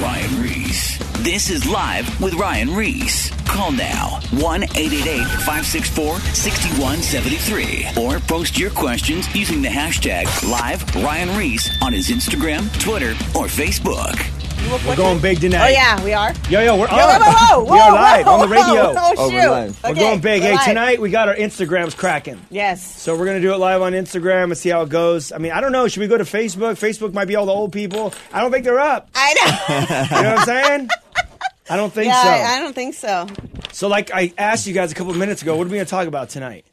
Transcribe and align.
Ryan 0.00 0.42
Ries. 0.42 0.98
This 1.24 1.50
is 1.50 1.68
Live 1.68 2.20
with 2.20 2.34
Ryan 2.34 2.72
Ries. 2.72 3.30
Call 3.46 3.72
now 3.72 4.20
1 4.30 4.62
888 4.62 5.24
564 5.44 6.20
6173 6.20 8.04
or 8.04 8.20
post 8.20 8.58
your 8.58 8.70
questions 8.70 9.34
using 9.34 9.60
the 9.60 9.68
hashtag 9.68 10.26
Live 10.48 10.84
Ryan 10.94 11.36
Ries 11.36 11.68
on 11.82 11.92
his 11.92 12.10
Instagram, 12.10 12.70
Twitter, 12.80 13.10
or 13.34 13.46
Facebook. 13.46 14.37
We're 14.86 14.96
going 14.96 15.18
big 15.20 15.40
tonight. 15.40 15.64
Oh 15.66 15.68
yeah, 15.68 16.04
we 16.04 16.12
are. 16.12 16.32
Yo, 16.50 16.60
yo, 16.60 16.76
we're 16.76 16.88
Whoa, 16.88 16.96
on. 16.98 17.20
whoa, 17.22 17.30
whoa, 17.30 17.64
whoa, 17.64 17.72
we 17.72 17.78
are 17.80 17.92
live 17.92 18.26
whoa, 18.26 18.32
on 18.34 18.40
the 18.40 18.48
radio. 18.48 18.92
Oh, 18.98 19.14
Oh, 19.16 19.28
we're 19.28 19.40
shoot. 19.42 19.50
live. 19.50 19.82
We're 19.82 19.90
Okay, 19.90 20.00
going 20.00 20.20
big. 20.20 20.42
we're 20.42 20.48
Hey, 20.48 20.54
live. 20.56 20.64
tonight 20.66 21.00
we 21.00 21.10
got 21.10 21.28
our 21.28 21.34
Instagrams 21.34 21.96
cracking. 21.96 22.38
Yes. 22.50 23.00
So 23.00 23.16
we're 23.16 23.24
gonna 23.24 23.40
do 23.40 23.54
it 23.54 23.56
live 23.56 23.80
on 23.80 23.92
Instagram 23.94 24.44
and 24.44 24.58
see 24.58 24.68
how 24.68 24.82
it 24.82 24.90
goes. 24.90 25.32
I 25.32 25.38
mean, 25.38 25.52
I 25.52 25.62
don't 25.62 25.72
know. 25.72 25.88
Should 25.88 26.00
we 26.00 26.06
go 26.06 26.18
to 26.18 26.24
Facebook? 26.24 26.72
Facebook 26.78 27.14
might 27.14 27.24
be 27.28 27.36
all 27.36 27.46
the 27.46 27.52
old 27.52 27.72
people. 27.72 28.12
I 28.30 28.42
don't 28.42 28.50
think 28.50 28.64
they're 28.64 28.78
up. 28.80 29.08
I 29.14 29.34
know. 29.34 30.16
You 30.18 30.22
know 30.22 30.30
what 30.30 30.38
I'm 30.40 30.44
saying? 30.46 30.88
I 31.70 31.76
don't 31.76 31.92
think 31.92 32.06
yeah, 32.08 32.22
so. 32.22 32.28
I, 32.28 32.56
I 32.56 32.60
don't 32.60 32.74
think 32.74 32.94
so. 32.94 33.26
so, 33.72 33.88
like 33.88 34.10
I 34.12 34.32
asked 34.36 34.66
you 34.66 34.74
guys 34.74 34.92
a 34.92 34.94
couple 34.94 35.12
of 35.12 35.18
minutes 35.18 35.40
ago, 35.42 35.56
what 35.56 35.66
are 35.66 35.70
we 35.70 35.76
gonna 35.76 35.84
talk 35.86 36.06
about 36.08 36.28
tonight? 36.28 36.64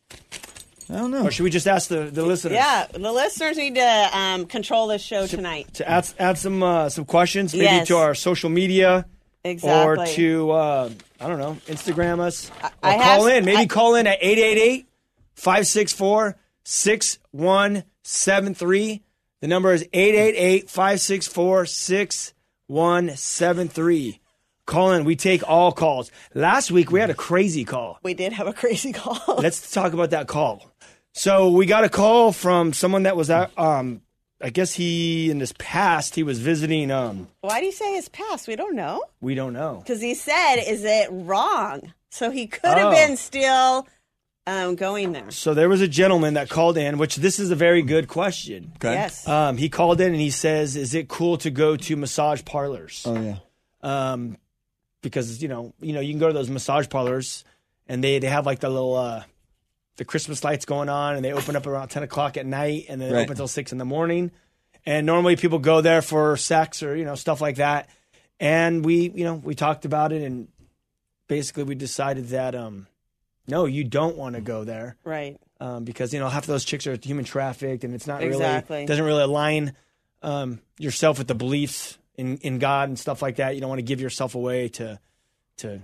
I 0.89 0.93
don't 0.97 1.11
know. 1.11 1.25
Or 1.25 1.31
should 1.31 1.43
we 1.43 1.49
just 1.49 1.67
ask 1.67 1.89
the, 1.89 2.05
the 2.11 2.23
listeners? 2.25 2.53
Yeah, 2.53 2.85
the 2.91 3.11
listeners 3.11 3.57
need 3.57 3.75
to 3.75 4.09
um, 4.17 4.45
control 4.45 4.87
this 4.87 5.01
show 5.01 5.27
tonight. 5.27 5.73
To 5.75 5.89
add 5.89 6.07
add 6.19 6.37
some 6.37 6.61
uh, 6.63 6.89
some 6.89 7.05
questions, 7.05 7.53
maybe 7.53 7.65
Yes. 7.65 7.87
to 7.87 7.97
our 7.97 8.13
social 8.15 8.49
media. 8.49 9.05
Exactly. 9.43 10.03
Or 10.03 10.07
to, 10.15 10.51
uh, 10.51 10.89
I 11.21 11.27
don't 11.27 11.37
know, 11.37 11.55
Instagram 11.67 12.19
us. 12.19 12.49
Or 12.63 12.69
I 12.81 12.97
call 12.97 13.27
have- 13.27 13.37
in. 13.37 13.45
Maybe 13.45 13.57
I- 13.57 13.65
call 13.67 13.93
in 13.95 14.07
at 14.07 14.17
888 14.19 14.87
564 15.35 16.35
6173. 16.63 19.01
The 19.41 19.47
number 19.47 19.71
is 19.73 19.83
888 19.93 20.67
564 20.69 21.65
6173. 21.67 24.19
Call 24.65 24.93
in. 24.93 25.05
We 25.05 25.15
take 25.15 25.47
all 25.47 25.71
calls. 25.71 26.09
Last 26.33 26.71
week 26.71 26.91
we 26.91 26.99
had 26.99 27.11
a 27.11 27.15
crazy 27.15 27.65
call. 27.65 27.99
We 28.01 28.15
did 28.15 28.33
have 28.33 28.47
a 28.47 28.53
crazy 28.53 28.93
call. 28.93 29.19
Let's 29.37 29.71
talk 29.71 29.93
about 29.93 30.09
that 30.09 30.27
call. 30.27 30.71
So 31.17 31.49
we 31.49 31.65
got 31.65 31.85
a 31.85 31.89
call 31.89 32.33
from 32.33 32.73
someone 32.73 33.03
that 33.03 33.15
was 33.15 33.29
at, 33.29 33.57
um, 33.57 34.01
I 34.41 34.49
guess 34.49 34.73
he, 34.73 35.31
in 35.31 35.39
his 35.39 35.53
past, 35.53 36.13
he 36.13 36.23
was 36.23 36.39
visiting, 36.39 36.91
um, 36.91 37.29
Why 37.39 37.61
do 37.61 37.65
you 37.65 37.71
say 37.71 37.93
his 37.95 38.09
past? 38.09 38.49
We 38.49 38.57
don't 38.57 38.75
know. 38.75 39.01
we 39.21 39.33
don't 39.33 39.53
know. 39.53 39.77
Because 39.81 40.01
he 40.01 40.13
said, 40.13 40.57
is 40.57 40.83
it 40.83 41.07
wrong? 41.09 41.93
So 42.09 42.31
he 42.31 42.47
could 42.47 42.77
have 42.77 42.87
Oh. 42.87 42.91
been 42.91 43.15
still 43.15 43.87
um, 44.45 44.75
going 44.75 45.13
there. 45.13 45.31
So 45.31 45.53
there 45.53 45.69
was 45.69 45.79
a 45.79 45.87
gentleman 45.87 46.33
that 46.33 46.49
called 46.49 46.77
in, 46.77 46.97
which 46.97 47.15
this 47.15 47.39
is 47.39 47.49
a 47.49 47.55
very 47.55 47.81
good 47.81 48.09
question. 48.09 48.73
Okay. 48.75 48.91
Yes. 48.93 49.25
Um, 49.25 49.55
he 49.55 49.69
called 49.69 50.01
in 50.01 50.11
and 50.11 50.21
he 50.21 50.29
says, 50.31 50.75
"Is 50.75 50.93
it 50.93 51.07
cool 51.07 51.37
to 51.39 51.49
go 51.49 51.75
to 51.77 51.95
massage 51.95 52.43
parlors?" 52.45 53.03
Oh 53.07 53.19
yeah. 53.19 53.37
Um, 53.81 54.37
because 55.01 55.41
you 55.41 55.47
know, 55.47 55.73
you 55.81 55.93
know, 55.93 55.99
you 56.01 56.11
can 56.11 56.19
go 56.19 56.27
to 56.27 56.33
those 56.33 56.49
massage 56.49 56.87
parlors, 56.89 57.43
and 57.87 58.03
they 58.03 58.19
they 58.19 58.27
have 58.27 58.45
like 58.45 58.59
the 58.59 58.69
little 58.69 58.95
uh, 58.95 59.23
the 59.97 60.05
Christmas 60.05 60.43
lights 60.43 60.65
going 60.65 60.89
on, 60.89 61.15
and 61.15 61.23
they 61.23 61.31
open 61.33 61.55
up 61.55 61.67
around 61.67 61.89
ten 61.89 62.03
o'clock 62.03 62.37
at 62.37 62.45
night, 62.45 62.85
and 62.89 62.99
then 63.01 63.09
they 63.09 63.15
Right. 63.15 63.21
open 63.21 63.31
until 63.33 63.47
six 63.47 63.71
in 63.71 63.77
the 63.77 63.85
morning. 63.85 64.31
And 64.85 65.05
normally 65.05 65.35
people 65.35 65.57
go 65.59 65.81
there 65.81 66.01
for 66.01 66.37
sex 66.37 66.83
or 66.83 66.95
you 66.95 67.05
know 67.05 67.15
stuff 67.15 67.41
like 67.41 67.55
that. 67.57 67.89
And 68.39 68.83
we, 68.83 69.09
you 69.09 69.23
know, 69.23 69.35
we 69.35 69.55
talked 69.55 69.85
about 69.85 70.11
it, 70.11 70.21
and 70.21 70.47
basically 71.27 71.63
we 71.63 71.75
decided 71.75 72.27
that 72.29 72.53
um, 72.55 72.87
no, 73.47 73.65
you 73.65 73.83
don't 73.83 74.17
want 74.17 74.35
to 74.35 74.41
go 74.41 74.63
there 74.63 74.95
Right. 75.03 75.37
um, 75.59 75.83
because 75.85 76.13
you 76.13 76.19
know 76.19 76.29
half 76.29 76.43
of 76.43 76.47
those 76.47 76.65
chicks 76.65 76.85
are 76.87 76.97
human 77.01 77.25
trafficked, 77.25 77.83
and 77.83 77.93
it's 77.93 78.07
not 78.07 78.21
Exactly. 78.23 78.75
really 78.77 78.85
doesn't 78.85 79.05
really 79.05 79.23
align 79.23 79.73
um, 80.21 80.59
yourself 80.79 81.17
with 81.19 81.27
the 81.27 81.35
beliefs 81.35 81.97
in, 82.15 82.37
in 82.37 82.59
God 82.59 82.89
and 82.89 82.97
stuff 82.99 83.21
like 83.21 83.35
that. 83.37 83.55
You 83.55 83.61
don't 83.61 83.69
want 83.69 83.79
to 83.79 83.83
give 83.83 84.01
yourself 84.01 84.35
away 84.35 84.67
to 84.69 84.99
to 85.57 85.81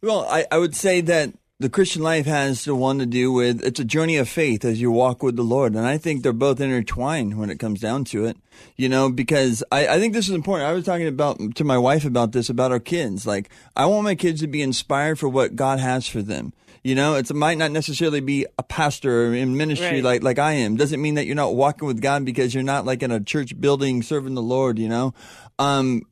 Well, 0.02 0.28
I, 0.30 0.46
I 0.52 0.60
would 0.60 0.76
say 0.76 1.02
that 1.02 1.34
the 1.60 1.70
Christian 1.70 2.04
life 2.04 2.28
has 2.28 2.66
the 2.66 2.76
one 2.76 3.00
to 3.00 3.06
do 3.08 3.32
with 3.32 3.64
it's 3.64 3.80
a 3.80 3.86
journey 3.86 4.18
of 4.18 4.30
faith 4.30 4.64
as 4.64 4.80
you 4.80 4.92
walk 4.92 5.24
with 5.24 5.36
the 5.36 5.44
Lord. 5.44 5.74
And 5.74 5.88
I 5.88 5.98
think 5.98 6.22
they're 6.22 6.32
both 6.32 6.62
intertwined 6.62 7.40
when 7.40 7.50
it 7.50 7.58
comes 7.58 7.80
down 7.80 8.04
to 8.06 8.26
it. 8.26 8.38
You 8.76 8.90
know, 8.90 9.10
because 9.10 9.64
I, 9.72 9.88
I 9.88 10.00
think 10.00 10.14
this 10.14 10.28
is 10.30 10.36
important. 10.36 10.70
I 10.70 10.74
was 10.74 10.86
talking 10.86 11.08
about 11.08 11.56
to 11.56 11.64
my 11.64 11.78
wife 11.78 12.06
about 12.06 12.32
this, 12.32 12.50
about 12.50 12.72
our 12.72 12.80
kids. 12.80 13.26
Like, 13.26 13.50
I 13.76 13.88
want 13.88 14.04
my 14.04 14.16
kids 14.16 14.42
to 14.42 14.48
be 14.48 14.62
inspired 14.62 15.18
for 15.18 15.30
what 15.30 15.56
God 15.56 15.80
has 15.80 16.08
for 16.08 16.22
them. 16.22 16.54
You 16.84 16.94
know, 16.96 17.16
it's, 17.16 17.32
it 17.32 17.36
might 17.36 17.58
not 17.58 17.72
necessarily 17.72 18.20
be 18.20 18.46
a 18.58 18.64
pastor 18.64 19.34
in 19.34 19.58
ministry 19.58 20.02
Right. 20.02 20.04
like, 20.04 20.24
like 20.24 20.40
I 20.40 20.54
am. 20.54 20.78
Doesn't 20.78 21.02
mean 21.02 21.16
that 21.16 21.26
you're 21.26 21.36
not 21.36 21.56
walking 21.56 21.88
with 21.88 22.02
God 22.02 22.24
because 22.24 22.54
you're 22.54 22.64
not 22.64 22.86
like 22.86 23.02
in 23.02 23.12
a 23.12 23.20
church 23.20 23.60
building 23.60 24.04
serving 24.04 24.36
the 24.36 24.44
Lord, 24.44 24.78
you 24.78 24.88
know? 24.88 25.14
Um, 25.58 26.04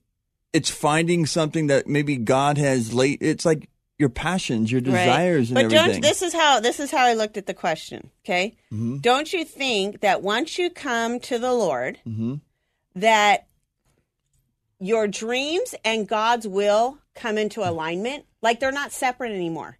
it's 0.53 0.69
finding 0.71 1.27
something 1.27 1.67
that 1.67 1.87
maybe 1.87 2.17
God 2.17 2.57
has 2.57 2.93
late. 2.93 3.19
It's 3.21 3.45
like 3.45 3.69
your 3.97 4.09
passions, 4.09 4.71
your 4.71 4.81
desires, 4.81 5.49
but 5.51 5.63
and 5.65 5.71
don't 5.71 6.01
this 6.01 6.21
is 6.21 6.33
how 6.33 6.59
this 6.59 6.79
is 6.79 6.91
how 6.91 7.05
I 7.05 7.13
looked 7.13 7.37
at 7.37 7.45
the 7.45 7.53
question. 7.53 8.09
Okay, 8.25 8.55
Mm-hmm. 8.73 8.97
don't 8.97 9.31
you 9.31 9.45
think 9.45 10.01
that 10.01 10.21
once 10.21 10.57
you 10.57 10.69
come 10.69 11.19
to 11.21 11.39
the 11.39 11.53
Lord, 11.53 11.99
Mm-hmm. 12.07 12.35
that 12.95 13.47
your 14.79 15.07
dreams 15.07 15.73
and 15.83 16.07
God's 16.07 16.47
will 16.47 16.97
come 17.15 17.37
into 17.37 17.67
alignment? 17.67 18.25
Like 18.41 18.59
they're 18.59 18.71
not 18.71 18.91
separate 18.91 19.31
anymore. 19.31 19.77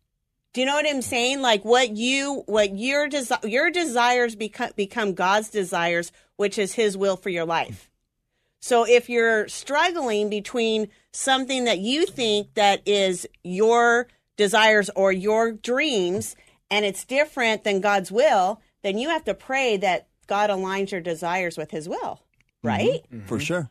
Do 0.54 0.62
you 0.62 0.68
know 0.68 0.76
what 0.76 0.88
I'm 0.88 1.02
saying? 1.02 1.42
Like 1.42 1.66
what 1.66 1.92
you 1.98 2.44
what 2.46 2.78
your 2.78 3.10
desi- 3.10 3.52
your 3.52 3.70
desires 3.70 4.36
become 4.36 4.72
become 4.78 5.14
God's 5.14 5.50
desires, 5.50 6.12
which 6.38 6.58
is 6.58 6.74
His 6.74 6.96
will 6.96 7.18
for 7.18 7.30
your 7.30 7.46
life. 7.46 7.92
So 8.66 8.84
if 8.84 9.12
you're 9.12 9.48
struggling 9.48 10.28
between 10.28 10.88
something 11.14 11.66
that 11.66 11.78
you 11.78 12.08
think 12.08 12.56
that 12.56 12.82
is 12.88 13.28
your 13.44 14.08
desires 14.38 14.90
or 14.96 15.12
your 15.12 15.52
dreams 15.52 16.36
and 16.72 16.84
it's 16.84 17.06
different 17.06 17.64
than 17.64 17.80
God's 17.80 18.12
will, 18.12 18.60
then 18.82 18.98
you 18.98 19.10
have 19.10 19.24
to 19.26 19.36
pray 19.36 19.78
that 19.78 20.08
God 20.26 20.50
aligns 20.50 20.90
your 20.90 21.00
desires 21.00 21.60
with 21.60 21.70
his 21.70 21.88
will. 21.88 22.22
Right? 22.64 23.06
for 23.28 23.40
sure. 23.40 23.70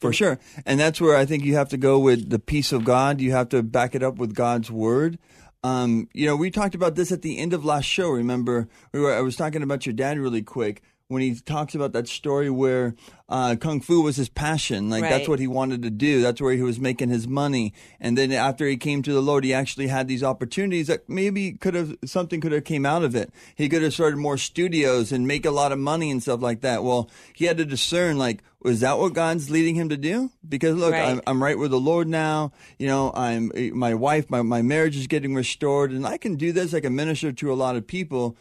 For 0.00 0.12
sure. 0.12 0.38
And 0.64 0.78
that's 0.78 1.00
where 1.00 1.16
I 1.16 1.24
think 1.24 1.42
you 1.42 1.56
have 1.56 1.70
to 1.70 1.76
go 1.76 1.98
with 1.98 2.30
the 2.30 2.38
peace 2.38 2.70
of 2.70 2.84
God. 2.84 3.20
You 3.20 3.32
have 3.32 3.48
to 3.48 3.60
back 3.64 3.96
it 3.96 4.04
up 4.04 4.18
with 4.18 4.36
God's 4.36 4.70
word. 4.70 5.18
Um, 5.64 6.08
you 6.12 6.26
know, 6.26 6.36
we 6.36 6.52
talked 6.52 6.76
about 6.76 6.94
this 6.94 7.10
at 7.10 7.22
the 7.22 7.38
end 7.38 7.52
of 7.52 7.64
last 7.64 7.86
show. 7.86 8.10
Remember, 8.10 8.68
we 8.92 9.00
were, 9.00 9.12
I 9.12 9.20
was 9.20 9.34
talking 9.34 9.64
about 9.64 9.84
your 9.84 9.94
dad 9.94 10.16
really 10.16 10.42
quick 10.42 10.80
when 11.12 11.22
he 11.22 11.34
talks 11.34 11.74
about 11.74 11.92
that 11.92 12.08
story 12.08 12.50
where 12.50 12.94
uh, 13.28 13.56
kung 13.56 13.80
fu 13.80 14.02
was 14.02 14.16
his 14.16 14.28
passion. 14.28 14.90
Like 14.90 15.02
that's 15.02 15.28
what 15.28 15.38
he 15.38 15.46
wanted 15.46 15.82
to 15.82 15.90
do. 15.90 16.20
That's 16.20 16.40
where 16.40 16.52
he 16.54 16.62
was 16.62 16.78
making 16.80 17.08
his 17.08 17.26
money. 17.26 17.72
And 18.00 18.18
then 18.18 18.32
after 18.32 18.66
he 18.66 18.76
came 18.76 19.02
to 19.02 19.12
the 19.12 19.22
Lord, 19.22 19.44
he 19.44 19.54
actually 19.54 19.86
had 19.86 20.08
these 20.08 20.22
opportunities 20.22 20.88
that 20.88 21.08
maybe 21.08 21.52
could 21.52 21.74
have 21.74 21.96
something 22.04 22.40
could 22.40 22.52
have 22.52 22.64
came 22.64 22.84
out 22.84 23.04
of 23.04 23.14
it. 23.14 23.32
He 23.54 23.68
could 23.68 23.82
have 23.82 23.94
started 23.94 24.18
more 24.18 24.36
studios 24.36 25.12
and 25.12 25.26
make 25.26 25.46
a 25.46 25.50
lot 25.50 25.72
of 25.72 25.78
money 25.78 26.10
and 26.10 26.22
stuff 26.22 26.42
like 26.42 26.60
that. 26.60 26.84
Well, 26.84 27.10
he 27.32 27.46
had 27.46 27.56
to 27.58 27.64
discern 27.64 28.18
like 28.18 28.42
was 28.60 28.80
that 28.80 28.98
what 28.98 29.12
God's 29.12 29.50
leading 29.50 29.74
him 29.74 29.88
to 29.88 29.96
do? 29.96 30.30
Because 30.48 30.76
look, 30.76 30.92
Right. 30.92 31.08
I'm, 31.08 31.20
I'm 31.26 31.42
right 31.42 31.58
with 31.58 31.70
the 31.72 31.80
Lord 31.80 32.06
now. 32.08 32.52
You 32.78 32.86
know, 32.86 33.12
I'm 33.14 33.50
my 33.74 33.94
wife, 33.94 34.30
my 34.30 34.42
my 34.42 34.62
marriage 34.62 34.96
is 34.96 35.06
getting 35.06 35.34
restored, 35.34 35.90
and 35.90 36.06
I 36.06 36.16
can 36.16 36.36
do 36.36 36.52
this. 36.52 36.74
I 36.74 36.80
can 36.80 36.94
minister 36.94 37.32
to 37.32 37.52
a 37.52 37.54
lot 37.54 37.76
of 37.76 37.86
people, 37.86 38.36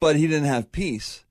but 0.00 0.16
he 0.16 0.26
didn't 0.26 0.46
have 0.46 0.72
peace. 0.72 1.24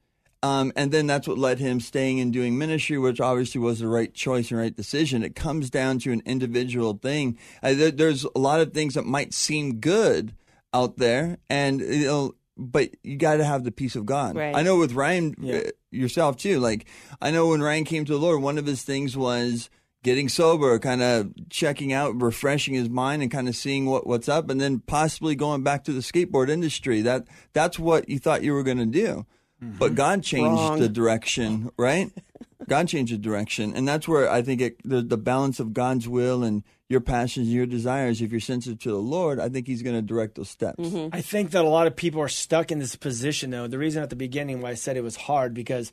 Um, 0.44 0.72
and 0.76 0.92
then 0.92 1.08
that's 1.08 1.28
what 1.28 1.38
led 1.40 1.60
him 1.60 1.80
staying 1.80 2.20
and 2.20 2.32
doing 2.32 2.58
ministry, 2.58 2.98
which 3.00 3.20
obviously 3.20 3.60
was 3.60 3.80
the 3.80 3.88
right 3.88 4.14
choice 4.14 4.52
and 4.52 4.60
right 4.60 4.76
decision. 4.76 5.24
It 5.24 5.36
comes 5.36 5.70
down 5.72 5.98
to 6.00 6.12
an 6.12 6.22
individual 6.26 6.94
thing. 7.02 7.38
Uh, 7.64 7.74
there, 7.74 7.92
there's 7.92 8.26
a 8.36 8.40
lot 8.40 8.60
of 8.60 8.74
things 8.74 8.94
that 8.94 9.06
might 9.06 9.34
seem 9.34 9.76
good 9.80 10.36
out 10.74 10.98
there, 10.98 11.38
and 11.50 11.80
you 11.82 12.06
know, 12.06 12.36
but 12.58 12.90
you 13.04 13.18
got 13.18 13.38
to 13.38 13.44
have 13.46 13.64
the 13.64 13.72
peace 13.72 13.96
of 13.96 14.06
God. 14.06 14.36
Right. 14.36 14.56
I 14.56 14.62
know 14.62 14.78
with 14.78 14.94
Ryan 14.94 15.36
Yeah. 15.40 15.56
uh, 15.58 15.62
yourself 15.92 16.38
too. 16.38 16.60
Like 16.60 16.86
I 17.22 17.32
know 17.32 17.48
when 17.48 17.62
Ryan 17.62 17.86
came 17.86 18.06
to 18.06 18.12
the 18.14 18.20
Lord, 18.20 18.42
one 18.42 18.58
of 18.58 18.66
his 18.66 18.84
things 18.84 19.18
was 19.18 19.70
getting 20.04 20.30
sober, 20.30 20.78
kind 20.78 21.02
of 21.02 21.34
checking 21.50 21.92
out, 21.92 22.22
refreshing 22.22 22.76
his 22.76 22.90
mind, 22.90 23.24
and 23.24 23.32
kind 23.32 23.48
of 23.50 23.56
seeing 23.56 23.88
what, 23.88 24.06
what's 24.06 24.30
up, 24.30 24.50
and 24.52 24.62
then 24.62 24.80
possibly 24.80 25.34
going 25.34 25.64
back 25.64 25.84
to 25.86 25.92
the 25.94 26.02
skateboard 26.02 26.50
industry. 26.50 27.02
That 27.02 27.26
that's 27.54 27.80
what 27.80 28.08
you 28.08 28.20
thought 28.20 28.44
you 28.44 28.54
were 28.54 28.62
going 28.64 28.78
to 28.78 28.86
do, 28.86 29.26
Mm-hmm. 29.66 29.78
but 29.78 29.96
God 29.96 30.24
changed 30.24 30.60
Wrong. 30.60 30.80
the 30.80 30.90
direction, 30.90 31.72
right? 31.78 32.12
God 32.68 32.88
changed 32.88 33.14
the 33.14 33.18
direction, 33.18 33.76
and 33.76 33.88
that's 33.88 34.08
where 34.08 34.30
I 34.32 34.42
think 34.42 34.62
it, 34.62 34.78
the 34.84 35.02
the 35.02 35.18
balance 35.18 35.60
of 35.60 35.74
God's 35.74 36.08
will 36.08 36.44
and 36.44 36.64
your 36.90 37.02
passions 37.02 37.48
and 37.48 37.56
your 37.56 37.66
desires. 37.66 38.22
If 38.22 38.32
you're 38.32 38.40
sensitive 38.40 38.80
to 38.80 38.90
the 38.90 38.98
Lord, 38.98 39.40
I 39.40 39.50
think 39.50 39.68
He's 39.68 39.84
going 39.84 39.96
to 39.96 40.02
direct 40.02 40.36
those 40.36 40.50
steps. 40.50 40.80
Mm-hmm. 40.80 41.16
I 41.16 41.22
think 41.22 41.52
that 41.52 41.64
a 41.64 41.68
lot 41.68 41.86
of 41.86 41.96
people 41.96 42.22
are 42.22 42.28
stuck 42.28 42.72
in 42.72 42.80
this 42.80 42.96
position, 42.96 43.52
though. 43.52 43.68
The 43.68 43.78
reason 43.78 44.02
at 44.02 44.10
the 44.10 44.16
beginning 44.16 44.62
why 44.62 44.72
I 44.72 44.74
said 44.76 44.98
it 44.98 45.04
was 45.04 45.16
hard 45.16 45.54
because 45.54 45.92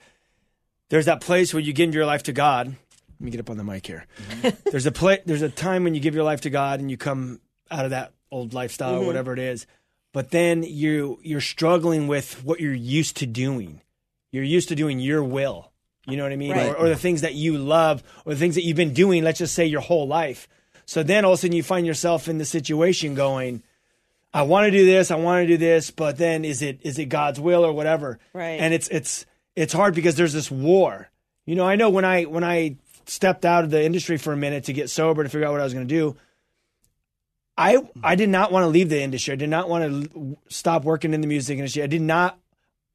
there's 0.89 1.07
that 1.07 1.21
place 1.21 1.53
where 1.53 1.63
you 1.63 1.73
give 1.73 1.95
your 1.95 2.07
life 2.07 2.23
to 2.25 2.33
God. 2.33 2.69
Let 2.69 3.21
me 3.21 3.31
get 3.31 3.41
up 3.41 3.51
on 3.51 3.57
the 3.57 3.65
mic 3.65 3.87
here. 3.87 4.07
Mm-hmm. 4.43 4.71
there's 4.71 4.87
a 4.87 4.93
pla- 4.93 5.17
There's 5.27 5.43
a 5.43 5.49
time 5.51 5.85
when 5.85 5.95
you 5.95 6.01
give 6.01 6.15
your 6.15 6.25
life 6.25 6.43
to 6.43 6.51
God 6.51 6.81
and 6.81 6.91
you 6.91 6.97
come 6.97 7.41
out 7.71 7.85
of 7.85 7.91
that 7.91 8.13
old 8.31 8.55
lifestyle 8.55 8.97
or 8.97 9.07
whatever 9.07 9.33
it 9.33 9.39
is, 9.39 9.67
but 10.13 10.31
then 10.31 10.63
you 10.63 11.19
you're 11.23 11.41
struggling 11.41 12.07
with 12.07 12.45
what 12.45 12.61
you're 12.61 12.73
used 12.73 13.17
to 13.19 13.27
doing. 13.27 13.81
You're 14.31 14.45
used 14.45 14.69
to 14.69 14.75
doing 14.75 14.99
your 14.99 15.23
will. 15.23 15.71
You 16.07 16.17
know 16.17 16.25
what 16.25 16.33
I 16.33 16.37
mean? 16.37 16.53
Right. 16.53 16.71
Or, 16.71 16.77
or 16.77 16.89
the 16.89 16.97
things 16.97 17.21
that 17.21 17.35
you 17.35 17.59
love, 17.59 18.03
or 18.25 18.35
the 18.35 18.39
things 18.39 18.57
that 18.57 18.63
you've 18.63 18.77
been 18.77 18.95
doing. 18.95 19.23
Let's 19.23 19.39
just 19.39 19.55
say 19.55 19.67
your 19.67 19.81
whole 19.81 20.07
life. 20.07 20.49
So 20.85 21.03
then 21.03 21.25
all 21.25 21.33
of 21.33 21.39
a 21.39 21.41
sudden 21.43 21.57
you 21.57 21.63
find 21.63 21.87
yourself 21.87 22.29
in 22.29 22.39
the 22.39 22.45
situation 22.45 23.15
going. 23.15 23.63
I 24.35 24.43
want 24.43 24.65
to 24.65 24.71
do 24.71 24.87
this, 24.87 25.11
I 25.11 25.17
want 25.17 25.43
to 25.43 25.47
do 25.47 25.59
this, 25.59 25.91
but 25.91 26.17
then 26.17 26.45
is 26.45 26.63
it 26.63 26.81
is 26.83 26.99
it 26.99 27.07
God's 27.07 27.39
will 27.39 27.65
or 27.65 27.73
whatever? 27.73 28.19
Right. 28.33 28.59
And 28.61 28.73
it's 28.73 28.89
it's 28.89 29.27
it's 29.55 29.73
hard 29.73 29.95
because 29.95 30.17
there's 30.17 30.33
this 30.33 30.51
war. 30.51 31.11
You 31.45 31.55
know, 31.55 31.67
I 31.67 31.77
know 31.77 31.91
when 31.91 32.05
I 32.05 32.25
when 32.25 32.45
I 32.45 32.77
stepped 33.07 33.45
out 33.45 33.65
of 33.65 33.71
the 33.71 33.85
industry 33.85 34.17
for 34.17 34.33
a 34.33 34.37
minute 34.37 34.65
to 34.65 34.73
get 34.73 34.89
sober 34.91 35.23
to 35.23 35.29
figure 35.29 35.47
out 35.47 35.53
what 35.53 35.61
I 35.61 35.65
was 35.65 35.75
going 35.75 35.87
to 35.87 35.95
do, 35.95 36.17
I 37.57 37.79
I 38.03 38.15
did 38.15 38.29
not 38.29 38.51
want 38.53 38.65
to 38.65 38.69
leave 38.69 38.89
the 38.89 39.01
industry. 39.03 39.33
I 39.33 39.37
did 39.37 39.51
not 39.51 39.69
want 39.69 40.13
to 40.13 40.37
stop 40.49 40.85
working 40.85 41.13
in 41.15 41.21
the 41.21 41.27
music 41.27 41.59
industry. 41.59 41.83
I 41.83 41.87
did 41.87 42.03
not 42.03 42.39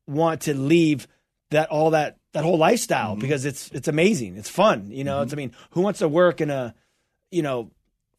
want 0.08 0.42
to 0.42 0.54
leave 0.54 1.08
that 1.52 1.70
all 1.70 1.92
that 1.92 2.18
that 2.34 2.44
whole 2.44 2.58
lifestyle 2.58 3.12
mm-hmm. 3.12 3.22
because 3.22 3.46
it's 3.46 3.70
it's 3.72 3.88
amazing. 3.88 4.36
It's 4.38 4.50
fun. 4.50 4.90
You 4.92 5.04
know, 5.04 5.22
it's 5.22 5.32
I 5.32 5.36
mm-hmm. 5.36 5.38
mean, 5.40 5.52
who 5.72 5.82
wants 5.82 6.00
to 6.00 6.08
work 6.08 6.42
in 6.42 6.50
a 6.50 6.74
you 7.30 7.42
know, 7.42 7.72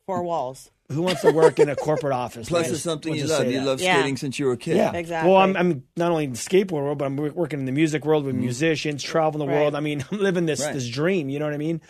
Four 0.06 0.22
walls. 0.22 0.70
who 0.90 1.02
wants 1.02 1.22
to 1.22 1.32
work 1.32 1.58
in 1.58 1.68
a 1.68 1.76
corporate 1.88 2.12
office? 2.12 2.48
Plus, 2.48 2.62
Let's- 2.62 2.74
it's 2.74 2.82
something 2.82 3.12
let's 3.12 3.22
you 3.22 3.28
just 3.28 3.38
love. 3.38 3.46
say 3.46 3.52
You 3.52 3.60
that. 3.60 3.66
love 3.66 3.80
Yeah. 3.80 3.94
skating 3.98 4.16
since 4.16 4.38
you 4.38 4.46
were 4.46 4.52
a 4.52 4.56
kid. 4.56 4.76
Yeah, 4.76 4.92
Exactly. 4.92 5.30
Well, 5.30 5.40
I'm, 5.40 5.56
I'm 5.56 5.82
not 5.96 6.10
only 6.10 6.24
in 6.24 6.32
the 6.32 6.38
skateboard 6.38 6.72
world, 6.82 6.98
but 6.98 7.06
I'm 7.06 7.16
working 7.16 7.58
in 7.60 7.64
the 7.66 7.72
music 7.72 8.04
world 8.04 8.24
with 8.24 8.34
mm-hmm. 8.34 8.44
musicians, 8.44 9.02
traveling 9.02 9.46
the 9.46 9.52
Right. 9.52 9.60
world. 9.60 9.74
I 9.74 9.80
mean, 9.80 10.04
I'm 10.12 10.18
living 10.18 10.46
this 10.46 10.60
Right. 10.60 10.74
this 10.74 10.88
dream. 10.88 11.28
You 11.30 11.38
know 11.38 11.46
what 11.46 11.54
I 11.54 11.58
mean? 11.58 11.80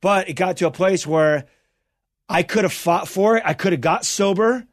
But 0.00 0.28
it 0.28 0.34
got 0.34 0.56
to 0.58 0.66
a 0.66 0.70
place 0.70 1.06
where 1.06 1.46
I 2.28 2.42
could 2.42 2.64
have 2.64 2.72
fought 2.72 3.08
for 3.08 3.36
it. 3.36 3.42
I 3.46 3.54
could 3.54 3.72
have 3.72 3.80
got 3.80 4.04
sober 4.04 4.66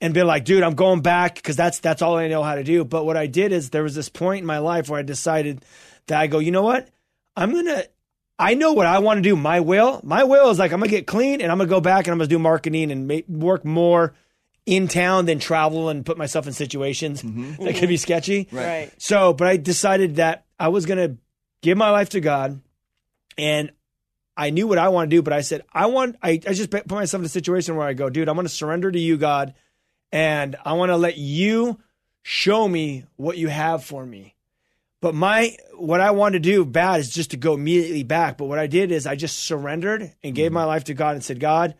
and 0.00 0.12
been 0.12 0.26
like, 0.26 0.44
dude, 0.44 0.62
I'm 0.62 0.74
going 0.74 1.00
back 1.00 1.36
because 1.36 1.56
that's 1.56 1.78
that's 1.78 2.02
all 2.02 2.16
I 2.16 2.28
know 2.28 2.42
how 2.42 2.56
to 2.56 2.64
do. 2.64 2.84
But 2.84 3.04
what 3.04 3.16
I 3.16 3.26
did 3.26 3.52
is 3.52 3.70
there 3.70 3.82
was 3.82 3.94
this 3.94 4.08
point 4.08 4.40
in 4.40 4.46
my 4.46 4.58
life 4.58 4.88
where 4.88 4.98
I 4.98 5.02
decided 5.02 5.64
that 6.06 6.20
I 6.20 6.26
go, 6.26 6.38
you 6.38 6.50
know 6.50 6.62
what? 6.62 6.88
I'm 7.36 7.52
gonna. 7.52 7.84
I 8.38 8.54
know 8.54 8.72
what 8.72 8.86
I 8.86 8.98
want 8.98 9.18
to 9.18 9.22
do. 9.22 9.36
My 9.36 9.60
will, 9.60 10.00
my 10.02 10.24
will 10.24 10.50
is 10.50 10.58
like 10.58 10.72
I'm 10.72 10.80
gonna 10.80 10.90
get 10.90 11.06
clean 11.06 11.40
and 11.40 11.52
I'm 11.52 11.58
gonna 11.58 11.70
go 11.70 11.80
back 11.80 12.06
and 12.06 12.12
I'm 12.12 12.18
gonna 12.18 12.28
do 12.28 12.40
marketing 12.40 12.90
and 12.90 13.06
make, 13.06 13.28
work 13.28 13.64
more 13.64 14.14
in 14.66 14.88
town 14.88 15.26
than 15.26 15.38
travel 15.38 15.88
and 15.88 16.04
put 16.04 16.18
myself 16.18 16.46
in 16.46 16.52
situations 16.52 17.22
mm-hmm. 17.22 17.62
that 17.64 17.76
could 17.76 17.88
be 17.88 17.96
sketchy. 17.96 18.48
Right. 18.50 18.90
So, 18.98 19.32
but 19.32 19.46
I 19.46 19.56
decided 19.56 20.16
that 20.16 20.44
I 20.58 20.68
was 20.68 20.86
gonna 20.86 21.16
give 21.62 21.78
my 21.78 21.90
life 21.90 22.10
to 22.10 22.20
God, 22.20 22.60
and 23.38 23.70
I 24.36 24.50
knew 24.50 24.66
what 24.66 24.78
I 24.78 24.88
want 24.88 25.10
to 25.10 25.16
do. 25.16 25.22
But 25.22 25.32
I 25.32 25.40
said 25.42 25.62
I 25.72 25.86
want. 25.86 26.16
I, 26.22 26.40
I 26.46 26.52
just 26.52 26.70
put 26.70 26.90
myself 26.90 27.20
in 27.20 27.26
a 27.26 27.28
situation 27.28 27.76
where 27.76 27.86
I 27.86 27.92
go, 27.92 28.10
dude, 28.10 28.28
I'm 28.28 28.36
gonna 28.36 28.48
surrender 28.48 28.90
to 28.90 28.98
you, 28.98 29.16
God, 29.16 29.54
and 30.10 30.56
I 30.64 30.74
want 30.74 30.90
to 30.90 30.96
let 30.96 31.16
you 31.16 31.78
show 32.22 32.66
me 32.66 33.04
what 33.16 33.36
you 33.36 33.48
have 33.48 33.84
for 33.84 34.04
me. 34.04 34.34
But 35.00 35.14
my 35.16 35.56
what 35.74 36.00
I 36.00 36.12
wanted 36.12 36.44
to 36.44 36.50
do 36.50 36.64
bad 36.64 37.00
is 37.00 37.12
just 37.12 37.32
to 37.32 37.36
go 37.36 37.54
immediately 37.54 38.04
back. 38.04 38.38
But 38.38 38.46
what 38.46 38.60
I 38.60 38.68
did 38.68 38.92
is 38.92 39.06
I 39.06 39.16
just 39.16 39.40
surrendered 39.40 40.12
and 40.22 40.34
gave 40.34 40.46
mm-hmm. 40.46 40.54
my 40.54 40.64
life 40.64 40.84
to 40.84 40.94
God 40.94 41.16
and 41.16 41.24
said, 41.24 41.40
God, 41.40 41.74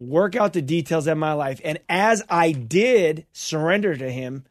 work 0.00 0.34
out 0.34 0.52
the 0.52 0.62
details 0.62 1.06
of 1.06 1.16
my 1.16 1.32
life. 1.32 1.60
And 1.64 1.78
as 1.88 2.24
I 2.28 2.50
did 2.52 3.26
surrender 3.32 3.96
to 3.96 4.10
Him, 4.10 4.44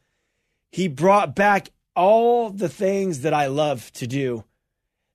He 0.71 0.87
brought 0.87 1.35
back 1.35 1.69
all 1.93 2.49
the 2.49 2.69
things 2.69 3.21
that 3.21 3.33
I 3.33 3.47
love 3.47 3.91
to 3.93 4.07
do. 4.07 4.45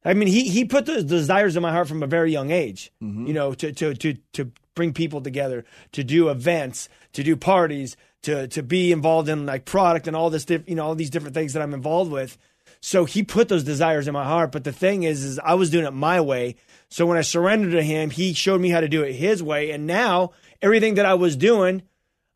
I 0.05 0.15
mean, 0.15 0.29
he 0.29 0.49
he 0.49 0.65
put 0.65 0.87
those 0.87 1.05
desires 1.05 1.57
in 1.57 1.63
my 1.63 1.73
heart 1.73 1.89
from 1.89 2.03
a 2.03 2.07
very 2.07 2.33
young 2.33 2.51
age. 2.51 2.91
Mm-hmm. 3.03 3.27
You 3.27 3.35
know, 3.35 3.55
to 3.55 3.73
to 3.73 3.95
to 3.95 4.15
to 4.33 4.53
bring 4.75 4.93
people 4.93 5.21
together, 5.21 5.65
to 5.93 6.03
do 6.03 6.31
events, 6.31 6.89
to 7.13 7.23
do 7.23 7.37
parties, 7.37 7.97
to 8.23 8.49
to 8.49 8.63
be 8.63 8.93
involved 8.93 9.29
in 9.29 9.47
like 9.47 9.65
product 9.65 10.07
and 10.07 10.17
all 10.17 10.31
this, 10.31 10.45
diff, 10.45 10.63
you 10.67 10.75
know, 10.75 10.87
all 10.87 10.95
these 10.95 11.11
different 11.11 11.35
things 11.35 11.53
that 11.53 11.63
I'm 11.63 11.75
involved 11.75 12.11
with. 12.11 12.39
So 12.81 13.05
he 13.05 13.23
put 13.23 13.49
those 13.49 13.65
desires 13.65 14.09
in 14.09 14.15
my 14.15 14.25
heart. 14.25 14.53
But 14.53 14.65
the 14.65 14.73
thing 14.73 15.03
is, 15.03 15.23
is 15.23 15.39
I 15.39 15.55
was 15.55 15.71
doing 15.71 15.85
it 15.85 15.93
my 15.93 16.21
way. 16.21 16.57
So 16.89 17.05
when 17.07 17.19
I 17.19 17.23
surrendered 17.23 17.73
to 17.73 17.83
him, 17.83 18.11
he 18.11 18.33
showed 18.33 18.61
me 18.61 18.71
how 18.71 18.81
to 18.81 18.89
do 18.89 19.03
it 19.03 19.13
his 19.13 19.43
way. 19.43 19.71
And 19.71 19.87
now 19.87 20.33
everything 20.63 20.95
that 20.95 21.07
I 21.07 21.15
was 21.15 21.37
doing, 21.37 21.83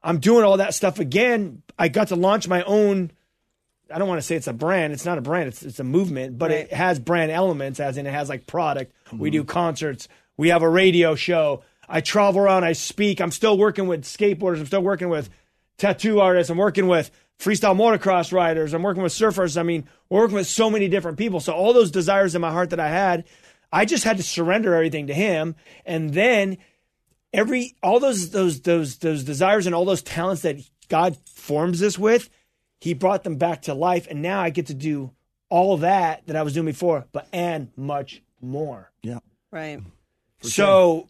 I'm 0.02 0.18
doing 0.18 0.44
all 0.44 0.58
that 0.58 0.74
stuff 0.74 0.98
again. 0.98 1.62
I 1.78 1.88
got 1.88 2.08
to 2.08 2.16
launch 2.16 2.46
my 2.46 2.62
own. 2.64 3.10
I 3.94 3.98
don't 3.98 4.08
want 4.08 4.18
to 4.18 4.26
say 4.26 4.34
it's 4.34 4.48
a 4.48 4.52
brand. 4.52 4.92
It's 4.92 5.04
not 5.04 5.18
a 5.18 5.20
brand. 5.20 5.48
It's 5.48 5.62
it's 5.62 5.78
a 5.78 5.84
movement, 5.84 6.36
but 6.36 6.50
it 6.50 6.72
has 6.72 6.98
brand 6.98 7.30
elements, 7.30 7.78
as 7.78 7.96
in 7.96 8.08
it 8.08 8.10
has 8.10 8.28
like 8.28 8.44
product. 8.44 8.92
We 9.12 9.30
do 9.30 9.42
mm-hmm. 9.42 9.50
concerts. 9.50 10.08
We 10.36 10.48
have 10.48 10.62
a 10.62 10.68
radio 10.68 11.14
show. 11.14 11.62
I 11.88 12.00
travel 12.00 12.40
around. 12.40 12.64
I 12.64 12.72
speak. 12.72 13.20
I'm 13.20 13.30
still 13.30 13.56
working 13.56 13.86
with 13.86 14.02
skateboarders. 14.02 14.58
I'm 14.58 14.66
still 14.66 14.82
working 14.82 15.10
with 15.10 15.30
tattoo 15.78 16.18
artists. 16.18 16.50
I'm 16.50 16.58
working 16.58 16.88
with 16.88 17.12
freestyle 17.38 17.76
motocross 17.76 18.32
riders. 18.32 18.74
I'm 18.74 18.82
working 18.82 19.04
with 19.04 19.12
surfers. 19.12 19.56
I 19.56 19.62
mean, 19.62 19.86
we're 20.08 20.22
working 20.22 20.36
with 20.36 20.48
so 20.48 20.68
many 20.68 20.88
different 20.88 21.16
people. 21.16 21.38
So 21.38 21.52
all 21.52 21.72
those 21.72 21.92
desires 21.92 22.34
in 22.34 22.40
my 22.40 22.50
heart 22.50 22.70
that 22.70 22.80
I 22.80 22.88
had, 22.88 23.24
I 23.72 23.84
just 23.84 24.02
had 24.02 24.16
to 24.16 24.24
surrender 24.24 24.74
everything 24.74 25.06
to 25.06 25.14
him, 25.14 25.54
and 25.86 26.12
then 26.12 26.58
every 27.32 27.76
all 27.80 28.00
those 28.00 28.30
those 28.30 28.60
those 28.62 28.98
those 28.98 29.22
desires 29.22 29.66
and 29.66 29.74
all 29.74 29.84
those 29.84 30.02
talents 30.02 30.42
that 30.42 30.56
God 30.88 31.16
forms 31.26 31.80
us 31.80 31.96
with, 31.96 32.28
He 32.84 32.92
brought 32.92 33.24
them 33.24 33.36
back 33.36 33.62
to 33.62 33.72
life, 33.72 34.06
and 34.10 34.20
now 34.20 34.42
I 34.42 34.50
get 34.50 34.66
to 34.66 34.74
do 34.74 35.10
all 35.48 35.78
that 35.78 36.26
that 36.26 36.36
I 36.36 36.42
was 36.42 36.52
doing 36.52 36.66
before, 36.66 37.06
but 37.12 37.26
and 37.32 37.70
much 37.78 38.22
more. 38.42 38.92
Yeah. 39.02 39.20
Right. 39.50 39.80
so 40.42 41.08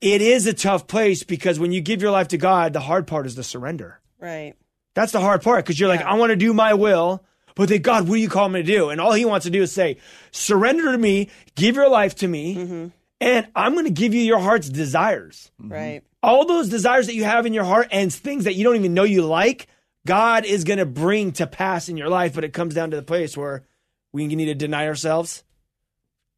it 0.00 0.22
is 0.22 0.46
a 0.46 0.52
tough 0.52 0.86
place 0.86 1.24
because 1.24 1.58
when 1.58 1.72
you 1.72 1.80
give 1.80 2.00
your 2.00 2.12
life 2.12 2.28
to 2.28 2.38
God, 2.38 2.74
the 2.74 2.80
hard 2.80 3.08
part 3.08 3.26
is 3.26 3.34
the 3.34 3.42
surrender. 3.42 4.00
Right. 4.20 4.54
That's 4.94 5.10
the 5.10 5.18
hard 5.18 5.42
part 5.42 5.64
because 5.64 5.80
you're 5.80 5.88
like, 5.88 6.00
I 6.02 6.14
want 6.14 6.30
to 6.30 6.36
do 6.36 6.54
my 6.54 6.74
will, 6.74 7.24
but 7.56 7.68
then 7.68 7.82
God, 7.82 8.06
what 8.08 8.14
do 8.14 8.20
you 8.20 8.28
call 8.28 8.48
me 8.48 8.60
to 8.60 8.66
do? 8.66 8.90
And 8.90 9.00
all 9.00 9.14
He 9.14 9.24
wants 9.24 9.42
to 9.46 9.50
do 9.50 9.62
is 9.62 9.72
say, 9.72 9.96
surrender 10.30 10.92
to 10.92 10.98
me, 10.98 11.28
give 11.56 11.74
your 11.74 11.88
life 11.88 12.14
to 12.16 12.28
me, 12.28 12.54
mm-hmm. 12.54 12.86
and 13.20 13.48
I'm 13.56 13.72
going 13.72 13.86
to 13.86 13.90
give 13.90 14.14
you 14.14 14.22
your 14.22 14.38
heart's 14.38 14.68
desires. 14.68 15.50
Right. 15.58 16.02
all 16.22 16.46
those 16.46 16.68
desires 16.68 17.06
that 17.06 17.16
you 17.16 17.24
have 17.24 17.46
in 17.46 17.52
your 17.52 17.64
heart 17.64 17.88
and 17.90 18.12
things 18.12 18.44
that 18.44 18.54
you 18.54 18.62
don't 18.62 18.76
even 18.76 18.94
know 18.94 19.02
you 19.02 19.26
like, 19.26 19.66
God 20.06 20.44
is 20.44 20.64
going 20.64 20.78
to 20.78 20.86
bring 20.86 21.32
to 21.32 21.46
pass 21.46 21.88
in 21.88 21.96
your 21.96 22.08
life. 22.08 22.34
But 22.34 22.44
it 22.44 22.52
comes 22.52 22.74
down 22.74 22.90
to 22.90 22.96
the 22.96 23.02
place 23.02 23.36
where 23.36 23.64
we 24.12 24.26
need 24.26 24.46
to 24.46 24.54
deny 24.54 24.86
ourselves, 24.86 25.44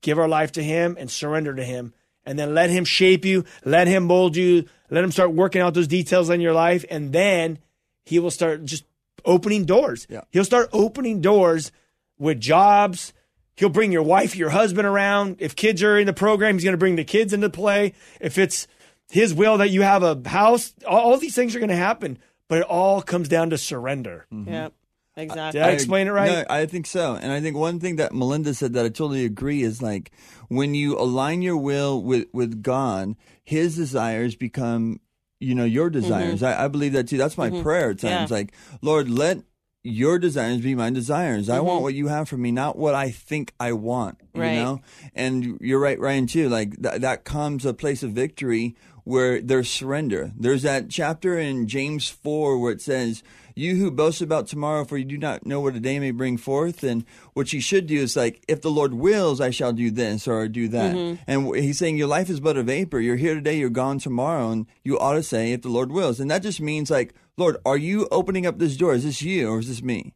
give 0.03 0.19
our 0.19 0.29
life 0.29 0.53
to 0.53 0.63
Him 0.63 0.97
and 0.99 1.11
surrender 1.11 1.55
to 1.55 1.65
Him. 1.65 1.95
And 2.27 2.39
then 2.39 2.55
let 2.55 2.71
Him 2.71 2.85
shape 2.85 3.25
you, 3.25 3.45
let 3.65 3.87
Him 3.87 4.05
mold 4.05 4.37
you, 4.37 4.67
let 4.91 5.05
Him 5.05 5.13
start 5.13 5.33
working 5.33 5.61
out 5.61 5.75
those 5.75 5.89
details 5.89 6.31
in 6.31 6.41
your 6.41 6.55
life. 6.55 6.85
And 6.91 7.13
then 7.13 7.59
He 8.05 8.19
will 8.19 8.31
start 8.31 8.65
just 8.65 8.85
opening 9.25 9.65
doors. 9.65 10.07
Yeah. 10.09 10.23
He'll 10.31 10.45
start 10.45 10.69
opening 10.73 11.21
doors 11.21 11.73
with 12.19 12.41
jobs. 12.41 13.13
He'll 13.57 13.69
bring 13.69 13.93
your 13.93 14.03
wife, 14.03 14.37
your 14.37 14.51
husband 14.51 14.87
around. 14.87 15.37
If 15.39 15.55
kids 15.55 15.83
are 15.83 15.99
in 15.99 16.07
the 16.07 16.13
program, 16.13 16.55
he's 16.55 16.65
going 16.65 16.73
to 16.73 16.79
bring 16.79 16.97
the 16.97 17.05
kids 17.05 17.33
into 17.33 17.51
play. 17.51 17.95
If 18.21 18.37
it's 18.39 18.67
his 19.11 19.33
will 19.33 19.59
that 19.59 19.71
you 19.71 19.83
have 19.83 20.03
a 20.03 20.21
house, 20.29 20.75
all, 20.87 21.13
all 21.13 21.17
these 21.19 21.35
things 21.35 21.55
are 21.55 21.61
going 21.61 21.69
to 21.69 21.77
happen. 21.77 22.19
But 22.49 22.59
it 22.59 22.65
all 22.65 23.03
comes 23.03 23.29
down 23.29 23.51
to 23.51 23.59
surrender. 23.59 24.27
Mm-hmm. 24.33 24.53
Yeah, 24.53 24.69
Exactly. 25.17 25.61
Did 25.61 25.67
I 25.67 25.71
explain 25.71 26.09
it 26.09 26.11
right? 26.11 26.31
No, 26.31 26.45
I 26.51 26.67
think 26.67 26.87
so. 26.87 27.15
And 27.15 27.31
I 27.31 27.41
think 27.41 27.57
one 27.57 27.79
thing 27.79 27.97
that 27.97 28.13
Melinda 28.13 28.53
said 28.53 28.73
that 28.73 28.85
I 28.85 28.89
totally 28.89 29.25
agree 29.25 29.63
is 29.63 29.81
like 29.81 30.11
when 30.49 30.75
you 30.75 30.99
align 30.99 31.41
your 31.41 31.57
will 31.57 32.03
with, 32.03 32.27
with 32.33 32.63
God, 32.63 33.15
his 33.45 33.77
desires 33.77 34.35
become, 34.35 35.01
you 35.39 35.55
know, 35.55 35.65
your 35.65 35.89
mm-hmm. 35.89 36.01
desires. 36.01 36.43
I, 36.43 36.65
I 36.65 36.69
believe 36.69 36.95
that 36.95 37.09
too. 37.09 37.19
That's 37.19 37.39
my 37.39 37.51
mm-hmm. 37.51 37.63
prayer 37.63 37.91
at 37.91 38.01
times. 38.01 38.31
Yeah. 38.31 38.37
Like, 38.37 38.55
Lord, 38.83 39.09
let 39.09 39.39
your 39.85 40.19
desires 40.19 40.63
be 40.63 40.75
my 40.75 40.91
desires. 40.91 41.49
I 41.49 41.61
want 41.61 41.83
what 41.83 41.95
you 41.95 42.09
have 42.09 42.29
for 42.29 42.39
me, 42.39 42.51
not 42.51 42.77
what 42.77 42.95
I 42.95 43.11
think 43.11 43.53
I 43.61 43.73
want, 43.73 44.19
Right. 44.35 44.55
you 44.55 44.61
know? 44.61 44.81
And 45.15 45.59
you're 45.61 45.79
right, 45.79 46.01
Ryan, 46.01 46.27
too. 46.27 46.49
Like 46.49 46.83
th- 46.83 47.03
that 47.03 47.25
comes 47.25 47.67
a 47.67 47.75
place 47.75 48.03
of 48.03 48.13
victory 48.13 48.75
where 49.05 49.41
there's 49.41 49.71
surrender. 49.71 50.33
There's 50.37 50.63
that 50.63 50.89
chapter 50.89 51.39
in 51.39 51.69
James 51.69 52.09
4 52.09 52.59
where 52.59 52.73
it 52.73 52.81
says, 52.81 53.23
you 53.55 53.77
who 53.77 53.91
boast 53.91 54.21
about 54.21 54.49
tomorrow, 54.49 54.85
for 54.85 54.97
you 54.97 55.05
do 55.05 55.19
not 55.19 55.47
know 55.47 55.61
what 55.61 55.77
a 55.77 55.81
day 55.81 55.99
may 56.01 56.11
bring 56.11 56.37
forth. 56.37 56.83
And 56.83 57.05
what 57.35 57.53
you 57.53 57.61
should 57.61 57.87
do 57.87 58.01
is 58.01 58.17
like, 58.17 58.43
if 58.49 58.63
the 58.63 58.71
Lord 58.71 58.95
wills, 58.95 59.41
I 59.41 59.51
shall 59.51 59.73
do 59.73 59.91
this 59.91 60.27
or 60.27 60.49
do 60.49 60.69
that. 60.69 60.97
Mm-hmm. 60.97 61.23
And 61.27 61.55
he's 61.57 61.79
saying 61.79 61.97
your 61.97 62.09
life 62.09 62.29
is 62.31 62.41
but 62.41 62.57
a 62.57 62.63
vapor. 62.63 62.99
You're 62.99 63.17
here 63.17 63.35
today, 63.35 63.57
you're 63.57 63.71
gone 63.71 63.99
tomorrow. 63.99 64.51
And 64.51 64.67
you 64.83 64.99
ought 64.99 65.13
to 65.13 65.23
say, 65.23 65.53
if 65.53 65.63
the 65.63 65.69
Lord 65.69 65.93
wills. 65.93 66.19
And 66.19 66.31
that 66.31 66.43
just 66.43 66.61
means 66.61 66.91
like, 66.91 67.15
Lord, 67.37 67.57
are 67.65 67.77
you 67.77 68.09
opening 68.11 68.47
up 68.47 68.59
this 68.59 68.77
door? 68.77 68.95
Is 68.95 69.05
this 69.05 69.23
you 69.23 69.49
or 69.49 69.61
is 69.61 69.69
this 69.69 69.83
me? 69.83 70.15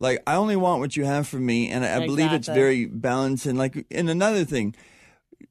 Like, 0.00 0.22
I 0.26 0.36
only 0.36 0.56
want 0.56 0.80
what 0.80 0.96
you 0.96 1.04
have 1.04 1.28
for 1.28 1.38
me. 1.38 1.68
And 1.68 1.84
I, 1.84 2.02
I 2.02 2.06
believe 2.06 2.32
it's 2.32 2.48
very 2.48 2.86
balanced. 2.86 3.46
And 3.46 3.58
like, 3.58 3.86
and 3.90 4.10
another 4.10 4.44
thing, 4.44 4.74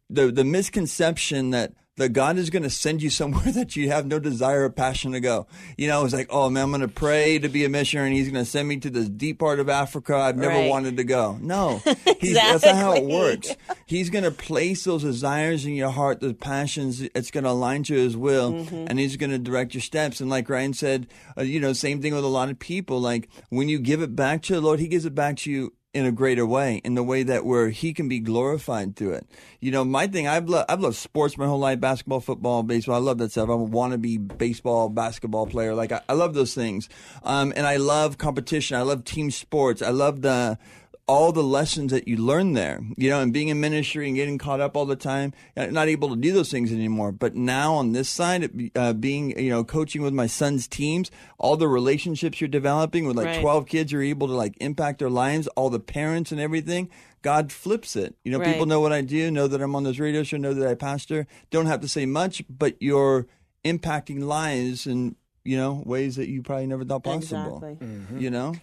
the 0.09 0.31
the 0.31 0.43
misconception 0.43 1.51
that 1.51 1.73
that 1.99 2.09
God 2.09 2.37
is 2.37 2.49
going 2.49 2.63
to 2.63 2.69
send 2.69 3.01
you 3.03 3.09
somewhere 3.09 3.51
that 3.53 3.75
you 3.75 3.89
have 3.91 4.07
no 4.07 4.17
desire 4.19 4.63
or 4.65 4.69
passion 4.69 5.11
to 5.11 5.19
go. 5.19 5.45
You 5.77 5.87
know, 5.87 6.03
it's 6.03 6.13
like, 6.13 6.27
oh 6.31 6.49
man, 6.49 6.63
I'm 6.63 6.69
going 6.71 6.81
to 6.81 6.87
pray 6.87 7.37
to 7.39 7.47
be 7.47 7.63
a 7.65 7.69
missionary, 7.69 8.07
and 8.09 8.17
He's 8.17 8.29
going 8.31 8.43
to 8.43 8.49
send 8.49 8.67
me 8.67 8.77
to 8.77 8.89
this 8.89 9.07
deep 9.07 9.39
part 9.39 9.59
of 9.59 9.69
Africa 9.69 10.15
I've 10.15 10.35
never 10.37 10.55
Right. 10.55 10.69
wanted 10.69 10.97
to 10.97 11.03
go. 11.03 11.37
No, 11.39 11.81
he's, 12.19 12.33
that's 12.35 12.65
not 12.65 12.75
how 12.75 12.93
it 12.93 13.03
works. 13.05 13.55
He's 13.85 14.09
going 14.09 14.23
to 14.23 14.31
place 14.31 14.83
those 14.83 15.03
desires 15.03 15.65
in 15.65 15.73
your 15.73 15.89
heart, 15.91 16.19
the 16.21 16.33
passions. 16.33 17.01
It's 17.01 17.29
going 17.31 17.43
to 17.43 17.51
align 17.51 17.83
to 17.83 17.93
His 17.93 18.17
will, 18.17 18.51
Mm-hmm. 18.53 18.85
and 18.89 18.97
He's 18.99 19.17
going 19.17 19.29
to 19.31 19.37
direct 19.37 19.73
your 19.75 19.81
steps. 19.81 20.19
And 20.21 20.29
like 20.29 20.49
Ryan 20.49 20.73
said, 20.73 21.07
uh, 21.37 21.41
you 21.43 21.59
know, 21.59 21.73
same 21.73 22.01
thing 22.01 22.15
with 22.15 22.23
a 22.23 22.27
lot 22.27 22.49
of 22.49 22.57
people. 22.59 22.99
Like 22.99 23.29
when 23.49 23.69
you 23.69 23.77
give 23.79 24.01
it 24.01 24.15
back 24.15 24.41
to 24.43 24.53
the 24.55 24.61
Lord, 24.61 24.79
He 24.79 24.87
gives 24.87 25.05
it 25.05 25.13
back 25.15 25.37
to 25.37 25.51
you 25.51 25.73
in 25.91 26.05
a 26.05 26.11
greater 26.11 26.45
way, 26.45 26.81
in 26.83 26.93
the 26.93 27.03
way 27.03 27.23
that 27.23 27.45
where 27.45 27.69
he 27.69 27.93
can 27.93 28.07
be 28.07 28.19
glorified 28.19 28.95
through 28.95 29.13
it. 29.13 29.27
You 29.59 29.71
know, 29.71 29.83
my 29.83 30.05
thing, 30.05 30.27
I've 30.27 30.47
loved, 30.47 30.69
I've 30.69 30.81
loved 30.81 30.95
sports 30.95 31.35
my 31.35 31.47
whole 31.47 31.57
life, 31.57 31.79
basketball, 31.79 32.19
football, 32.19 32.61
baseball. 32.61 32.95
I 32.95 32.99
love 32.99 33.17
that 33.17 33.31
stuff. 33.31 33.49
I'm 33.49 33.61
a 33.61 33.67
wannabe 33.67 34.37
baseball, 34.37 34.89
basketball 34.89 35.47
player. 35.47 35.73
Like 35.73 35.91
I, 35.91 36.01
I 36.07 36.13
love 36.13 36.35
those 36.35 36.53
things. 36.53 36.89
Um, 37.23 37.53
and 37.55 37.65
I 37.65 37.77
love 37.77 38.19
competition. 38.19 38.77
I 38.77 38.83
love 38.83 39.03
team 39.03 39.31
sports. 39.31 39.81
I 39.81 39.89
love 39.89 40.21
the, 40.21 40.59
all 41.09 41.31
the 41.31 41.41
lessons 41.43 41.91
that 41.91 42.07
you 42.07 42.15
learn 42.17 42.53
there, 42.53 42.79
you 42.95 43.09
know, 43.09 43.19
and 43.19 43.33
being 43.33 43.47
in 43.47 43.59
ministry 43.59 44.05
and 44.07 44.15
getting 44.15 44.37
caught 44.37 44.61
up 44.61 44.77
all 44.77 44.85
the 44.85 44.95
time, 44.95 45.33
uh, 45.57 45.65
not 45.65 45.87
able 45.87 46.07
to 46.09 46.15
do 46.15 46.31
those 46.31 46.51
things 46.51 46.71
anymore. 46.71 47.11
But 47.11 47.33
now 47.35 47.73
on 47.73 47.93
this 47.93 48.07
side, 48.07 48.43
it- 48.43 48.71
uh, 48.75 48.93
being, 48.93 49.31
you 49.39 49.49
know, 49.49 49.63
coaching 49.63 50.03
with 50.03 50.13
my 50.13 50.27
son's 50.27 50.67
teams, 50.67 51.09
all 51.39 51.57
the 51.57 51.67
relationships 51.67 52.39
you're 52.39 52.47
developing 52.47 53.07
with 53.07 53.17
like 53.17 53.25
Right. 53.25 53.41
12 53.41 53.65
kids, 53.65 53.91
you're 53.91 54.03
able 54.03 54.27
to 54.27 54.33
like 54.35 54.55
impact 54.61 54.99
their 54.99 55.09
lives, 55.09 55.47
all 55.55 55.71
the 55.71 55.79
parents 55.79 56.31
and 56.31 56.39
everything. 56.39 56.89
God 57.23 57.51
flips 57.51 57.95
it. 57.95 58.13
You 58.23 58.31
know, 58.31 58.37
Right. 58.37 58.51
people 58.51 58.67
know 58.67 58.79
what 58.79 58.93
I 58.93 59.01
do, 59.01 59.31
know 59.31 59.47
that 59.47 59.61
I'm 59.63 59.75
on 59.75 59.83
this 59.85 59.97
radio 59.97 60.21
show, 60.21 60.37
know 60.37 60.53
that 60.53 60.67
I 60.69 60.75
pastor. 60.75 61.25
Don't 61.49 61.65
have 61.65 61.81
to 61.81 61.87
say 61.87 62.05
much, 62.05 62.43
but 62.47 62.75
you're 62.79 63.25
impacting 63.65 64.23
lives 64.23 64.85
in, 64.85 65.15
you 65.43 65.57
know, 65.57 65.81
ways 65.87 66.17
that 66.17 66.29
you 66.29 66.43
probably 66.43 66.67
never 66.67 66.85
thought 66.85 67.03
possible. 67.03 67.63
Exactly. 67.65 68.21
You 68.23 68.29
know? 68.29 68.53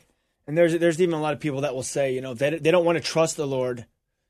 And 0.47 0.57
there's 0.57 0.79
there's 0.79 1.01
even 1.01 1.15
a 1.15 1.21
lot 1.21 1.33
of 1.35 1.41
people 1.41 1.63
that 1.63 1.75
will 1.75 1.83
say, 1.83 2.15
you 2.15 2.21
know, 2.21 2.35
they 2.35 2.51
they 2.59 2.71
don't 2.71 2.85
want 2.85 2.97
to 2.99 3.03
trust 3.05 3.37
the 3.37 3.47
Lord, 3.47 3.85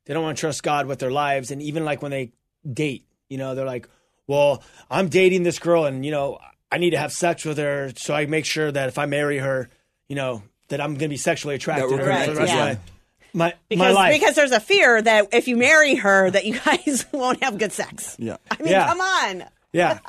they 0.07 0.15
don't 0.15 0.23
want 0.23 0.37
to 0.37 0.41
trust 0.41 0.63
God 0.63 0.87
with 0.87 0.99
their 0.99 1.11
lives, 1.11 1.51
and 1.51 1.61
even 1.63 1.85
like 1.85 2.01
when 2.03 2.11
they 2.11 2.33
date, 2.71 3.07
you 3.29 3.37
know, 3.39 3.55
they're 3.55 3.67
like, 3.67 3.89
well, 4.27 4.63
I'm 4.91 5.09
dating 5.09 5.43
this 5.43 5.59
girl, 5.59 5.85
and 5.85 6.05
you 6.05 6.11
know, 6.11 6.39
I 6.73 6.79
need 6.79 6.91
to 6.91 6.99
have 6.99 7.13
sex 7.13 7.45
with 7.45 7.59
her, 7.59 7.93
so 7.97 8.15
I 8.15 8.27
make 8.27 8.45
sure 8.47 8.73
that 8.73 8.89
if 8.89 8.99
I 8.99 9.07
marry 9.07 9.39
her, 9.39 9.69
you 10.09 10.17
know, 10.17 10.43
that 10.69 10.81
I'm 10.81 10.93
going 10.95 11.01
to 11.01 11.09
be 11.09 11.17
sexually 11.19 11.55
attracted 11.55 11.91
to 11.91 11.97
her 11.99 12.09
Right, 12.09 12.29
for 12.29 12.35
the 12.35 12.41
rest 12.41 12.53
yeah. 12.53 12.67
of 12.71 12.79
my 13.35 13.49
my, 13.49 13.55
Because, 13.69 13.79
my 13.81 13.91
life. 13.93 14.15
because 14.19 14.35
there's 14.35 14.53
a 14.53 14.61
fear 14.61 15.03
that 15.03 15.29
if 15.35 15.47
you 15.47 15.59
marry 15.59 15.97
her, 15.97 16.31
that 16.31 16.47
you 16.47 16.59
guys 16.65 17.05
won't 17.13 17.43
have 17.43 17.59
good 17.59 17.73
sex. 17.73 18.17
Yeah. 18.19 18.39
I 18.51 18.57
mean, 18.63 18.73
Yeah. 18.73 18.87
come 18.89 19.01
on. 19.01 19.45
Yeah. 19.73 19.99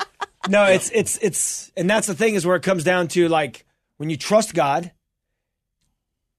No, 0.50 0.64
it's 0.64 0.90
it's 0.92 1.18
it's 1.18 1.74
and 1.76 1.90
that's 1.90 2.08
the 2.08 2.16
thing 2.16 2.36
is 2.36 2.46
where 2.46 2.56
it 2.56 2.64
comes 2.64 2.86
down 2.86 3.10
to 3.10 3.28
like 3.28 3.66
when 3.98 4.10
you 4.10 4.16
trust 4.16 4.54
God, 4.54 4.94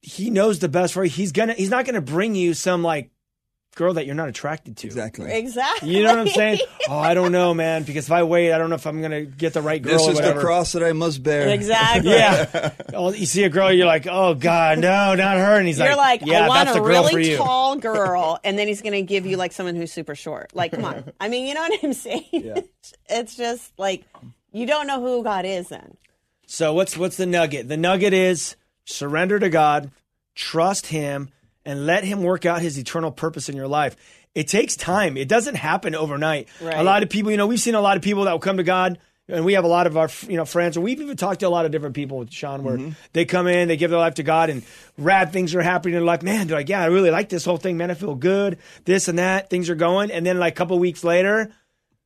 he 0.02 0.30
knows 0.30 0.58
the 0.58 0.68
best 0.68 0.94
for 0.94 1.04
you. 1.04 1.10
He's 1.10 1.32
gonna 1.32 1.54
he's 1.54 1.70
not 1.70 1.84
gonna 1.84 2.00
bring 2.00 2.34
you 2.34 2.54
some 2.54 2.82
like 2.82 3.10
girl 3.74 3.94
that 3.94 4.06
you're 4.06 4.14
not 4.16 4.28
attracted 4.28 4.76
to. 4.76 4.88
Exactly. 4.88 5.30
Exactly. 5.30 5.96
You 5.96 6.02
know 6.02 6.10
what 6.10 6.18
I'm 6.18 6.28
saying? 6.28 6.58
Oh, 6.88 6.98
I 6.98 7.14
don't 7.14 7.30
know, 7.30 7.54
man, 7.54 7.84
because 7.84 8.06
if 8.06 8.12
I 8.12 8.24
wait, 8.24 8.52
I 8.52 8.58
don't 8.58 8.70
know 8.70 8.74
if 8.76 8.86
I'm 8.86 9.00
gonna 9.00 9.24
get 9.24 9.52
the 9.52 9.62
right 9.62 9.80
girl 9.80 9.92
This 9.92 10.06
or 10.06 10.12
is 10.12 10.18
the 10.20 10.40
cross 10.40 10.72
that 10.72 10.82
I 10.82 10.92
must 10.92 11.22
bear. 11.22 11.48
Exactly. 11.48 12.10
Yeah. 12.10 12.72
Oh, 12.94 13.12
you 13.12 13.26
see 13.26 13.44
a 13.44 13.48
girl, 13.48 13.72
you're 13.72 13.86
like, 13.86 14.06
oh 14.08 14.34
God, 14.34 14.78
no, 14.80 15.14
not 15.14 15.36
her. 15.36 15.58
And 15.58 15.66
he's 15.66 15.78
You're 15.78 15.94
like, 15.96 16.22
yeah, 16.24 16.46
I 16.46 16.48
want 16.48 16.66
that's 16.66 16.76
a 16.76 16.80
the 16.80 16.86
girl 16.86 17.02
for 17.08 17.16
really 17.16 17.30
you. 17.32 17.36
tall 17.36 17.76
girl, 17.78 18.40
and 18.42 18.58
then 18.58 18.66
he's 18.66 18.82
going 18.82 18.94
to 18.94 19.02
give 19.02 19.26
you 19.26 19.36
like 19.36 19.52
someone 19.52 19.76
who's 19.76 19.92
super 19.92 20.14
short. 20.14 20.54
Like, 20.54 20.72
come 20.72 20.84
on. 20.84 21.12
I 21.20 21.28
mean, 21.28 21.46
you 21.46 21.54
know 21.54 21.60
what 21.60 21.78
I'm 21.82 21.92
saying? 21.92 22.24
Yeah. 22.32 22.60
It's 23.10 23.36
just 23.36 23.78
like 23.78 24.04
you 24.50 24.66
don't 24.66 24.86
know 24.86 25.00
who 25.00 25.22
God 25.22 25.44
is 25.44 25.68
then. 25.68 25.96
So 26.46 26.72
what's 26.72 26.96
what's 26.96 27.16
the 27.18 27.26
nugget? 27.26 27.68
The 27.68 27.76
nugget 27.76 28.14
is 28.14 28.56
surrender 28.88 29.38
to 29.38 29.50
God, 29.50 29.90
trust 30.34 30.86
Him, 30.86 31.30
and 31.64 31.86
let 31.86 32.04
Him 32.04 32.22
work 32.22 32.46
out 32.46 32.62
His 32.62 32.78
eternal 32.78 33.12
purpose 33.12 33.48
in 33.48 33.56
your 33.56 33.68
life. 33.68 33.96
It 34.34 34.48
takes 34.48 34.76
time. 34.76 35.16
It 35.16 35.28
doesn't 35.28 35.56
happen 35.56 35.94
overnight. 35.94 36.48
Right. 36.60 36.78
A 36.78 36.82
lot 36.82 37.02
of 37.02 37.10
people, 37.10 37.30
you 37.30 37.36
know, 37.36 37.46
we've 37.46 37.60
seen 37.60 37.74
a 37.74 37.80
lot 37.80 37.96
of 37.96 38.02
people 38.02 38.24
that 38.24 38.32
will 38.32 38.38
come 38.38 38.56
to 38.56 38.62
God, 38.62 38.98
and 39.28 39.44
we 39.44 39.54
have 39.54 39.64
a 39.64 39.68
lot 39.68 39.86
of 39.86 39.96
our, 39.96 40.08
you 40.26 40.36
know, 40.36 40.44
friends, 40.44 40.76
and 40.76 40.84
we've 40.84 41.00
even 41.00 41.16
talked 41.16 41.40
to 41.40 41.48
a 41.48 41.50
lot 41.50 41.66
of 41.66 41.70
different 41.70 41.94
people, 41.94 42.18
with 42.18 42.32
Sean, 42.32 42.62
where 42.62 42.78
mm-hmm. 42.78 42.92
they 43.12 43.24
come 43.24 43.46
in, 43.46 43.68
they 43.68 43.76
give 43.76 43.90
their 43.90 43.98
life 43.98 44.14
to 44.14 44.22
God, 44.22 44.48
and 44.48 44.62
rad 44.96 45.32
things 45.32 45.54
are 45.54 45.62
happening 45.62 45.94
in 45.94 46.00
their 46.00 46.06
life. 46.06 46.22
Man, 46.22 46.46
they're 46.46 46.56
like, 46.56 46.68
yeah, 46.68 46.82
I 46.82 46.86
really 46.86 47.10
like 47.10 47.28
this 47.28 47.44
whole 47.44 47.58
thing. 47.58 47.76
Man, 47.76 47.90
I 47.90 47.94
feel 47.94 48.14
good. 48.14 48.58
This 48.84 49.08
and 49.08 49.18
that, 49.18 49.50
things 49.50 49.68
are 49.68 49.74
going, 49.74 50.10
and 50.10 50.24
then 50.24 50.38
like 50.38 50.54
a 50.54 50.56
couple 50.56 50.78
weeks 50.78 51.04
later, 51.04 51.52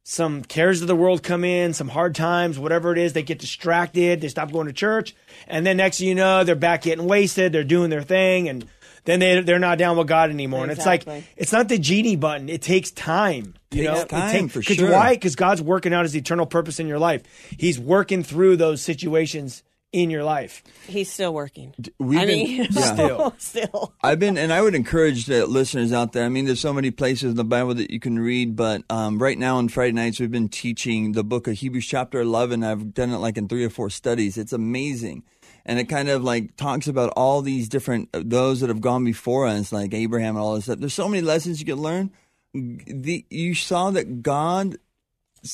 some 0.04 0.42
cares 0.42 0.82
of 0.82 0.88
the 0.88 0.96
world 0.96 1.22
come 1.22 1.44
in, 1.44 1.72
some 1.72 1.88
hard 1.88 2.14
times, 2.14 2.58
whatever 2.58 2.92
it 2.92 2.98
is, 2.98 3.12
they 3.12 3.22
get 3.22 3.38
distracted, 3.38 4.20
they 4.20 4.28
stop 4.28 4.50
going 4.50 4.66
to 4.66 4.72
church, 4.72 5.14
and 5.46 5.64
then 5.64 5.76
next 5.76 5.98
thing 5.98 6.08
you 6.08 6.14
know, 6.14 6.44
they're 6.44 6.56
back 6.56 6.82
getting 6.82 7.06
wasted, 7.06 7.52
they're 7.52 7.64
doing 7.64 7.90
their 7.90 8.02
thing, 8.02 8.48
and 8.48 8.66
then 9.04 9.20
they 9.20 9.40
they're 9.40 9.58
not 9.58 9.78
down 9.78 9.96
with 9.96 10.06
God 10.06 10.30
anymore. 10.30 10.62
And 10.62 10.72
it's 10.72 10.86
like 10.86 11.06
it's 11.36 11.52
not 11.52 11.68
the 11.68 11.78
genie 11.78 12.16
button; 12.16 12.48
it 12.48 12.62
takes 12.62 12.90
time. 12.90 13.54
You 13.70 13.88
Takes 13.88 14.00
know, 14.00 14.04
time, 14.06 14.44
it 14.46 14.52
for 14.52 14.62
sure. 14.62 14.90
Why? 14.92 15.14
Because 15.14 15.34
God's 15.34 15.62
working 15.62 15.94
out 15.94 16.04
His 16.04 16.14
eternal 16.14 16.46
purpose 16.46 16.78
in 16.78 16.86
your 16.86 16.98
life. 16.98 17.22
He's 17.58 17.78
working 17.78 18.22
through 18.22 18.56
those 18.56 18.82
situations 18.82 19.62
in 19.92 20.08
your 20.10 20.24
life. 20.24 20.62
He's 20.86 21.12
still 21.12 21.34
working. 21.34 21.74
we've 21.98 22.18
I 22.18 22.24
been- 22.26 22.38
mean, 22.38 22.46
you 22.62 22.66
yeah. 22.70 22.94
know, 22.94 23.34
still. 23.38 23.92
I've 24.02 24.18
been, 24.18 24.38
and 24.38 24.52
I 24.52 24.62
would 24.62 24.74
encourage 24.74 25.26
the 25.26 25.46
listeners 25.46 25.92
out 25.92 26.12
there. 26.12 26.24
I 26.24 26.28
mean, 26.30 26.46
there's 26.46 26.60
so 26.60 26.72
many 26.72 26.90
places 26.90 27.30
in 27.32 27.36
the 27.36 27.44
Bible 27.44 27.74
that 27.74 27.90
you 27.90 28.00
can 28.00 28.18
read, 28.18 28.56
but 28.56 28.82
um, 28.90 29.18
right 29.20 29.38
now 29.38 29.56
on 29.58 29.68
Friday 29.68 29.92
nights, 29.92 30.18
we've 30.18 30.30
been 30.30 30.48
teaching 30.48 31.12
the 31.12 31.22
book 31.22 31.46
of 31.46 31.54
Hebrews, 31.58 31.86
chapter 31.86 32.20
11. 32.20 32.64
I've 32.64 32.94
done 32.94 33.10
it 33.10 33.18
like 33.18 33.36
in 33.36 33.48
three 33.48 33.64
or 33.64 33.70
four 33.70 33.90
studies. 33.90 34.38
It's 34.38 34.52
amazing. 34.54 35.24
And 35.66 35.78
it 35.78 35.84
kind 35.84 36.08
of 36.08 36.24
like 36.24 36.56
talks 36.56 36.88
about 36.88 37.12
all 37.16 37.40
these 37.42 37.68
different, 37.68 38.08
those 38.12 38.60
that 38.60 38.68
have 38.68 38.80
gone 38.80 39.04
before 39.04 39.46
us, 39.46 39.72
like 39.72 39.94
Abraham 39.94 40.36
and 40.36 40.42
all 40.42 40.54
this 40.54 40.64
stuff. 40.64 40.78
There's 40.80 40.94
so 40.94 41.06
many 41.06 41.20
lessons 41.22 41.60
you 41.60 41.66
can 41.66 41.76
learn. 41.80 42.10
The, 42.54 43.24
you 43.30 43.54
saw 43.54 43.90
that 43.92 44.22
God's 44.22 44.76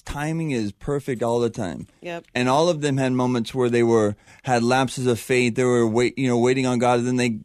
timing 0.04 0.50
is 0.50 0.72
perfect 0.72 1.22
all 1.22 1.40
the 1.40 1.48
time 1.50 1.86
Yep. 2.02 2.24
and 2.34 2.48
all 2.48 2.68
of 2.68 2.80
them 2.82 2.98
had 2.98 3.12
moments 3.12 3.54
where 3.54 3.70
they 3.70 3.82
were 3.82 4.16
had 4.42 4.62
lapses 4.62 5.06
of 5.06 5.18
faith. 5.18 5.54
They 5.54 5.64
were 5.64 5.86
wait, 5.86 6.18
you 6.18 6.28
know, 6.28 6.38
waiting 6.38 6.66
on 6.66 6.78
God, 6.78 6.98
and 6.98 7.08
then 7.08 7.16
they 7.16 7.38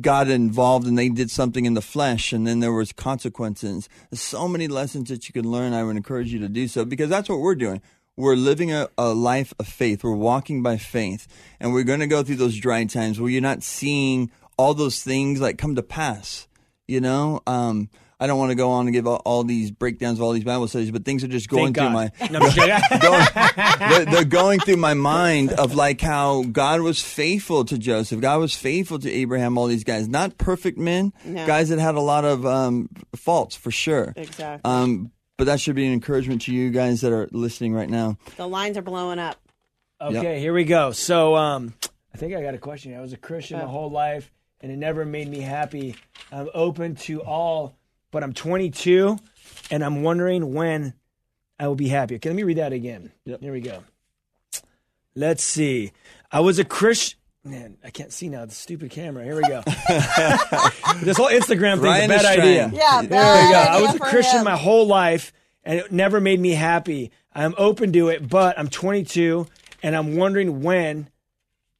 got 0.00 0.28
involved 0.28 0.86
and 0.86 0.98
they 0.98 1.08
did 1.08 1.30
something 1.30 1.64
in 1.64 1.74
the 1.74 1.80
flesh, 1.82 2.32
and 2.32 2.46
then 2.46 2.60
there 2.60 2.72
was 2.72 2.92
consequences. 2.92 3.88
There's 4.10 4.20
so 4.20 4.46
many 4.48 4.68
lessons 4.68 5.08
that 5.08 5.28
you 5.28 5.32
can 5.32 5.50
learn. 5.50 5.72
I 5.72 5.84
would 5.84 5.96
encourage 5.96 6.32
you 6.32 6.38
to 6.40 6.48
do 6.48 6.68
so 6.68 6.84
because 6.84 7.08
that's 7.08 7.28
what 7.28 7.40
we're 7.40 7.54
doing. 7.54 7.80
We're 8.16 8.36
living 8.36 8.72
a, 8.72 8.88
a 8.96 9.12
life 9.12 9.52
of 9.58 9.66
faith. 9.68 10.02
We're 10.02 10.14
walking 10.14 10.62
by 10.62 10.78
faith, 10.78 11.26
and 11.60 11.72
we're 11.74 11.82
going 11.84 12.00
to 12.00 12.06
go 12.06 12.22
through 12.22 12.36
those 12.36 12.56
dry 12.58 12.84
times 12.84 13.20
where 13.20 13.30
you're 13.30 13.42
not 13.42 13.62
seeing 13.62 14.30
all 14.58 14.72
those 14.74 15.02
things 15.02 15.40
like 15.40 15.58
come 15.58 15.74
to 15.76 15.82
pass. 15.82 16.48
You 16.88 17.00
know, 17.00 17.42
um, 17.46 17.90
I 18.18 18.26
don't 18.26 18.38
want 18.38 18.50
to 18.50 18.54
go 18.54 18.70
on 18.70 18.86
and 18.86 18.94
give 18.94 19.06
all, 19.06 19.20
all 19.26 19.44
these 19.44 19.70
breakdowns 19.70 20.18
of 20.18 20.22
all 20.24 20.32
these 20.32 20.44
Bible 20.44 20.66
studies, 20.68 20.90
but 20.90 21.04
things 21.04 21.22
are 21.22 21.28
just 21.28 21.48
going 21.50 21.74
Thank 21.74 21.76
through 21.76 21.90
my 21.90 22.10
No, 22.30 22.38
I'm 22.38 22.50
just 22.50 22.56
kidding. 22.56 22.78
going, 23.00 23.26
they're, 23.78 24.04
they're 24.06 24.24
going 24.24 24.60
through 24.60 24.78
my 24.78 24.94
mind 24.94 25.52
of 25.52 25.74
like 25.74 26.00
how 26.00 26.42
God 26.44 26.80
was 26.80 27.02
faithful 27.02 27.64
to 27.66 27.76
Joseph, 27.76 28.20
God 28.20 28.40
was 28.40 28.54
faithful 28.54 28.98
to 29.00 29.10
Abraham, 29.12 29.58
all 29.58 29.66
these 29.66 29.84
guys, 29.84 30.08
not 30.08 30.38
perfect 30.38 30.78
men, 30.78 31.12
No. 31.26 31.46
guys 31.46 31.68
that 31.68 31.78
had 31.78 31.94
a 31.94 32.00
lot 32.00 32.24
of 32.24 32.46
um, 32.46 32.88
faults 33.14 33.54
for 33.54 33.70
sure. 33.70 34.14
Exactly. 34.16 34.60
Um, 34.70 35.12
but 35.36 35.44
that 35.44 35.60
should 35.60 35.74
be 35.76 35.86
an 35.86 35.92
encouragement 35.92 36.40
to 36.42 36.54
you 36.54 36.70
guys 36.70 37.02
that 37.02 37.12
are 37.12 37.28
listening 37.32 37.74
right 37.74 37.90
now. 37.90 38.16
the 38.38 38.48
lines 38.48 38.78
are 38.78 38.82
blowing 38.82 39.18
up. 39.18 39.36
Okay, 40.00 40.40
here 40.40 40.54
we 40.54 40.64
go. 40.64 40.92
So, 40.92 41.36
um, 41.36 41.74
I 42.14 42.18
think 42.18 42.34
I 42.34 42.40
got 42.42 42.54
a 42.54 42.58
question. 42.58 42.94
I 42.96 43.00
was 43.02 43.12
a 43.12 43.18
Christian 43.18 43.58
my 43.58 43.64
Oh. 43.64 43.68
whole 43.68 43.90
life, 43.90 44.32
and 44.62 44.72
it 44.72 44.76
never 44.78 45.04
made 45.04 45.28
me 45.28 45.40
happy. 45.40 45.96
I'm 46.32 46.48
open 46.54 46.96
to 46.96 47.20
all, 47.22 47.75
but 48.16 48.24
I'm 48.24 48.32
22, 48.32 49.18
and 49.70 49.84
I'm 49.84 50.02
wondering 50.02 50.54
when 50.54 50.94
I 51.58 51.68
will 51.68 51.74
be 51.74 51.88
happy. 51.88 52.14
Okay, 52.14 52.30
let 52.30 52.34
me 52.34 52.44
read 52.44 52.56
that 52.56 52.72
again. 52.72 53.12
Yep. 53.26 53.42
Here 53.42 53.52
we 53.52 53.60
go. 53.60 53.84
Let's 55.14 55.44
see. 55.44 55.92
I 56.32 56.40
was 56.40 56.58
a 56.58 56.64
Christian. 56.64 57.18
Man, 57.44 57.76
I 57.84 57.90
can't 57.90 58.10
see 58.10 58.30
now. 58.30 58.46
The 58.46 58.54
stupid 58.54 58.90
camera. 58.90 59.22
Here 59.22 59.36
we 59.36 59.42
go. 59.42 59.60
this 61.02 61.18
whole 61.18 61.28
Instagram 61.28 61.82
thing 61.82 61.92
is 61.92 62.10
a 62.10 62.14
is 62.14 62.22
bad 62.22 62.38
idea. 62.38 62.68
trying. 62.70 62.74
Yeah, 62.74 63.02
There 63.02 63.44
we 63.44 63.52
go. 63.52 63.58
I 63.58 63.82
was 63.82 63.94
a 63.96 63.98
Christian 63.98 64.44
my 64.44 64.56
whole 64.56 64.86
life, 64.86 65.34
and 65.62 65.78
it 65.78 65.92
never 65.92 66.18
made 66.18 66.40
me 66.40 66.52
happy. 66.52 67.10
I'm 67.34 67.54
open 67.58 67.92
to 67.92 68.08
it, 68.08 68.26
but 68.26 68.58
I'm 68.58 68.68
22, 68.68 69.46
and 69.82 69.94
I'm 69.94 70.16
wondering 70.16 70.62
when 70.62 71.10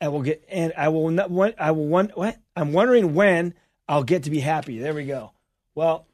I 0.03 0.09
will 0.09 0.21
get. 0.21 0.45
And 0.51 0.75
I 0.77 0.89
will 0.89 1.09
not. 1.09 1.31
When, 1.31 1.55
I 1.59 1.71
will. 1.71 1.87
One, 1.87 2.13
what? 2.15 2.37
I'm 2.55 2.75
wondering 2.75 3.15
when 3.15 3.55
I'll 3.89 4.05
get 4.05 4.25
to 4.25 4.31
be 4.31 4.41
happy. 4.41 4.79
There 4.79 4.93
we 4.93 5.07
go. 5.07 5.33
Well, 5.75 6.07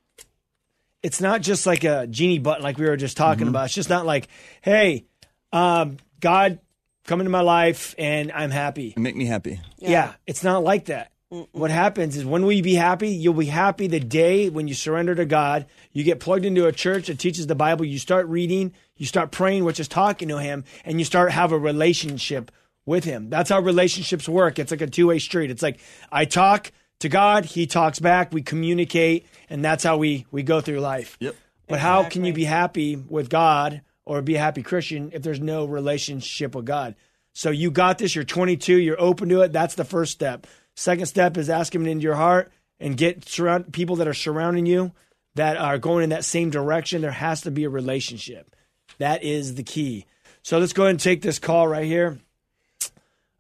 it's 1.03 1.21
not 1.21 1.41
just 1.41 1.67
like 1.67 1.85
a 1.85 2.07
genie 2.07 2.39
button 2.39 2.63
like 2.63 2.79
we 2.79 2.87
were 2.87 2.97
just 2.97 3.17
talking 3.17 3.49
about. 3.49 3.67
It's 3.67 3.75
just 3.75 3.91
not 3.91 4.07
like, 4.07 4.29
hey, 4.63 5.05
um, 5.53 5.99
God, 6.21 6.61
come 7.07 7.21
into 7.21 7.31
my 7.31 7.41
life, 7.41 7.95
and 7.99 8.31
I'm 8.33 8.51
happy. 8.51 8.95
Make 8.97 9.17
me 9.17 9.27
happy. 9.27 9.61
Yeah, 9.79 10.15
it's 10.27 10.45
not 10.45 10.63
like 10.63 10.87
that. 10.87 11.11
What 11.53 11.71
happens 11.71 12.17
is 12.17 12.27
when 12.27 12.43
will 12.43 12.53
you 12.53 12.63
be 12.63 12.75
happy? 12.75 13.09
You'll 13.09 13.33
be 13.33 13.47
happy 13.47 13.87
the 13.87 14.01
day 14.01 14.51
when 14.51 14.69
you 14.69 14.75
surrender 14.75 15.15
to 15.15 15.25
God. 15.25 15.65
You 15.91 16.05
get 16.05 16.21
plugged 16.21 16.45
into 16.45 16.67
a 16.67 16.73
church 16.73 17.07
that 17.07 17.19
teaches 17.19 17.47
the 17.47 17.55
Bible. 17.55 17.87
You 17.87 17.99
start 17.99 18.27
reading, 18.29 18.75
you 18.99 19.07
start 19.07 19.31
praying, 19.31 19.65
which 19.65 19.81
is 19.81 19.89
talking 19.89 20.29
to 20.29 20.39
Him, 20.39 20.65
and 20.85 20.99
you 20.99 21.07
start 21.07 21.33
have 21.33 21.53
a 21.53 21.59
relationship 21.59 22.53
with 22.85 23.05
Him. 23.05 23.31
That's 23.31 23.49
how 23.49 23.61
relationships 23.61 24.29
work. 24.29 24.59
It's 24.59 24.71
like 24.71 24.83
a 24.83 24.87
two 24.87 25.07
way 25.07 25.19
street. 25.19 25.51
It's 25.51 25.63
like 25.63 25.81
I 26.11 26.27
talk 26.27 26.71
to 27.03 27.09
God, 27.09 27.45
He 27.45 27.67
talks 27.67 27.99
back, 27.99 28.33
we 28.33 28.43
communicate, 28.43 29.27
and 29.51 29.65
that's 29.65 29.83
how 29.85 29.97
we 29.97 30.25
we 30.31 30.43
go 30.43 30.61
through 30.61 30.79
life. 30.79 31.17
Yep. 31.21 31.35
But 31.69 31.81
how 31.81 32.05
can 32.05 32.25
you 32.25 32.33
be 32.33 32.45
happy 32.45 32.97
with 32.97 33.29
God 33.29 33.83
or 34.05 34.23
be 34.23 34.37
a 34.37 34.39
happy 34.39 34.63
Christian 34.63 35.11
if 35.13 35.23
there's 35.23 35.41
no 35.41 35.65
relationship 35.65 36.55
with 36.55 36.65
God? 36.65 36.95
So 37.33 37.51
you 37.51 37.71
got 37.71 37.99
this, 37.99 38.15
you're 38.15 38.25
22, 38.25 38.77
you're 38.79 39.01
open 39.01 39.29
to 39.31 39.41
it. 39.41 39.53
That's 39.53 39.75
the 39.75 39.85
first 39.85 40.13
step. 40.13 40.47
Second 40.77 41.07
step 41.07 41.37
is 41.37 41.51
ask 41.51 41.75
him 41.75 41.87
into 41.87 42.03
your 42.03 42.15
heart 42.15 42.53
and 42.79 42.97
get 42.97 43.29
surround 43.29 43.73
people 43.73 43.97
that 43.97 44.09
are 44.09 44.15
surrounding 44.15 44.67
you 44.67 44.93
that 45.35 45.57
are 45.57 45.79
going 45.79 46.05
in 46.05 46.11
that 46.11 46.25
same 46.25 46.51
direction. 46.51 47.03
There 47.03 47.11
has 47.11 47.41
to 47.43 47.51
be 47.51 47.65
a 47.65 47.71
relationship. 47.71 48.55
That 48.99 49.25
is 49.25 49.55
the 49.55 49.63
key. 49.63 50.07
So 50.43 50.59
let's 50.59 50.73
go 50.73 50.85
ahead 50.85 50.91
and 50.91 51.01
take 51.01 51.23
this 51.23 51.39
call 51.39 51.67
right 51.67 51.87
here. 51.87 52.19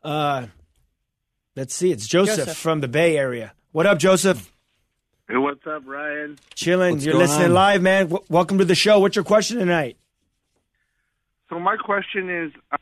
Uh 0.02 0.46
let's 1.56 1.74
see, 1.74 1.90
it's 1.92 2.06
Joseph, 2.06 2.36
Joseph. 2.46 2.56
from 2.56 2.80
the 2.80 2.88
Bay 2.88 3.16
Area. 3.16 3.52
What 3.72 3.86
up, 3.86 3.98
Joseph? 3.98 4.52
Hey, 5.28 5.36
what's 5.36 5.66
up, 5.66 5.82
Ryan? 5.86 6.38
Chilling. 6.54 6.94
What's 6.94 7.04
You're 7.04 7.16
listening 7.16 7.48
on? 7.48 7.54
live, 7.54 7.82
man. 7.82 8.08
W- 8.08 8.24
welcome 8.28 8.58
to 8.58 8.64
the 8.64 8.74
show. 8.74 8.98
What's 8.98 9.16
your 9.16 9.24
question 9.24 9.58
tonight? 9.58 9.96
So 11.48 11.58
my 11.58 11.76
question 11.76 12.28
is, 12.30 12.52
uh, 12.70 12.76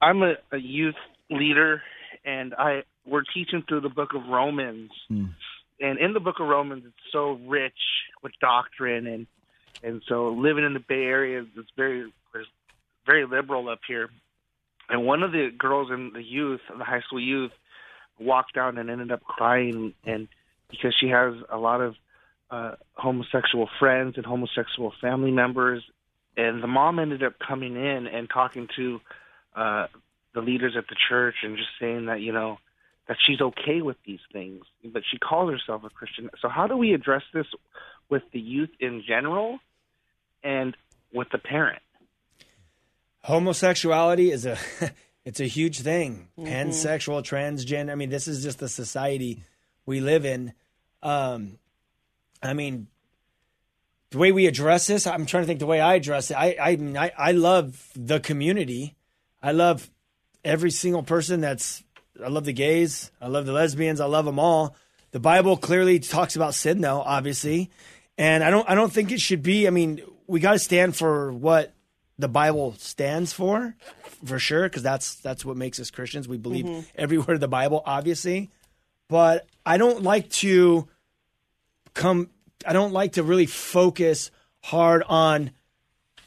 I'm 0.00 0.22
a, 0.22 0.34
a 0.50 0.58
youth 0.58 0.96
leader, 1.30 1.82
and 2.24 2.54
I 2.54 2.82
we're 3.06 3.22
teaching 3.34 3.62
through 3.68 3.80
the 3.80 3.88
book 3.88 4.10
of 4.14 4.22
Romans, 4.28 4.90
and 5.08 5.98
in 5.98 6.12
the 6.12 6.20
book 6.20 6.36
of 6.40 6.46
Romans, 6.48 6.84
it's 6.86 7.12
so 7.12 7.38
rich 7.46 7.72
with 8.22 8.32
doctrine, 8.40 9.06
and 9.06 9.26
and 9.82 10.02
so 10.08 10.28
living 10.28 10.64
in 10.64 10.74
the 10.74 10.80
Bay 10.80 11.04
Area 11.04 11.40
is 11.42 11.46
very 11.76 12.02
is 12.02 12.46
very 13.06 13.26
liberal 13.26 13.68
up 13.68 13.80
here. 13.86 14.08
And 14.88 15.06
one 15.06 15.22
of 15.22 15.32
the 15.32 15.50
girls 15.56 15.90
in 15.90 16.12
the 16.12 16.22
youth, 16.22 16.60
the 16.76 16.84
high 16.84 17.00
school 17.00 17.20
youth, 17.20 17.52
walked 18.18 18.54
down 18.54 18.78
and 18.78 18.90
ended 18.90 19.12
up 19.12 19.22
crying, 19.24 19.94
and 20.04 20.28
because 20.70 20.94
she 20.98 21.08
has 21.08 21.34
a 21.50 21.58
lot 21.58 21.80
of 21.80 21.96
uh, 22.50 22.72
homosexual 22.94 23.68
friends 23.78 24.16
and 24.16 24.26
homosexual 24.26 24.92
family 25.00 25.30
members, 25.30 25.82
and 26.36 26.62
the 26.62 26.66
mom 26.66 26.98
ended 26.98 27.22
up 27.22 27.34
coming 27.38 27.76
in 27.76 28.06
and 28.06 28.28
talking 28.30 28.68
to 28.76 29.00
uh, 29.54 29.86
the 30.34 30.40
leaders 30.40 30.74
at 30.76 30.88
the 30.88 30.96
church 31.08 31.36
and 31.42 31.56
just 31.56 31.70
saying 31.80 32.06
that 32.06 32.20
you 32.20 32.32
know 32.32 32.58
that 33.08 33.16
she's 33.26 33.40
okay 33.40 33.82
with 33.82 33.96
these 34.06 34.20
things, 34.32 34.64
but 34.84 35.02
she 35.10 35.18
calls 35.18 35.50
herself 35.50 35.82
a 35.84 35.90
Christian. 35.90 36.30
So 36.40 36.48
how 36.48 36.66
do 36.66 36.76
we 36.76 36.94
address 36.94 37.22
this 37.34 37.46
with 38.08 38.22
the 38.32 38.40
youth 38.40 38.70
in 38.78 39.02
general 39.06 39.58
and 40.44 40.76
with 41.12 41.28
the 41.30 41.38
parent? 41.38 41.82
homosexuality 43.24 44.30
is 44.30 44.46
a 44.46 44.58
it's 45.24 45.40
a 45.40 45.46
huge 45.46 45.80
thing. 45.80 46.28
Pansexual 46.38 47.22
transgender 47.22 47.92
i 47.92 47.94
mean 47.94 48.10
this 48.10 48.28
is 48.28 48.42
just 48.42 48.58
the 48.58 48.68
society 48.68 49.44
we 49.86 50.00
live 50.00 50.24
in. 50.24 50.52
Um 51.02 51.58
i 52.42 52.52
mean 52.52 52.88
the 54.10 54.18
way 54.18 54.32
we 54.32 54.46
address 54.46 54.86
this 54.86 55.06
i'm 55.06 55.24
trying 55.26 55.44
to 55.44 55.46
think 55.46 55.60
the 55.60 55.66
way 55.66 55.80
i 55.80 55.94
address 55.94 56.30
it. 56.30 56.34
I 56.34 56.56
i 56.60 56.76
mean 56.76 56.96
i, 56.96 57.12
I 57.16 57.32
love 57.32 57.90
the 57.94 58.20
community. 58.20 58.96
I 59.42 59.52
love 59.52 59.90
every 60.44 60.70
single 60.70 61.02
person 61.02 61.40
that's 61.40 61.82
i 62.22 62.28
love 62.28 62.44
the 62.44 62.52
gays. 62.52 63.10
I 63.20 63.28
love 63.28 63.46
the 63.46 63.52
lesbians. 63.52 64.00
I 64.00 64.06
love 64.06 64.24
them 64.24 64.38
all. 64.38 64.76
The 65.12 65.20
bible 65.20 65.56
clearly 65.56 65.98
talks 66.00 66.36
about 66.36 66.54
sin 66.54 66.80
though 66.80 67.00
obviously. 67.00 67.70
And 68.18 68.42
i 68.42 68.50
don't 68.50 68.68
i 68.68 68.74
don't 68.74 68.92
think 68.92 69.12
it 69.12 69.20
should 69.20 69.42
be 69.42 69.66
i 69.66 69.70
mean 69.70 70.00
we 70.26 70.40
got 70.40 70.52
to 70.52 70.58
stand 70.58 70.96
for 70.96 71.32
what 71.32 71.74
the 72.22 72.28
Bible 72.28 72.74
stands 72.78 73.32
for, 73.32 73.74
for 74.24 74.38
sure, 74.38 74.62
because 74.62 74.82
that's 74.82 75.16
that's 75.16 75.44
what 75.44 75.56
makes 75.56 75.78
us 75.78 75.90
Christians. 75.90 76.26
We 76.26 76.38
believe 76.38 76.64
mm-hmm. 76.64 76.80
every 76.94 77.18
word 77.18 77.34
of 77.34 77.40
the 77.40 77.48
Bible, 77.48 77.82
obviously. 77.84 78.50
But 79.08 79.46
I 79.66 79.76
don't 79.76 80.02
like 80.02 80.30
to 80.30 80.88
come. 81.92 82.30
I 82.66 82.72
don't 82.72 82.92
like 82.92 83.12
to 83.14 83.22
really 83.22 83.46
focus 83.46 84.30
hard 84.62 85.02
on 85.08 85.50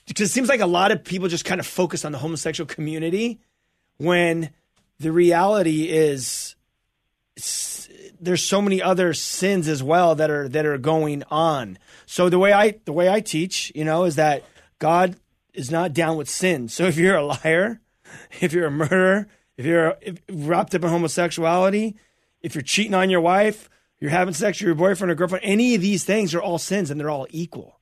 because 0.06 0.30
it 0.30 0.34
seems 0.34 0.50
like 0.50 0.60
a 0.60 0.68
lot 0.68 0.92
of 0.92 1.04
people 1.04 1.28
just 1.28 1.46
kind 1.46 1.60
of 1.60 1.66
focus 1.66 2.06
on 2.06 2.12
the 2.12 2.18
homosexual 2.18 2.68
community 2.68 3.40
when 3.98 4.50
the 5.00 5.12
reality 5.12 5.90
is 5.90 6.56
there's 8.20 8.44
so 8.44 8.62
many 8.62 8.82
other 8.82 9.14
sins 9.14 9.68
as 9.68 9.82
well 9.82 10.16
that 10.16 10.30
are 10.30 10.48
that 10.50 10.66
are 10.66 10.78
going 10.78 11.24
on. 11.32 11.78
So 12.06 12.30
the 12.30 12.40
way 12.40 12.54
I 12.54 12.76
the 12.86 12.94
way 12.94 13.10
I 13.10 13.22
teach, 13.22 13.72
you 13.74 13.86
know, 13.86 14.04
is 14.04 14.16
that 14.16 14.44
God 14.80 15.16
is 15.56 15.72
not 15.72 15.94
down 15.94 16.18
with 16.18 16.30
sin. 16.30 16.68
So 16.68 16.86
if 16.86 16.98
you're 16.98 17.16
a 17.16 17.26
liar, 17.26 17.82
if 18.42 18.54
you're 18.54 18.68
a 18.68 18.72
murderer, 18.72 19.28
if 19.58 19.66
you're 19.66 19.98
if, 20.02 20.22
wrapped 20.30 20.76
up 20.76 20.84
in 20.84 20.90
homosexuality, 20.90 21.96
if 22.42 22.56
you're 22.56 22.62
cheating 22.62 22.94
on 22.94 23.10
your 23.10 23.22
wife, 23.22 23.70
you're 24.00 24.12
having 24.12 24.34
sex 24.34 24.60
with 24.60 24.68
your 24.68 24.76
boyfriend 24.76 25.12
or 25.12 25.16
girlfriend, 25.16 25.46
any 25.46 25.76
of 25.76 25.82
these 25.82 26.04
things 26.04 26.36
are 26.36 26.42
all 26.42 26.58
sins 26.58 26.92
and 26.92 27.00
they're 27.00 27.10
all 27.10 27.28
equal. 27.30 27.80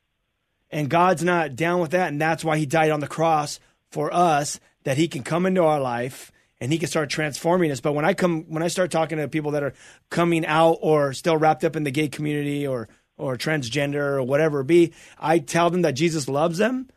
And 0.72 0.90
God's 0.90 1.24
not 1.24 1.56
down 1.56 1.82
with 1.82 1.92
that. 1.92 2.10
And 2.10 2.22
that's 2.22 2.44
why 2.44 2.58
he 2.58 2.66
died 2.66 2.92
on 2.92 3.00
the 3.00 3.08
cross 3.08 3.60
for 3.92 4.14
us, 4.14 4.60
that 4.84 4.98
he 4.98 5.08
can 5.08 5.24
come 5.24 5.46
into 5.46 5.64
our 5.64 5.80
life 5.80 6.32
and 6.60 6.72
he 6.72 6.80
can 6.80 6.88
start 6.88 7.10
transforming 7.10 7.72
us. 7.72 7.82
But 7.82 7.94
when 7.94 8.06
I 8.06 8.14
come, 8.14 8.44
when 8.44 8.64
I 8.64 8.68
start 8.70 8.90
talking 8.90 9.18
to 9.18 9.28
people 9.28 9.52
that 9.52 9.64
are 9.64 9.74
coming 10.10 10.46
out 10.46 10.78
or 10.82 11.14
still 11.14 11.38
wrapped 11.38 11.64
up 11.64 11.76
in 11.76 11.84
the 11.84 11.92
gay 11.92 12.08
community 12.08 12.66
or, 12.66 12.88
or 13.18 13.36
transgender 13.36 14.16
or 14.16 14.24
whatever 14.24 14.62
it 14.62 14.68
be, 14.68 14.94
I 15.20 15.40
tell 15.40 15.70
them 15.70 15.82
that 15.82 15.94
Jesus 15.94 16.28
loves 16.28 16.58
them 16.58 16.90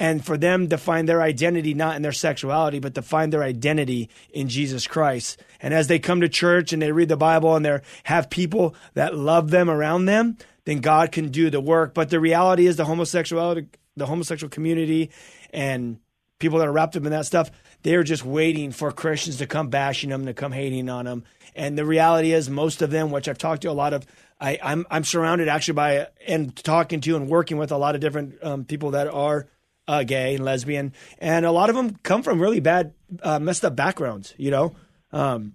and 0.00 0.24
for 0.24 0.38
them 0.38 0.66
to 0.70 0.78
find 0.78 1.06
their 1.06 1.20
identity 1.20 1.74
not 1.74 1.94
in 1.94 2.00
their 2.00 2.10
sexuality, 2.10 2.78
but 2.78 2.94
to 2.94 3.02
find 3.02 3.30
their 3.30 3.42
identity 3.42 4.08
in 4.30 4.48
Jesus 4.48 4.86
Christ. 4.86 5.40
And 5.60 5.74
as 5.74 5.88
they 5.88 5.98
come 5.98 6.22
to 6.22 6.28
church 6.28 6.72
and 6.72 6.80
they 6.80 6.90
read 6.90 7.10
the 7.10 7.18
Bible 7.18 7.54
and 7.54 7.64
they 7.64 7.78
have 8.04 8.30
people 8.30 8.74
that 8.94 9.14
love 9.14 9.50
them 9.50 9.68
around 9.68 10.06
them, 10.06 10.38
then 10.64 10.80
God 10.80 11.12
can 11.12 11.28
do 11.28 11.50
the 11.50 11.60
work. 11.60 11.92
But 11.92 12.08
the 12.08 12.18
reality 12.18 12.66
is 12.66 12.76
the 12.76 12.86
homosexuality, 12.86 13.68
the 13.94 14.06
homosexual 14.06 14.48
community 14.48 15.10
and 15.52 16.00
people 16.38 16.58
that 16.60 16.68
are 16.68 16.72
wrapped 16.72 16.96
up 16.96 17.04
in 17.04 17.10
that 17.10 17.26
stuff, 17.26 17.50
they're 17.82 18.02
just 18.02 18.24
waiting 18.24 18.72
for 18.72 18.90
Christians 18.92 19.36
to 19.36 19.46
come 19.46 19.68
bashing 19.68 20.08
them, 20.08 20.24
to 20.24 20.32
come 20.32 20.52
hating 20.52 20.88
on 20.88 21.04
them. 21.04 21.24
And 21.54 21.76
the 21.76 21.84
reality 21.84 22.32
is 22.32 22.48
most 22.48 22.80
of 22.80 22.90
them, 22.90 23.10
which 23.10 23.28
I've 23.28 23.36
talked 23.36 23.62
to 23.62 23.70
a 23.70 23.72
lot 23.72 23.92
of, 23.92 24.06
I, 24.40 24.58
I'm, 24.62 24.86
I'm 24.90 25.04
surrounded 25.04 25.48
actually 25.48 25.74
by 25.74 26.06
and 26.26 26.56
talking 26.56 27.02
to 27.02 27.16
and 27.16 27.28
working 27.28 27.58
with 27.58 27.70
a 27.70 27.76
lot 27.76 27.94
of 27.94 28.00
different 28.00 28.42
um, 28.42 28.64
people 28.64 28.92
that 28.92 29.06
are 29.06 29.46
uh, 29.88 30.02
gay 30.04 30.36
and 30.36 30.44
lesbian, 30.44 30.92
and 31.18 31.44
a 31.44 31.52
lot 31.52 31.70
of 31.70 31.76
them 31.76 31.96
come 32.02 32.22
from 32.22 32.40
really 32.40 32.60
bad, 32.60 32.94
uh, 33.22 33.38
messed 33.38 33.64
up 33.64 33.76
backgrounds. 33.76 34.34
You 34.36 34.50
know, 34.50 34.76
um, 35.12 35.54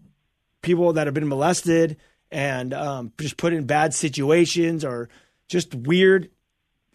people 0.61 0.93
that 0.93 1.07
have 1.07 1.13
been 1.13 1.27
molested 1.27 1.97
and 2.31 2.73
um, 2.73 3.13
just 3.19 3.37
put 3.37 3.53
in 3.53 3.65
bad 3.65 3.93
situations, 3.93 4.83
or 4.83 5.09
just 5.47 5.73
weird 5.73 6.29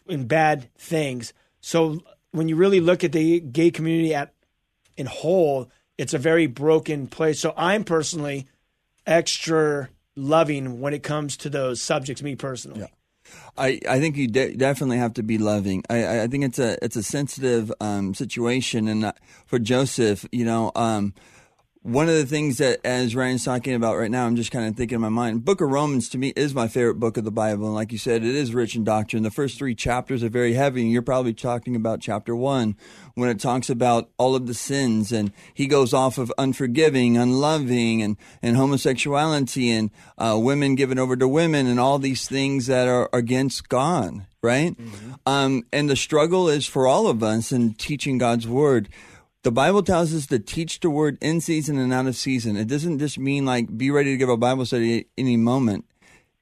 and 0.08 0.28
bad 0.28 0.68
things. 0.76 1.32
So 1.60 2.02
when 2.32 2.48
you 2.48 2.56
really 2.56 2.80
look 2.80 3.04
at 3.04 3.12
the 3.12 3.40
gay 3.40 3.70
community 3.70 4.14
at 4.14 4.34
in 4.96 5.06
whole, 5.06 5.70
it's 5.96 6.14
a 6.14 6.18
very 6.18 6.46
broken 6.46 7.06
place. 7.06 7.40
So 7.40 7.54
I'm 7.56 7.84
personally 7.84 8.46
extra 9.06 9.88
loving 10.16 10.80
when 10.80 10.94
it 10.94 11.02
comes 11.02 11.36
to 11.38 11.50
those 11.50 11.80
subjects. 11.80 12.22
Me 12.22 12.36
personally. 12.36 12.80
I, 13.58 13.80
I 13.88 14.00
think 14.00 14.16
you 14.16 14.28
de- 14.28 14.54
definitely 14.56 14.98
have 14.98 15.14
to 15.14 15.22
be 15.22 15.38
loving. 15.38 15.84
I, 15.90 16.22
I- 16.22 16.26
think 16.28 16.44
it's 16.44 16.58
a 16.58 16.82
it's 16.84 16.96
a 16.96 17.02
sensitive 17.02 17.72
um, 17.80 18.14
situation, 18.14 18.88
and 18.88 19.04
uh, 19.06 19.12
for 19.46 19.58
Joseph, 19.58 20.26
you 20.32 20.44
know, 20.44 20.72
um, 20.74 21.14
one 21.82 22.10
of 22.10 22.14
the 22.14 22.26
things 22.26 22.58
that 22.58 22.78
as 22.84 23.16
Ryan's 23.16 23.42
talking 23.42 23.74
about 23.74 23.96
right 23.96 24.10
now, 24.10 24.26
I'm 24.26 24.36
just 24.36 24.50
kind 24.50 24.68
of 24.68 24.76
thinking 24.76 24.96
in 24.96 25.00
my 25.00 25.08
mind. 25.08 25.46
Book 25.46 25.62
of 25.62 25.70
Romans 25.70 26.10
to 26.10 26.18
me 26.18 26.28
is 26.36 26.54
my 26.54 26.68
favorite 26.68 26.96
book 26.96 27.16
of 27.16 27.24
the 27.24 27.30
Bible, 27.30 27.64
and 27.64 27.74
like 27.74 27.90
you 27.90 27.96
said, 27.96 28.22
it 28.22 28.34
is 28.34 28.54
rich 28.54 28.76
in 28.76 28.84
doctrine. 28.84 29.22
The 29.22 29.30
first 29.30 29.56
three 29.56 29.74
chapters 29.74 30.22
are 30.22 30.28
very 30.28 30.52
heavy, 30.52 30.82
and 30.82 30.92
you're 30.92 31.00
probably 31.00 31.32
talking 31.32 31.74
about 31.74 32.00
chapter 32.00 32.36
one 32.36 32.76
when 33.14 33.30
it 33.30 33.40
talks 33.40 33.70
about 33.70 34.10
all 34.18 34.34
of 34.34 34.46
the 34.46 34.52
sins, 34.52 35.10
and 35.10 35.32
he 35.54 35.66
goes 35.66 35.94
off 35.94 36.18
of 36.18 36.30
unforgiving, 36.36 37.16
unloving, 37.16 38.02
and 38.02 38.18
and 38.42 38.56
homosexuality, 38.58 39.70
and 39.70 39.90
uh, 40.18 40.38
women 40.38 40.74
given 40.74 40.98
over 40.98 41.16
to 41.16 41.26
women, 41.26 41.66
and 41.66 41.80
all 41.80 41.98
these 41.98 42.28
things 42.28 42.66
that 42.66 42.88
are 42.88 43.08
against 43.14 43.70
God, 43.70 44.26
right? 44.42 44.76
Um, 45.24 45.62
and 45.72 45.88
the 45.88 45.96
struggle 45.96 46.46
is 46.50 46.66
for 46.66 46.86
all 46.86 47.06
of 47.06 47.22
us 47.22 47.52
in 47.52 47.72
teaching 47.72 48.18
God's 48.18 48.46
word. 48.46 48.90
The 49.42 49.52
Bible 49.52 49.82
tells 49.82 50.14
us 50.14 50.26
to 50.26 50.38
teach 50.38 50.80
the 50.80 50.90
word 50.90 51.16
in 51.22 51.40
season 51.40 51.78
and 51.78 51.92
out 51.92 52.06
of 52.06 52.14
season. 52.14 52.56
It 52.56 52.68
doesn't 52.68 52.98
just 52.98 53.18
mean 53.18 53.46
like 53.46 53.76
be 53.76 53.90
ready 53.90 54.12
to 54.12 54.16
give 54.18 54.28
a 54.28 54.36
Bible 54.36 54.66
study 54.66 55.00
at 55.00 55.06
any 55.16 55.36
moment. 55.38 55.86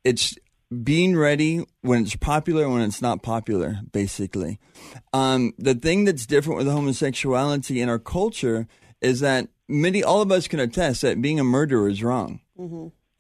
It's 0.03 0.37
being 0.83 1.17
ready 1.17 1.65
when 1.83 2.03
it's 2.03 2.17
popular 2.17 2.69
when 2.69 2.83
it's 2.83 3.01
not 3.01 3.23
popular, 3.23 3.81
basically. 3.93 4.59
Um, 5.13 5.55
the 5.59 5.75
thing 5.75 6.05
that's 6.05 6.27
different 6.27 6.59
with 6.59 6.67
homosexuality 6.67 7.81
in 7.81 7.89
our 7.89 8.01
culture 8.01 8.67
is 9.01 9.21
that 9.21 9.49
many, 9.69 10.03
all 10.03 10.21
of 10.21 10.33
us 10.33 10.49
can 10.49 10.59
attest 10.59 11.03
that 11.03 11.23
being 11.23 11.39
a 11.39 11.45
murderer 11.45 11.89
is 11.89 12.03
wrong. 12.03 12.41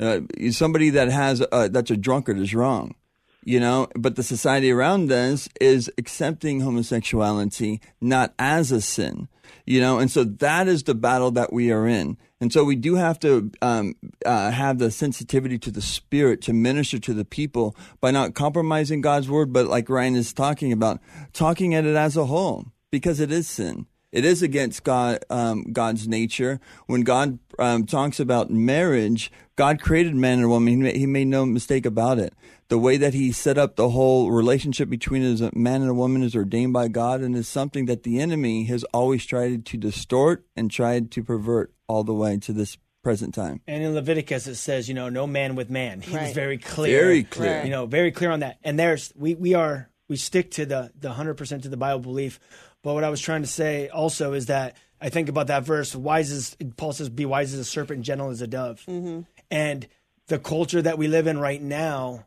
Uh, 0.01 0.21
somebody 0.51 0.91
that 0.91 1.09
has 1.09 1.45
uh, 1.53 1.69
that's 1.69 1.91
a 1.91 1.97
drunkard 1.97 2.39
is 2.39 2.55
wrong 2.55 2.95
you 3.45 3.61
know 3.61 3.89
but 3.95 4.17
the 4.17 4.23
society 4.23 4.71
around 4.71 5.11
us 5.11 5.49
is 5.61 5.91
accepting 5.99 6.61
homosexuality 6.61 7.81
not 8.01 8.35
as 8.39 8.73
a 8.73 8.81
sin 8.81 9.29
you 9.65 9.81
know 9.81 9.99
and 9.99 10.11
so 10.11 10.25
that 10.25 10.69
is 10.69 10.83
the 10.85 10.95
battle 10.95 11.31
that 11.31 11.53
we 11.53 11.71
are 11.71 11.87
in 11.87 12.17
and 12.41 12.53
so 12.53 12.63
we 12.63 12.77
do 12.77 12.95
have 12.95 13.19
to 13.19 13.51
um, 13.63 13.95
uh, 14.25 14.51
have 14.51 14.79
the 14.79 14.91
sensitivity 14.91 15.59
to 15.59 15.71
the 15.71 15.83
spirit 15.83 16.41
to 16.41 16.53
minister 16.53 16.99
to 16.99 17.13
the 17.13 17.25
people 17.25 17.77
by 18.01 18.11
not 18.11 18.35
compromising 18.35 19.01
god's 19.01 19.29
word 19.29 19.53
but 19.53 19.67
like 19.67 19.89
ryan 19.89 20.17
is 20.17 20.33
talking 20.33 20.73
about 20.73 21.01
talking 21.33 21.75
at 21.75 21.85
it 21.85 21.97
as 21.97 22.17
a 22.17 22.27
whole 22.27 22.67
because 22.91 23.21
it 23.21 23.31
is 23.31 23.49
sin 23.49 23.87
it 24.11 24.25
is 24.25 24.43
against 24.43 24.85
God, 24.85 25.19
um, 25.29 25.65
God's 25.73 26.09
nature. 26.09 26.61
When 26.87 27.03
God 27.03 27.39
um, 27.59 27.85
talks 27.85 28.19
about 28.19 28.51
marriage, 28.51 29.31
God 29.57 29.81
created 29.81 30.15
man 30.15 30.39
and 30.39 30.49
woman. 30.49 30.69
He 30.69 30.77
made, 30.77 30.97
he 30.97 31.07
made 31.07 31.27
no 31.27 31.45
mistake 31.45 31.85
about 31.85 32.19
it. 32.19 32.33
The 32.69 32.79
way 32.79 32.97
that 32.99 33.15
He 33.15 33.33
set 33.33 33.57
up 33.57 33.77
the 33.77 33.91
whole 33.91 34.31
relationship 34.31 34.91
between 34.91 35.23
as 35.23 35.41
a 35.41 35.51
man 35.55 35.81
and 35.81 35.91
a 35.91 35.95
woman 35.95 36.23
is 36.23 36.37
ordained 36.37 36.73
by 36.75 36.89
God, 36.89 37.21
and 37.23 37.35
is 37.35 37.49
something 37.49 37.87
that 37.87 38.03
the 38.03 38.21
enemy 38.21 38.65
has 38.65 38.85
always 38.93 39.25
tried 39.25 39.65
to 39.67 39.77
distort 39.77 40.45
and 40.55 40.71
tried 40.71 41.11
to 41.13 41.23
pervert 41.23 41.73
all 41.87 42.05
the 42.05 42.13
way 42.13 42.37
to 42.39 42.53
this 42.53 42.77
present 43.03 43.35
time. 43.35 43.63
And 43.67 43.83
in 43.83 43.95
Leviticus, 43.95 44.47
it 44.47 44.57
says, 44.57 44.87
you 44.89 44.95
know, 44.95 45.09
no 45.09 45.27
man 45.27 45.55
with 45.55 45.71
man. 45.71 46.03
He 46.03 46.11
was 46.11 46.21
Right. 46.25 46.35
very 46.35 46.59
clear. 46.59 47.01
Very 47.01 47.23
clear. 47.25 47.65
You 47.65 47.71
know, 47.71 47.87
very 47.87 48.13
clear 48.13 48.31
on 48.31 48.41
that. 48.41 48.59
And 48.63 48.79
there's, 48.79 49.13
we, 49.17 49.35
we 49.35 49.55
are, 49.55 49.89
we 50.09 50.17
stick 50.17 50.51
to 50.53 50.67
the, 50.67 50.93
the 50.99 51.11
100% 51.11 51.63
to 51.63 51.69
the 51.71 51.77
Bible 51.79 52.01
belief. 52.01 52.39
But 52.83 52.95
what 52.95 53.05
I 53.05 53.09
was 53.09 53.21
trying 53.21 53.43
to 53.43 53.49
say 53.49 53.89
also 53.89 54.35
is 54.35 54.47
that 54.47 54.77
I 55.01 55.09
think 55.09 55.29
about 55.31 55.47
that 55.47 55.65
verse, 55.65 55.95
wise 55.95 56.31
as, 56.33 56.57
Paul 56.77 56.93
says, 56.93 57.09
be 57.09 57.25
wise 57.25 57.55
as 57.55 57.61
a 57.61 57.65
serpent, 57.65 58.03
gentle 58.03 58.31
as 58.31 58.43
a 58.43 58.47
dove. 58.47 58.83
Mm-hmm. 58.87 59.21
And 59.51 59.87
the 60.27 60.39
culture 60.39 60.83
that 60.83 60.99
we 60.99 61.09
live 61.09 61.27
in 61.27 61.39
right 61.39 61.63
now, 61.63 62.27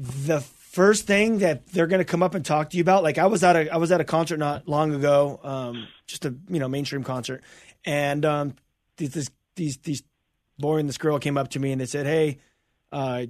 the 0.00 0.40
first 0.40 1.06
thing 1.06 1.38
that 1.38 1.66
they're 1.68 1.86
going 1.86 1.98
to 2.00 2.04
come 2.04 2.22
up 2.22 2.34
and 2.34 2.44
talk 2.44 2.70
to 2.70 2.76
you 2.76 2.82
about, 2.82 3.02
like 3.02 3.18
I 3.18 3.26
was 3.26 3.44
at 3.44 3.56
a, 3.56 3.72
I 3.72 3.76
was 3.76 3.92
at 3.92 4.00
a 4.00 4.04
concert 4.04 4.38
not 4.38 4.66
long 4.66 4.94
ago, 4.94 5.38
um, 5.42 5.88
just 6.06 6.24
a, 6.24 6.34
you 6.48 6.58
know, 6.58 6.68
mainstream 6.68 7.04
concert. 7.04 7.42
And, 7.84 8.24
um, 8.24 8.54
these, 8.96 9.30
these, 9.56 9.76
these, 9.78 10.02
boy 10.58 10.76
and 10.76 10.88
this 10.88 10.98
girl 10.98 11.18
came 11.18 11.38
up 11.38 11.48
to 11.48 11.58
me 11.58 11.72
and 11.72 11.80
they 11.80 11.86
said, 11.86 12.06
Hey, 12.06 12.38
uh, 12.92 13.26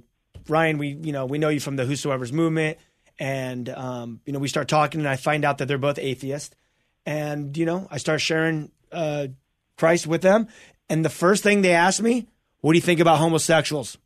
Ryan, 0.47 0.77
we, 0.77 0.89
you 0.89 1.13
know, 1.13 1.25
we 1.25 1.37
know 1.37 1.49
you 1.49 1.59
from 1.59 1.77
the 1.77 1.83
Whosoevers 1.83 2.31
movement. 2.31 2.77
And, 3.19 3.69
um, 3.69 4.19
you 4.25 4.33
know, 4.33 4.39
we 4.39 4.47
start 4.47 4.67
talking 4.67 4.99
and 4.99 5.07
I 5.07 5.15
find 5.15 5.45
out 5.45 5.59
that 5.59 5.67
they're 5.67 5.77
both 5.77 5.97
atheists. 5.97 6.55
And, 7.05 7.55
you 7.55 7.65
know, 7.65 7.87
I 7.89 7.97
start 7.97 8.21
sharing, 8.21 8.71
uh, 8.91 9.27
Christ 9.77 10.07
with 10.07 10.21
them. 10.21 10.47
And 10.89 11.03
the 11.05 11.09
first 11.09 11.41
thing 11.41 11.61
they 11.61 11.73
asked 11.73 12.01
me, 12.01 12.27
what 12.59 12.73
do 12.73 12.77
you 12.77 12.81
think 12.81 12.99
about 12.99 13.17
homosexuals? 13.19 13.97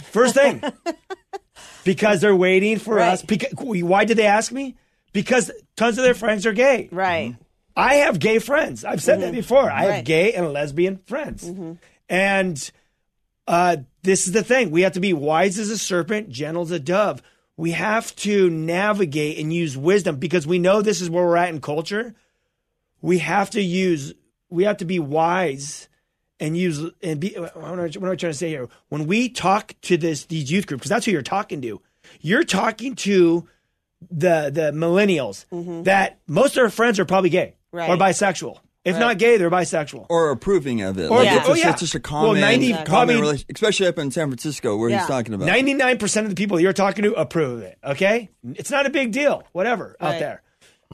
First 0.00 0.34
thing. 0.34 0.62
because 1.84 2.20
they're 2.20 2.36
waiting 2.36 2.78
for 2.78 2.96
Right. 2.96 3.12
us. 3.12 3.22
Because, 3.22 3.52
why 3.54 4.04
did 4.04 4.16
they 4.16 4.26
ask 4.26 4.52
me? 4.52 4.76
Because 5.12 5.50
tons 5.76 5.98
of 5.98 6.04
their 6.04 6.14
friends 6.14 6.46
are 6.46 6.52
gay. 6.52 6.88
Right. 6.92 7.32
Mm-hmm. 7.32 7.42
I 7.76 7.94
have 7.96 8.18
gay 8.18 8.38
friends. 8.38 8.84
I've 8.84 9.02
said 9.02 9.20
that 9.20 9.26
mm-hmm. 9.26 9.36
before. 9.36 9.70
I 9.70 9.84
have 9.84 10.04
gay 10.04 10.32
and 10.34 10.52
lesbian 10.52 10.98
friends. 11.06 11.48
Mm-hmm. 11.48 11.72
And 12.08 12.70
uh, 13.46 13.78
this 14.02 14.26
is 14.26 14.32
the 14.32 14.42
thing. 14.42 14.70
We 14.70 14.82
have 14.82 14.92
to 14.92 15.00
be 15.00 15.12
wise 15.12 15.58
as 15.58 15.70
a 15.70 15.78
serpent, 15.78 16.28
gentle 16.28 16.62
as 16.62 16.70
a 16.70 16.80
dove. 16.80 17.22
We 17.56 17.72
have 17.72 18.14
to 18.16 18.50
navigate 18.50 19.38
and 19.38 19.52
use 19.52 19.76
wisdom 19.76 20.16
because 20.16 20.46
we 20.46 20.58
know 20.58 20.82
this 20.82 21.00
is 21.00 21.10
where 21.10 21.24
we're 21.24 21.36
at 21.36 21.50
in 21.50 21.60
culture. 21.60 22.14
We 23.02 23.18
have 23.18 23.50
to 23.50 23.62
use, 23.62 24.14
we 24.48 24.64
have 24.64 24.78
to 24.78 24.84
be 24.84 24.98
wise 24.98 25.88
and 26.40 26.56
use, 26.56 26.82
and 27.02 27.20
be, 27.20 27.34
what 27.34 27.54
am 27.56 27.62
I, 27.64 27.82
what 27.82 27.96
am 27.96 28.04
I 28.04 28.16
trying 28.16 28.32
to 28.32 28.34
say 28.34 28.48
here? 28.48 28.68
When 28.88 29.06
we 29.06 29.28
talk 29.28 29.74
to 29.82 29.96
this, 29.96 30.24
these 30.26 30.50
youth 30.50 30.66
groups, 30.66 30.80
because 30.80 30.90
that's 30.90 31.06
who 31.06 31.12
you're 31.12 31.22
talking 31.22 31.60
to, 31.62 31.80
you're 32.20 32.44
talking 32.44 32.94
to 32.96 33.46
the, 34.10 34.50
the 34.52 34.72
millennials 34.72 35.44
mm-hmm. 35.52 35.82
that 35.84 36.18
most 36.26 36.56
of 36.56 36.64
our 36.64 36.70
friends 36.70 36.98
are 36.98 37.04
probably 37.04 37.30
gay 37.30 37.54
Right. 37.72 37.88
or 37.88 37.96
bisexual. 37.96 38.58
If 38.82 38.98
not 38.98 39.18
gay, 39.18 39.36
they're 39.36 39.50
bisexual. 39.50 40.06
Or 40.08 40.30
approving 40.30 40.80
of 40.80 40.98
it. 40.98 41.10
Or- 41.10 41.18
like 41.18 41.26
Yeah. 41.26 41.36
it's, 41.40 41.48
oh, 41.50 41.54
yeah. 41.54 41.70
it's 41.70 41.80
just 41.80 41.94
a 41.94 41.98
Well, 42.02 42.22
common, 42.28 42.40
90 42.40 42.70
common 42.72 42.86
probably- 42.86 43.14
relation- 43.16 43.46
especially 43.54 43.86
up 43.88 43.98
in 43.98 44.10
San 44.10 44.28
Francisco 44.28 44.76
where 44.78 44.88
Yeah. 44.88 45.00
he's 45.00 45.06
talking 45.06 45.34
about. 45.34 45.46
99% 45.46 46.24
of 46.24 46.30
the 46.30 46.34
people 46.34 46.58
you're 46.58 46.72
talking 46.72 47.04
to 47.04 47.12
approve 47.12 47.58
of 47.58 47.62
it. 47.62 47.78
Okay. 47.84 48.30
It's 48.54 48.70
not 48.70 48.86
a 48.86 48.90
big 48.90 49.12
deal, 49.12 49.44
whatever, 49.52 49.96
out 50.00 50.18
there. 50.18 50.42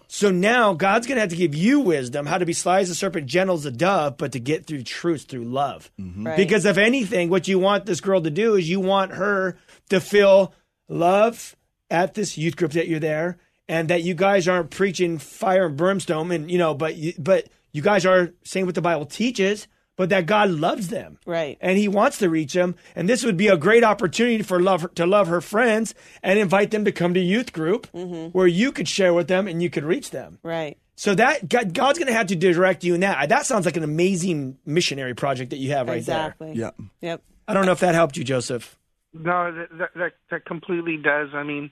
So 0.09 0.30
now 0.30 0.72
God's 0.72 1.06
going 1.06 1.16
to 1.16 1.20
have 1.20 1.30
to 1.30 1.37
give 1.37 1.54
you 1.54 1.80
wisdom 1.80 2.26
how 2.26 2.38
to 2.38 2.46
be 2.46 2.52
sly 2.52 2.80
as 2.80 2.90
a 2.90 2.94
serpent, 2.94 3.26
gentle 3.26 3.56
as 3.56 3.66
a 3.66 3.70
dove, 3.70 4.16
but 4.16 4.32
to 4.32 4.40
get 4.40 4.66
through 4.66 4.85
truth 4.85 5.24
through 5.24 5.44
love. 5.44 5.90
Mm-hmm. 6.00 6.26
Right. 6.26 6.37
Because 6.37 6.64
if 6.64 6.78
anything, 6.78 7.28
what 7.28 7.48
you 7.48 7.59
want 7.59 7.87
this 7.87 8.00
girl 8.00 8.20
to 8.20 8.30
do 8.30 8.54
is 8.54 8.68
you 8.68 8.80
want 8.80 9.12
her 9.12 9.56
to 9.90 10.00
feel 10.00 10.54
love 10.88 11.56
at 11.90 12.14
this 12.14 12.38
youth 12.38 12.56
group 12.56 12.72
that 12.72 12.88
you're 12.88 13.00
there 13.00 13.38
and 13.68 13.88
that 13.88 14.02
you 14.02 14.14
guys 14.14 14.46
aren't 14.46 14.70
preaching 14.70 15.18
fire 15.18 15.66
and 15.66 15.76
brimstone 15.76 16.30
and, 16.30 16.50
you 16.50 16.59
know, 16.59 16.74
but 16.74 16.96
you, 16.96 17.12
but 17.18 17.48
you 17.72 17.82
guys 17.82 18.06
are 18.06 18.32
saying 18.44 18.66
what 18.66 18.74
the 18.74 18.82
Bible 18.82 19.06
teaches, 19.06 19.66
but 19.96 20.09
that 20.11 20.26
God 20.26 20.50
loves 20.50 20.88
them 20.88 21.18
Right. 21.26 21.59
and 21.61 21.78
he 21.78 21.88
wants 21.88 22.18
to 22.18 22.28
reach 22.30 22.52
them. 22.52 22.76
And 22.94 23.09
this 23.09 23.24
would 23.24 23.37
be 23.37 23.48
a 23.48 23.56
great 23.56 23.82
opportunity 23.82 24.42
for 24.42 24.61
love 24.61 24.94
to 24.94 25.06
love 25.06 25.28
her 25.28 25.40
friends 25.40 25.94
and 26.22 26.38
invite 26.38 26.70
them 26.70 26.85
to 26.85 26.92
come 26.92 27.14
to 27.14 27.20
youth 27.20 27.52
group 27.52 27.87
where 28.32 28.46
you 28.46 28.72
could 28.72 28.88
share 28.88 29.14
with 29.14 29.28
them 29.28 29.48
and 29.48 29.62
you 29.62 29.70
could 29.70 29.85
reach 29.85 30.11
them. 30.11 30.38
Right. 30.42 30.76
So 30.98 31.14
that 31.14 31.48
God, 31.48 31.74
God's 31.74 31.98
going 31.98 32.09
to 32.09 32.14
have 32.14 32.28
to 32.28 32.37
direct 32.37 32.82
you 32.85 32.94
in 32.94 33.00
that. 33.00 33.28
That 33.28 33.44
sounds 33.44 33.66
like 33.66 33.76
an 33.76 33.85
amazing 33.85 34.56
missionary 34.64 35.14
project 35.14 35.50
that 35.50 35.59
you 35.59 35.72
have 35.72 35.88
right 35.88 35.98
exactly. 35.98 36.52
Yeah. 36.54 36.70
Yep. 36.70 36.76
there. 37.00 37.18
I 37.48 37.54
don't 37.54 37.66
know 37.66 37.72
if 37.72 37.80
that 37.80 37.94
helped 37.94 38.16
you, 38.16 38.24
Joseph. 38.24 38.78
No, 39.12 39.52
that, 39.52 39.78
that 39.78 39.90
that 39.94 40.12
that 40.30 40.44
completely 40.46 40.96
does. 40.96 41.28
I 41.35 41.42
mean, 41.42 41.70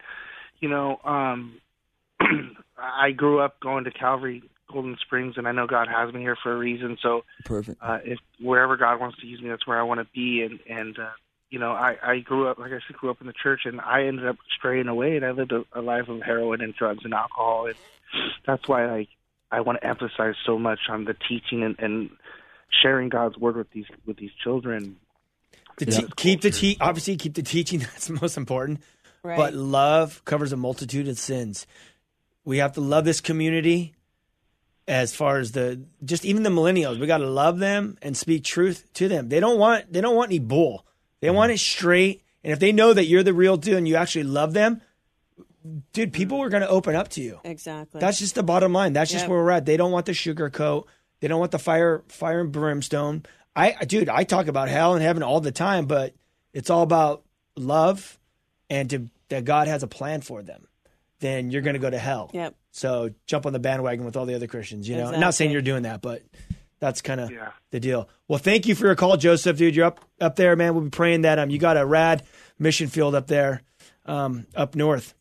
you 0.60 0.68
know, 0.68 0.98
um, 1.04 1.60
I 2.78 3.10
grew 3.10 3.40
up 3.40 3.60
going 3.60 3.84
to 3.84 3.90
Calvary 3.90 4.42
Golden 4.70 4.96
Springs, 5.00 5.34
and 5.36 5.46
I 5.46 5.52
know 5.52 5.66
God 5.66 5.88
has 5.88 6.12
me 6.12 6.20
here 6.20 6.36
for 6.42 6.52
a 6.52 6.56
reason. 6.56 6.96
So, 7.02 7.24
Perfect. 7.44 7.78
uh, 7.82 7.98
if 8.04 8.18
wherever 8.40 8.76
God 8.76 9.00
wants 9.00 9.18
to 9.20 9.26
use 9.26 9.40
me, 9.40 9.48
that's 9.48 9.66
where 9.66 9.78
I 9.78 9.82
want 9.82 10.00
to 10.00 10.06
be. 10.14 10.42
And 10.42 10.58
and 10.68 10.98
uh, 10.98 11.10
you 11.50 11.58
know, 11.58 11.72
I 11.72 11.96
I 12.02 12.18
grew 12.20 12.48
up, 12.48 12.58
like 12.58 12.72
I 12.72 12.78
said, 12.86 12.96
grew 12.96 13.10
up 13.10 13.20
in 13.20 13.26
the 13.26 13.32
church, 13.32 13.62
and 13.64 13.80
I 13.80 14.04
ended 14.04 14.26
up 14.26 14.36
straying 14.56 14.88
away, 14.88 15.16
and 15.16 15.24
I 15.24 15.30
lived 15.30 15.52
a, 15.52 15.64
a 15.72 15.80
life 15.80 16.08
of 16.08 16.22
heroin 16.22 16.60
and 16.60 16.74
drugs 16.74 17.04
and 17.04 17.14
alcohol, 17.14 17.66
and 17.66 17.76
that's 18.46 18.66
why 18.68 18.90
like 18.90 19.08
I 19.50 19.60
want 19.60 19.80
to 19.80 19.86
emphasize 19.86 20.34
so 20.44 20.58
much 20.58 20.80
on 20.88 21.04
the 21.04 21.14
teaching 21.28 21.62
and, 21.62 21.76
and 21.78 22.10
sharing 22.82 23.08
God's 23.08 23.38
word 23.38 23.56
with 23.56 23.70
these 23.70 23.86
with 24.06 24.16
these 24.16 24.32
children. 24.42 24.96
The 25.78 25.86
te- 25.86 26.06
keep 26.16 26.40
the 26.40 26.50
te- 26.50 26.76
obviously 26.80 27.16
keep 27.16 27.34
the 27.34 27.42
teaching. 27.42 27.78
That's 27.80 28.10
most 28.10 28.36
important. 28.36 28.80
Right. 29.22 29.36
But 29.36 29.54
love 29.54 30.24
covers 30.24 30.52
a 30.52 30.56
multitude 30.56 31.08
of 31.08 31.18
sins. 31.18 31.66
We 32.44 32.58
have 32.58 32.72
to 32.72 32.80
love 32.80 33.04
this 33.04 33.20
community. 33.20 33.94
As 34.86 35.14
far 35.14 35.38
as 35.38 35.52
the 35.52 35.82
just 36.04 36.24
even 36.26 36.42
the 36.42 36.50
millennials, 36.50 37.00
we 37.00 37.06
got 37.06 37.18
to 37.18 37.28
love 37.28 37.58
them 37.58 37.96
and 38.02 38.14
speak 38.16 38.44
truth 38.44 38.84
to 38.94 39.08
them. 39.08 39.28
They 39.30 39.40
don't 39.40 39.58
want 39.58 39.92
they 39.92 40.00
don't 40.02 40.14
want 40.16 40.30
any 40.30 40.38
bull. 40.40 40.84
They 41.20 41.30
want 41.30 41.52
it 41.52 41.58
straight 41.58 42.22
And 42.42 42.52
if 42.52 42.58
they 42.58 42.70
know 42.72 42.92
that 42.92 43.06
you're 43.06 43.22
the 43.22 43.32
real 43.32 43.56
deal 43.56 43.78
and 43.78 43.88
you 43.88 43.96
actually 43.96 44.24
love 44.24 44.52
them, 44.52 44.82
dude, 45.94 46.12
people 46.12 46.42
are 46.42 46.50
going 46.50 46.62
to 46.62 46.68
open 46.68 46.94
up 46.94 47.08
to 47.10 47.22
you. 47.22 47.40
Exactly. 47.44 47.98
That's 48.00 48.18
just 48.18 48.34
the 48.34 48.42
bottom 48.42 48.72
line. 48.74 48.92
That's 48.92 49.10
just 49.10 49.22
Yep. 49.24 49.30
where 49.30 49.38
we're 49.42 49.50
at. 49.52 49.64
They 49.64 49.78
don't 49.78 49.92
want 49.92 50.04
the 50.06 50.12
sugar 50.14 50.50
coat. 50.50 50.86
They 51.20 51.28
don't 51.28 51.40
want 51.40 51.52
the 51.52 51.58
fire, 51.58 52.02
fire 52.08 52.40
and 52.42 52.52
brimstone. 52.52 53.24
I, 53.56 53.74
I- 53.80 53.84
dude, 53.86 54.10
I 54.10 54.24
talk 54.24 54.46
about 54.48 54.68
hell 54.68 54.92
and 54.94 55.02
heaven 55.02 55.22
all 55.22 55.40
the 55.40 55.52
time, 55.52 55.86
but 55.86 56.14
it's 56.52 56.68
all 56.68 56.82
about 56.82 57.22
love 57.56 58.18
and 58.68 58.90
to, 58.90 59.08
that 59.30 59.46
God 59.46 59.66
has 59.68 59.82
a 59.82 59.86
plan 59.88 60.20
for 60.20 60.42
them. 60.42 60.68
Then 61.20 61.50
you're 61.50 61.62
going 61.62 61.74
to 61.74 61.80
go 61.80 61.88
to 61.88 61.98
hell. 61.98 62.30
Yep. 62.34 62.54
So 62.76 63.10
jump 63.26 63.46
on 63.46 63.52
the 63.52 63.60
bandwagon 63.60 64.04
with 64.04 64.16
all 64.16 64.26
the 64.26 64.34
other 64.34 64.48
Christians. 64.48 64.88
You 64.88 64.96
know, 64.96 65.12
I'm 65.12 65.20
not 65.20 65.34
saying 65.34 65.52
you're 65.52 65.62
doing 65.62 65.84
that, 65.84 66.02
but 66.02 66.22
that's 66.80 67.00
kind 67.02 67.20
of 67.20 67.30
Yeah. 67.30 67.50
the 67.70 67.78
deal. 67.78 68.08
Well, 68.26 68.40
thank 68.40 68.66
you 68.66 68.74
for 68.74 68.86
your 68.86 68.96
call, 68.96 69.16
Joseph, 69.16 69.56
dude. 69.56 69.76
You're 69.76 69.86
up 69.86 70.00
up 70.20 70.34
there, 70.34 70.56
man. 70.56 70.74
We'll 70.74 70.82
be 70.82 70.90
praying 70.90 71.22
that 71.22 71.38
um 71.38 71.50
you 71.50 71.58
got 71.58 71.76
a 71.76 71.86
rad 71.86 72.24
mission 72.58 72.88
field 72.88 73.14
up 73.14 73.28
there, 73.28 73.62
um 74.06 74.48
up 74.56 74.74
north. 74.74 75.14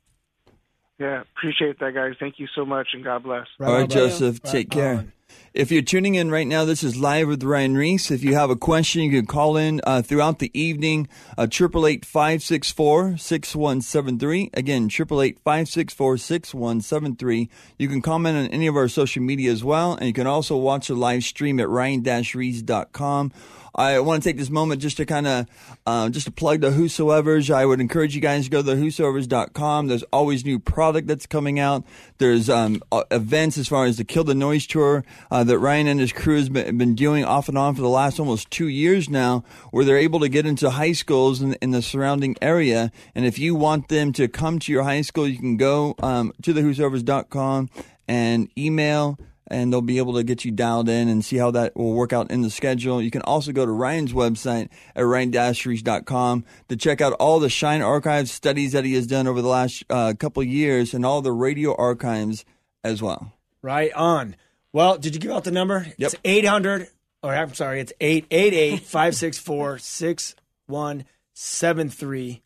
Yeah, 0.99 1.21
appreciate 1.37 1.77
that, 1.79 1.93
guys. 1.93 2.15
Thank 2.19 2.39
you 2.39 2.47
so 2.55 2.65
much, 2.65 2.87
and 2.93 3.03
God 3.03 3.21
bless. 3.23 3.45
Right 3.59 3.67
All 3.67 3.73
on, 3.75 3.81
right. 3.81 3.89
Joseph, 3.89 4.41
take 4.41 4.69
Right 4.69 4.71
care. 4.71 4.93
on. 4.95 5.11
If 5.53 5.71
you're 5.71 5.83
tuning 5.83 6.15
in 6.15 6.31
right 6.31 6.47
now, 6.47 6.65
this 6.65 6.83
is 6.83 6.97
live 6.97 7.27
with 7.27 7.43
Ryan 7.43 7.77
Ries. 7.77 8.09
If 8.09 8.23
you 8.23 8.33
have 8.33 8.49
a 8.49 8.55
question, 8.55 9.03
you 9.03 9.11
can 9.11 9.27
call 9.27 9.55
in 9.55 9.81
uh, 9.83 10.01
throughout 10.01 10.39
the 10.39 10.49
evening. 10.59 11.07
uh, 11.37 11.45
Triple 11.45 11.85
eight 11.85 12.05
five 12.05 12.41
six 12.41 12.71
four 12.71 13.17
six 13.17 13.55
one 13.55 13.79
seven 13.81 14.17
three. 14.17 14.49
Again, 14.55 14.89
triple 14.89 15.21
eight 15.21 15.37
five 15.43 15.67
six 15.67 15.93
four 15.93 16.17
six 16.17 16.55
one 16.55 16.81
seven 16.81 17.15
three. 17.15 17.51
You 17.77 17.87
can 17.87 18.01
comment 18.01 18.35
on 18.35 18.47
any 18.47 18.65
of 18.65 18.75
our 18.75 18.87
social 18.87 19.21
media 19.21 19.51
as 19.51 19.63
well, 19.63 19.93
and 19.93 20.07
you 20.07 20.13
can 20.13 20.25
also 20.25 20.57
watch 20.57 20.87
the 20.87 20.95
live 20.95 21.23
stream 21.23 21.59
at 21.59 21.69
ryan-reese.com. 21.69 23.31
I 23.75 23.99
want 24.01 24.21
to 24.21 24.29
take 24.29 24.37
this 24.37 24.49
moment 24.49 24.81
just 24.81 24.97
to 24.97 25.05
kind 25.05 25.25
of 25.25 25.47
um, 25.87 26.11
just 26.11 26.27
to 26.27 26.31
plug 26.31 26.61
the 26.61 26.69
Whosoevers. 26.69 27.53
I 27.53 27.65
would 27.65 27.81
encourage 27.81 28.13
you 28.13 28.21
guys 28.21 28.45
to 28.45 28.49
go 28.51 28.61
to 28.61 28.63
the 28.63 28.75
Whosoevers.com. 28.75 29.87
There's 29.87 30.03
always 30.13 30.45
new 30.45 30.59
product 30.59 31.07
that's 31.07 31.25
coming 31.25 31.59
out. 31.59 31.83
There's 32.19 32.49
um, 32.49 32.83
uh, 32.91 33.03
events 33.09 33.57
as 33.57 33.67
far 33.67 33.85
as 33.85 33.97
the 33.97 34.03
Kill 34.03 34.23
the 34.23 34.35
Noise 34.35 34.67
tour 34.67 35.03
uh, 35.31 35.43
that 35.43 35.57
Ryan 35.57 35.87
and 35.87 35.99
his 35.99 36.13
crew 36.13 36.37
has 36.37 36.49
been, 36.49 36.77
been 36.77 36.93
doing 36.93 37.25
off 37.25 37.49
and 37.49 37.57
on 37.57 37.73
for 37.73 37.81
the 37.81 37.89
last 37.89 38.19
almost 38.19 38.51
two 38.51 38.67
years 38.67 39.09
now, 39.09 39.43
where 39.71 39.83
they're 39.83 39.97
able 39.97 40.19
to 40.19 40.29
get 40.29 40.45
into 40.45 40.69
high 40.69 40.91
schools 40.91 41.41
in, 41.41 41.53
in 41.55 41.71
the 41.71 41.81
surrounding 41.81 42.35
area. 42.41 42.91
And 43.15 43.25
if 43.25 43.39
you 43.39 43.55
want 43.55 43.87
them 43.87 44.13
to 44.13 44.27
come 44.27 44.59
to 44.59 44.71
your 44.71 44.83
high 44.83 45.01
school, 45.01 45.27
you 45.27 45.39
can 45.39 45.57
go 45.57 45.95
um, 46.03 46.31
to 46.43 46.53
the 46.53 46.61
Whosoevers.com 46.61 47.69
and 48.07 48.49
email 48.57 49.17
and 49.47 49.71
they'll 49.71 49.81
be 49.81 49.97
able 49.97 50.13
to 50.13 50.23
get 50.23 50.45
you 50.45 50.51
dialed 50.51 50.89
in 50.89 51.07
and 51.07 51.23
see 51.23 51.37
how 51.37 51.51
that 51.51 51.75
will 51.75 51.93
work 51.93 52.13
out 52.13 52.31
in 52.31 52.41
the 52.41 52.49
schedule. 52.49 53.01
You 53.01 53.11
can 53.11 53.21
also 53.23 53.51
go 53.51 53.65
to 53.65 53.71
Ryan's 53.71 54.13
website 54.13 54.69
at 54.95 55.05
ryan-reach.com 55.05 56.45
to 56.69 56.75
check 56.75 57.01
out 57.01 57.13
all 57.13 57.39
the 57.39 57.49
Shine 57.49 57.81
Archives 57.81 58.31
studies 58.31 58.71
that 58.71 58.85
he 58.85 58.93
has 58.93 59.07
done 59.07 59.27
over 59.27 59.41
the 59.41 59.47
last 59.47 59.83
uh, 59.89 60.13
couple 60.17 60.43
years 60.43 60.93
and 60.93 61.05
all 61.05 61.21
the 61.21 61.31
radio 61.31 61.75
archives 61.75 62.45
as 62.83 63.01
well. 63.01 63.33
Right 63.61 63.93
on. 63.93 64.35
Well, 64.71 64.97
did 64.97 65.13
you 65.13 65.21
give 65.21 65.31
out 65.31 65.43
the 65.43 65.51
number? 65.51 65.87
Yep. 65.97 66.13
It's 66.13 66.15
800, 66.23 66.87
or 67.21 67.35
I'm 67.35 67.53
sorry, 67.53 67.79
it's 67.79 67.93
888 68.01 68.83
564 68.83 69.79
6173. 69.79 72.41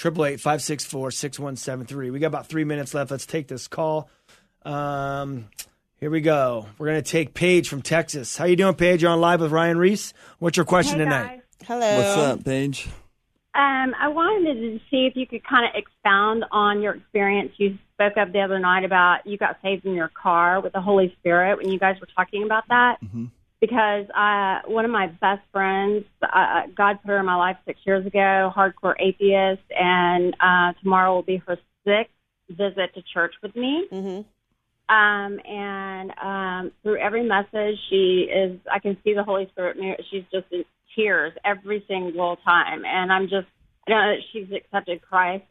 888 0.00 0.40
564 0.40 1.10
6173. 1.10 2.10
We 2.10 2.18
got 2.18 2.28
about 2.28 2.46
three 2.46 2.64
minutes 2.64 2.94
left. 2.94 3.10
Let's 3.10 3.26
take 3.26 3.48
this 3.48 3.66
call. 3.66 4.08
Um, 4.62 5.48
here 6.00 6.10
we 6.10 6.20
go. 6.20 6.66
We're 6.78 6.86
going 6.86 7.02
to 7.02 7.10
take 7.10 7.34
Paige 7.34 7.68
from 7.68 7.82
Texas. 7.82 8.36
How 8.36 8.44
you 8.44 8.56
doing, 8.56 8.74
Paige? 8.74 9.02
You're 9.02 9.10
on 9.10 9.20
live 9.20 9.40
with 9.40 9.50
Ryan 9.52 9.78
Ries. 9.78 10.14
What's 10.38 10.56
your 10.56 10.66
question 10.66 10.98
Hey, 10.98 11.04
tonight? 11.04 11.42
Hello. 11.66 11.96
What's 11.96 12.16
up, 12.18 12.44
Paige? 12.44 12.88
Um, 13.54 13.94
I 14.00 14.06
wanted 14.08 14.54
to 14.54 14.78
see 14.90 15.06
if 15.06 15.16
you 15.16 15.26
could 15.26 15.42
kind 15.44 15.64
of 15.64 15.72
expound 15.74 16.44
on 16.52 16.80
your 16.80 16.94
experience. 16.94 17.52
You 17.56 17.76
spoke 17.94 18.16
of 18.16 18.32
the 18.32 18.40
other 18.40 18.60
night 18.60 18.84
about 18.84 19.26
you 19.26 19.36
got 19.36 19.58
saved 19.62 19.84
in 19.84 19.94
your 19.94 20.10
car 20.14 20.60
with 20.60 20.72
the 20.72 20.80
Holy 20.80 21.12
Spirit 21.18 21.58
when 21.58 21.68
you 21.68 21.78
guys 21.78 21.96
were 22.00 22.08
talking 22.14 22.44
about 22.44 22.68
that. 22.68 22.98
Because 23.60 24.06
uh, 24.10 24.60
one 24.70 24.84
of 24.84 24.92
my 24.92 25.08
best 25.08 25.42
friends, 25.50 26.04
uh, 26.22 26.62
God 26.76 27.00
put 27.02 27.08
her 27.08 27.18
in 27.18 27.26
my 27.26 27.34
life 27.34 27.56
six 27.66 27.80
years 27.84 28.06
ago, 28.06 28.52
hardcore 28.54 28.94
atheist, 29.00 29.62
and 29.76 30.36
uh, 30.38 30.74
tomorrow 30.80 31.12
will 31.16 31.22
be 31.22 31.38
her 31.38 31.58
sixth 31.84 32.14
visit 32.48 32.94
to 32.94 33.02
church 33.12 33.34
with 33.42 33.56
me. 33.56 33.88
Mhm. 33.92 34.24
Um, 34.88 35.38
and 35.46 36.12
um, 36.22 36.72
through 36.82 36.98
every 36.98 37.22
message, 37.22 37.76
she 37.90 38.28
is, 38.34 38.58
I 38.72 38.78
can 38.78 38.96
see 39.04 39.14
the 39.14 39.22
Holy 39.22 39.46
Spirit. 39.50 39.76
She's 40.10 40.24
just 40.32 40.46
in 40.50 40.64
tears 40.96 41.32
every 41.44 41.84
single 41.86 42.36
time. 42.44 42.84
And 42.86 43.12
I'm 43.12 43.24
just, 43.24 43.46
I 43.86 43.90
don't 43.90 44.00
know 44.00 44.14
that 44.16 44.22
she's 44.32 44.50
accepted 44.50 45.02
Christ 45.02 45.44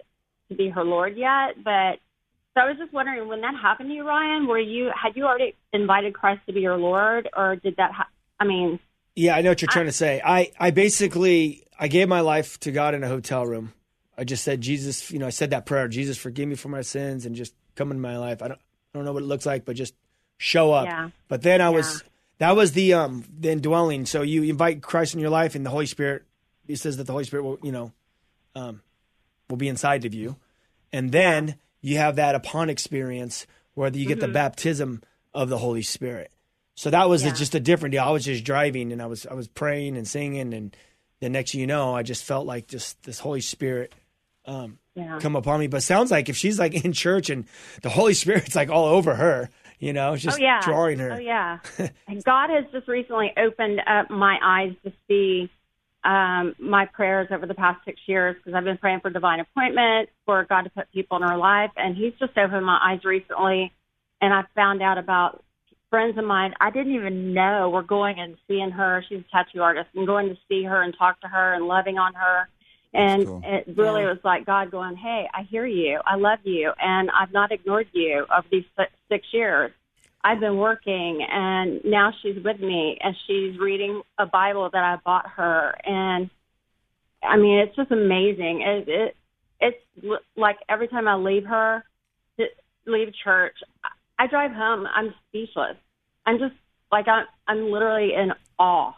to 0.49 0.55
be 0.55 0.69
her 0.69 0.83
Lord 0.83 1.17
yet, 1.17 1.63
but 1.63 1.99
so 2.53 2.61
I 2.63 2.69
was 2.69 2.77
just 2.79 2.91
wondering 2.93 3.27
when 3.27 3.41
that 3.41 3.53
happened 3.61 3.89
to 3.89 3.95
you, 3.95 4.07
Ryan, 4.07 4.47
were 4.47 4.57
you, 4.59 4.89
had 4.99 5.15
you 5.15 5.25
already 5.25 5.53
invited 5.73 6.15
Christ 6.15 6.41
to 6.47 6.53
be 6.53 6.61
your 6.61 6.77
Lord 6.77 7.29
or 7.35 7.55
did 7.57 7.75
that, 7.77 7.91
ha- 7.91 8.09
I 8.39 8.45
mean, 8.45 8.79
Yeah, 9.15 9.35
I 9.35 9.41
know 9.41 9.49
what 9.49 9.61
you're 9.61 9.69
trying 9.69 9.85
to 9.85 9.91
say. 9.91 10.21
I, 10.25 10.51
I 10.59 10.71
basically 10.71 11.63
I 11.79 11.87
gave 11.87 12.07
my 12.07 12.21
life 12.21 12.59
to 12.61 12.71
God 12.71 12.95
in 12.95 13.03
a 13.03 13.07
hotel 13.07 13.45
room. 13.45 13.73
I 14.17 14.23
just 14.23 14.43
said, 14.43 14.61
Jesus, 14.61 15.11
you 15.11 15.19
know, 15.19 15.27
I 15.27 15.31
said 15.31 15.51
that 15.51 15.67
prayer, 15.67 15.87
Jesus, 15.87 16.17
forgive 16.17 16.49
me 16.49 16.55
for 16.55 16.69
my 16.69 16.81
sins 16.81 17.25
and 17.25 17.35
just 17.35 17.53
come 17.75 17.91
into 17.91 18.01
my 18.01 18.17
life. 18.17 18.41
I 18.41 18.47
don't 18.47 18.59
I 18.93 18.97
don't 18.97 19.05
know 19.05 19.13
what 19.13 19.23
it 19.23 19.27
looks 19.27 19.45
like, 19.45 19.65
but 19.65 19.75
just 19.75 19.93
show 20.37 20.71
up. 20.71 20.85
Yeah. 20.85 21.09
But 21.27 21.41
then 21.41 21.61
I 21.61 21.69
was 21.69 22.03
that 22.39 22.55
was 22.55 22.73
the 22.73 22.93
um 22.93 23.25
the 23.39 23.51
indwelling. 23.51 24.05
So 24.05 24.21
you 24.21 24.43
invite 24.43 24.81
Christ 24.81 25.13
in 25.13 25.19
your 25.19 25.29
life 25.29 25.55
and 25.55 25.65
the 25.65 25.69
Holy 25.69 25.85
Spirit 25.85 26.23
it 26.67 26.77
says 26.77 26.97
that 26.97 27.05
the 27.05 27.13
Holy 27.13 27.23
Spirit 27.23 27.43
will, 27.43 27.59
you 27.63 27.71
know, 27.71 27.91
um 28.55 28.81
will 29.49 29.57
be 29.57 29.67
inside 29.67 30.05
of 30.05 30.13
you. 30.13 30.35
And 30.91 31.11
then 31.11 31.55
you 31.81 31.97
have 31.97 32.15
that 32.17 32.35
upon 32.35 32.69
experience 32.69 33.47
where 33.73 33.91
you 33.91 34.05
get 34.05 34.19
the 34.19 34.27
baptism 34.27 35.01
of 35.33 35.49
the 35.49 35.57
Holy 35.57 35.81
Spirit. 35.83 36.31
So 36.75 36.89
that 36.89 37.09
was 37.09 37.23
Yeah. 37.23 37.33
just 37.33 37.55
a 37.55 37.59
different 37.59 37.93
deal. 37.93 38.03
I 38.03 38.09
was 38.11 38.25
just 38.25 38.43
driving 38.43 38.91
and 38.91 39.01
I 39.01 39.05
was 39.07 39.25
I 39.25 39.33
was 39.33 39.47
praying 39.47 39.97
and 39.97 40.07
singing 40.07 40.53
and 40.53 40.75
the 41.19 41.29
next 41.29 41.51
thing 41.51 41.61
you 41.61 41.67
know, 41.67 41.95
I 41.95 42.03
just 42.03 42.23
felt 42.23 42.45
like 42.45 42.67
just 42.67 43.01
this 43.03 43.19
Holy 43.19 43.41
Spirit 43.41 43.93
um, 44.47 44.79
yeah. 44.95 45.19
come 45.19 45.35
upon 45.35 45.59
me. 45.59 45.67
But 45.67 45.83
sounds 45.83 46.09
like 46.09 46.29
if 46.29 46.37
she's 46.37 46.57
like 46.57 46.85
in 46.85 46.93
church 46.93 47.29
and 47.29 47.45
the 47.81 47.89
Holy 47.89 48.13
Spirit's 48.13 48.55
like 48.55 48.69
all 48.69 48.85
over 48.85 49.13
her, 49.15 49.49
you 49.79 49.93
know, 49.93 50.13
it's 50.13 50.23
just 50.23 50.39
oh 50.39 50.41
yeah 50.41 50.61
drawing 50.61 50.99
her. 50.99 51.13
oh 51.13 51.17
yeah 51.17 51.59
and 52.07 52.23
god 52.23 52.49
has 52.49 52.65
just 52.71 52.87
recently 52.87 53.31
opened 53.37 53.79
up 53.85 54.09
my 54.09 54.37
eyes 54.41 54.73
to 54.83 54.91
see 55.07 55.49
um, 56.03 56.55
my 56.57 56.85
prayers 56.85 57.27
over 57.31 57.45
the 57.45 57.53
past 57.53 57.83
six 57.85 57.99
years 58.07 58.35
because 58.37 58.55
i've 58.55 58.63
been 58.63 58.77
praying 58.77 58.99
for 59.01 59.09
divine 59.09 59.39
appointments 59.39 60.11
for 60.25 60.45
god 60.45 60.61
to 60.61 60.69
put 60.69 60.91
people 60.91 61.17
in 61.17 61.23
her 61.23 61.37
life 61.37 61.71
and 61.75 61.95
he's 61.95 62.13
just 62.19 62.37
opened 62.37 62.65
my 62.65 62.79
eyes 62.81 63.03
recently 63.03 63.71
and 64.21 64.33
i 64.33 64.43
found 64.55 64.81
out 64.81 64.97
about 64.97 65.43
friends 65.89 66.17
of 66.17 66.23
mine 66.23 66.53
i 66.61 66.69
didn't 66.71 66.93
even 66.93 67.33
know 67.33 67.69
were 67.69 67.83
going 67.83 68.19
and 68.19 68.37
seeing 68.47 68.71
her 68.71 69.03
she's 69.07 69.19
a 69.19 69.31
tattoo 69.31 69.61
artist 69.61 69.89
and 69.95 70.07
going 70.07 70.29
to 70.29 70.37
see 70.47 70.63
her 70.63 70.81
and 70.81 70.95
talk 70.97 71.19
to 71.21 71.27
her 71.27 71.53
and 71.53 71.67
loving 71.67 71.97
on 71.97 72.13
her 72.13 72.47
and 72.97 73.25
cool. 73.27 73.41
it 73.43 73.77
really 73.77 74.05
was 74.05 74.17
like 74.23 74.45
God 74.45 74.71
going, 74.71 74.95
"Hey, 74.97 75.29
I 75.33 75.43
hear 75.43 75.65
you. 75.65 75.99
I 76.05 76.15
love 76.15 76.39
you, 76.43 76.71
and 76.81 77.09
I've 77.11 77.31
not 77.31 77.51
ignored 77.51 77.87
you 77.93 78.25
over 78.35 78.47
these 78.51 78.65
si- 78.77 78.85
six 79.09 79.25
years. 79.31 79.71
I've 80.23 80.39
been 80.39 80.57
working, 80.57 81.21
and 81.29 81.79
now 81.85 82.11
she's 82.21 82.43
with 82.43 82.59
me, 82.59 82.97
and 83.01 83.15
she's 83.27 83.59
reading 83.59 84.01
a 84.17 84.25
Bible 84.25 84.69
that 84.73 84.83
I 84.83 84.97
bought 85.05 85.27
her, 85.29 85.75
and 85.85 86.29
I 87.23 87.37
mean, 87.37 87.59
it's 87.59 87.75
just 87.75 87.91
amazing. 87.91 88.61
It, 88.61 88.89
it 88.89 89.15
it's 89.59 89.77
l- 90.03 90.19
like 90.35 90.57
every 90.67 90.87
time 90.87 91.07
I 91.07 91.15
leave 91.15 91.45
her, 91.45 91.83
to 92.39 92.45
leave 92.87 93.13
church, 93.23 93.57
I 93.83 93.89
I 94.23 94.27
drive 94.27 94.51
home. 94.51 94.87
I'm 94.87 95.13
speechless. 95.29 95.77
I'm 96.25 96.39
just 96.39 96.55
like 96.91 97.07
I'm 97.07 97.25
I'm 97.47 97.71
literally 97.71 98.13
in 98.15 98.31
awe 98.57 98.93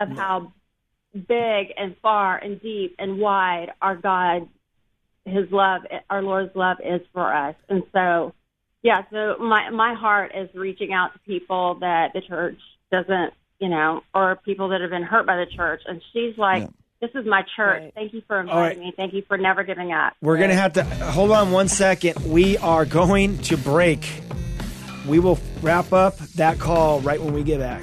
of 0.00 0.08
how 0.10 0.52
big 1.26 1.72
and 1.76 1.96
far 2.02 2.36
and 2.36 2.60
deep 2.60 2.96
and 2.98 3.18
wide 3.18 3.72
our 3.82 3.96
God, 3.96 4.48
His 5.24 5.50
love, 5.50 5.82
our 6.08 6.22
Lord's 6.22 6.54
love 6.54 6.78
is 6.84 7.00
for 7.12 7.32
us. 7.34 7.54
And 7.68 7.82
so, 7.92 8.34
yeah, 8.82 9.02
so 9.10 9.36
my 9.38 9.70
my 9.70 9.94
heart 9.94 10.32
is 10.34 10.48
reaching 10.54 10.92
out 10.92 11.12
to 11.12 11.18
people 11.20 11.76
that 11.80 12.12
the 12.14 12.20
church 12.20 12.58
doesn't, 12.90 13.34
you 13.58 13.68
know, 13.68 14.02
or 14.14 14.36
people 14.44 14.68
that 14.70 14.80
have 14.80 14.90
been 14.90 15.02
hurt 15.02 15.26
by 15.26 15.36
the 15.36 15.46
church. 15.54 15.82
And 15.86 16.00
she's 16.12 16.38
like, 16.38 16.62
Yeah. 16.62 16.68
"This 17.00 17.10
is 17.14 17.26
my 17.26 17.42
church. 17.56 17.82
Right. 17.82 17.94
Thank 17.94 18.14
you 18.14 18.22
for 18.26 18.38
All 18.38 18.44
right. 18.44 18.72
inviting 18.72 18.80
me. 18.80 18.94
Thank 18.96 19.12
you 19.14 19.22
for 19.26 19.36
never 19.36 19.64
giving 19.64 19.92
up." 19.92 20.14
We're 20.22 20.38
going 20.38 20.50
to 20.50 20.56
have 20.56 20.74
to 20.74 20.84
hold 20.84 21.32
on 21.32 21.50
one 21.50 21.68
second. 21.68 22.24
We 22.24 22.56
are 22.58 22.84
going 22.84 23.38
to 23.42 23.56
break. 23.56 24.08
We 25.06 25.18
will 25.18 25.38
wrap 25.62 25.92
up 25.92 26.18
that 26.36 26.58
call 26.58 27.00
right 27.00 27.20
when 27.20 27.32
we 27.34 27.42
get 27.42 27.60
back. 27.60 27.82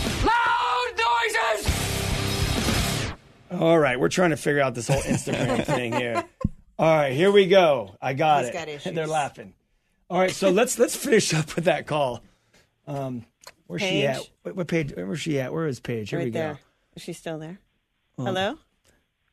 All 3.51 3.77
right, 3.77 3.99
we're 3.99 4.09
trying 4.09 4.29
to 4.29 4.37
figure 4.37 4.61
out 4.61 4.75
this 4.75 4.87
whole 4.87 5.01
Instagram 5.01 5.65
thing 5.65 5.93
here. 5.93 6.23
All 6.79 6.95
right, 6.95 7.11
here 7.13 7.31
we 7.31 7.47
go. 7.47 7.95
I 8.01 8.13
got 8.13 8.41
He's 8.45 8.49
it. 8.49 8.53
got 8.53 8.67
issues. 8.69 8.93
They're 8.93 9.07
laughing. 9.07 9.53
All 10.09 10.19
right, 10.19 10.31
so 10.31 10.49
let's 10.49 10.79
let's 10.79 10.95
finish 10.95 11.33
up 11.33 11.55
with 11.55 11.65
that 11.65 11.85
call. 11.85 12.23
Um, 12.87 13.25
where's 13.67 13.81
she 13.81 14.05
at? 14.05 14.21
What, 14.43 14.55
what 14.55 14.67
page? 14.67 14.93
Where's 14.95 15.19
she 15.19 15.39
at? 15.39 15.53
Where 15.53 15.67
is 15.67 15.79
Paige? 15.79 16.09
Here 16.09 16.19
we 16.19 16.25
right 16.25 16.33
go. 16.33 16.39
there. 16.39 16.59
Is 16.95 17.03
she 17.03 17.13
still 17.13 17.39
there? 17.39 17.59
Hello? 18.17 18.57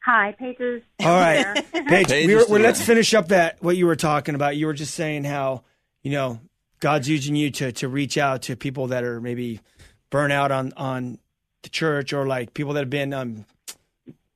Hi, 0.04 0.32
Pages. 0.38 0.82
All 1.00 1.06
right, 1.06 1.54
Paige. 1.72 2.08
Paige 2.08 2.26
we 2.26 2.34
is 2.34 2.38
were, 2.38 2.44
still 2.44 2.58
let's 2.60 2.82
finish 2.82 3.14
up 3.14 3.28
that 3.28 3.62
what 3.62 3.76
you 3.76 3.86
were 3.86 3.96
talking 3.96 4.34
about. 4.34 4.56
You 4.56 4.66
were 4.66 4.72
just 4.74 4.94
saying 4.94 5.24
how 5.24 5.64
you 6.02 6.10
know 6.12 6.40
God's 6.80 7.08
using 7.08 7.36
you 7.36 7.50
to 7.52 7.72
to 7.72 7.88
reach 7.88 8.18
out 8.18 8.42
to 8.42 8.56
people 8.56 8.88
that 8.88 9.04
are 9.04 9.20
maybe 9.20 9.60
burnout 10.10 10.50
on 10.50 10.72
on 10.76 11.18
the 11.62 11.68
church 11.68 12.12
or 12.12 12.26
like 12.26 12.54
people 12.54 12.72
that 12.74 12.80
have 12.80 12.90
been 12.90 13.12
um 13.12 13.44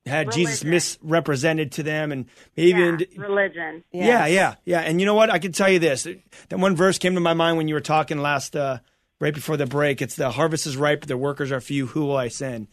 had 0.05 0.31
Jesus 0.31 0.63
misrepresented 0.63 1.71
to 1.73 1.83
them 1.83 2.11
and 2.11 2.25
maybe 2.57 2.79
Yeah, 2.79 2.97
even 2.99 3.21
religion. 3.21 3.83
Yeah, 3.91 4.25
yeah, 4.25 4.55
yeah. 4.65 4.81
And 4.81 4.99
you 4.99 5.05
know 5.05 5.13
what? 5.13 5.29
I 5.29 5.39
can 5.39 5.51
tell 5.53 5.69
you 5.69 5.79
this. 5.79 6.03
That 6.49 6.59
one 6.59 6.75
verse 6.75 6.97
came 6.97 7.13
to 7.15 7.21
my 7.21 7.33
mind 7.33 7.57
when 7.57 7.67
you 7.67 7.73
were 7.73 7.81
talking 7.81 8.17
last, 8.17 8.55
uh, 8.55 8.79
right 9.19 9.33
before 9.33 9.55
the 9.55 9.65
break. 9.65 10.01
It's 10.01 10.15
the 10.15 10.31
harvest 10.31 10.67
is 10.67 10.75
ripe, 10.75 11.05
the 11.05 11.17
workers 11.17 11.51
are 11.51 11.61
few. 11.61 11.87
Who 11.87 12.05
will 12.05 12.17
I 12.17 12.27
send? 12.27 12.67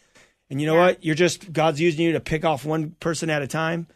And 0.51 0.61
you 0.61 0.67
know 0.67 0.75
what? 0.75 1.05
You're 1.05 1.15
just 1.15 1.53
God's 1.53 1.81
using 1.81 2.05
you 2.05 2.13
to 2.13 2.21
pick 2.21 2.45
off 2.45 2.65
one 2.65 2.97
person 2.99 3.31
at 3.31 3.41
a 3.41 3.47
time, 3.47 3.87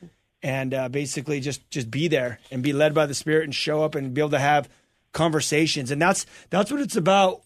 and 0.41 0.73
uh, 0.73 0.89
basically 0.89 1.41
just 1.41 1.69
just 1.69 1.91
be 1.91 2.07
there 2.07 2.39
and 2.53 2.63
be 2.63 2.73
led 2.73 2.95
by 2.95 3.07
the 3.07 3.15
Spirit 3.15 3.45
and 3.45 3.55
show 3.55 3.83
up 3.83 3.97
and 3.97 4.15
be 4.15 4.21
able 4.21 4.31
to 4.31 4.39
have 4.39 4.69
conversations. 5.13 5.91
And 5.91 6.01
that's 6.01 6.27
that's 6.51 6.71
what 6.71 6.81
it's 6.81 6.95
about. 6.95 7.43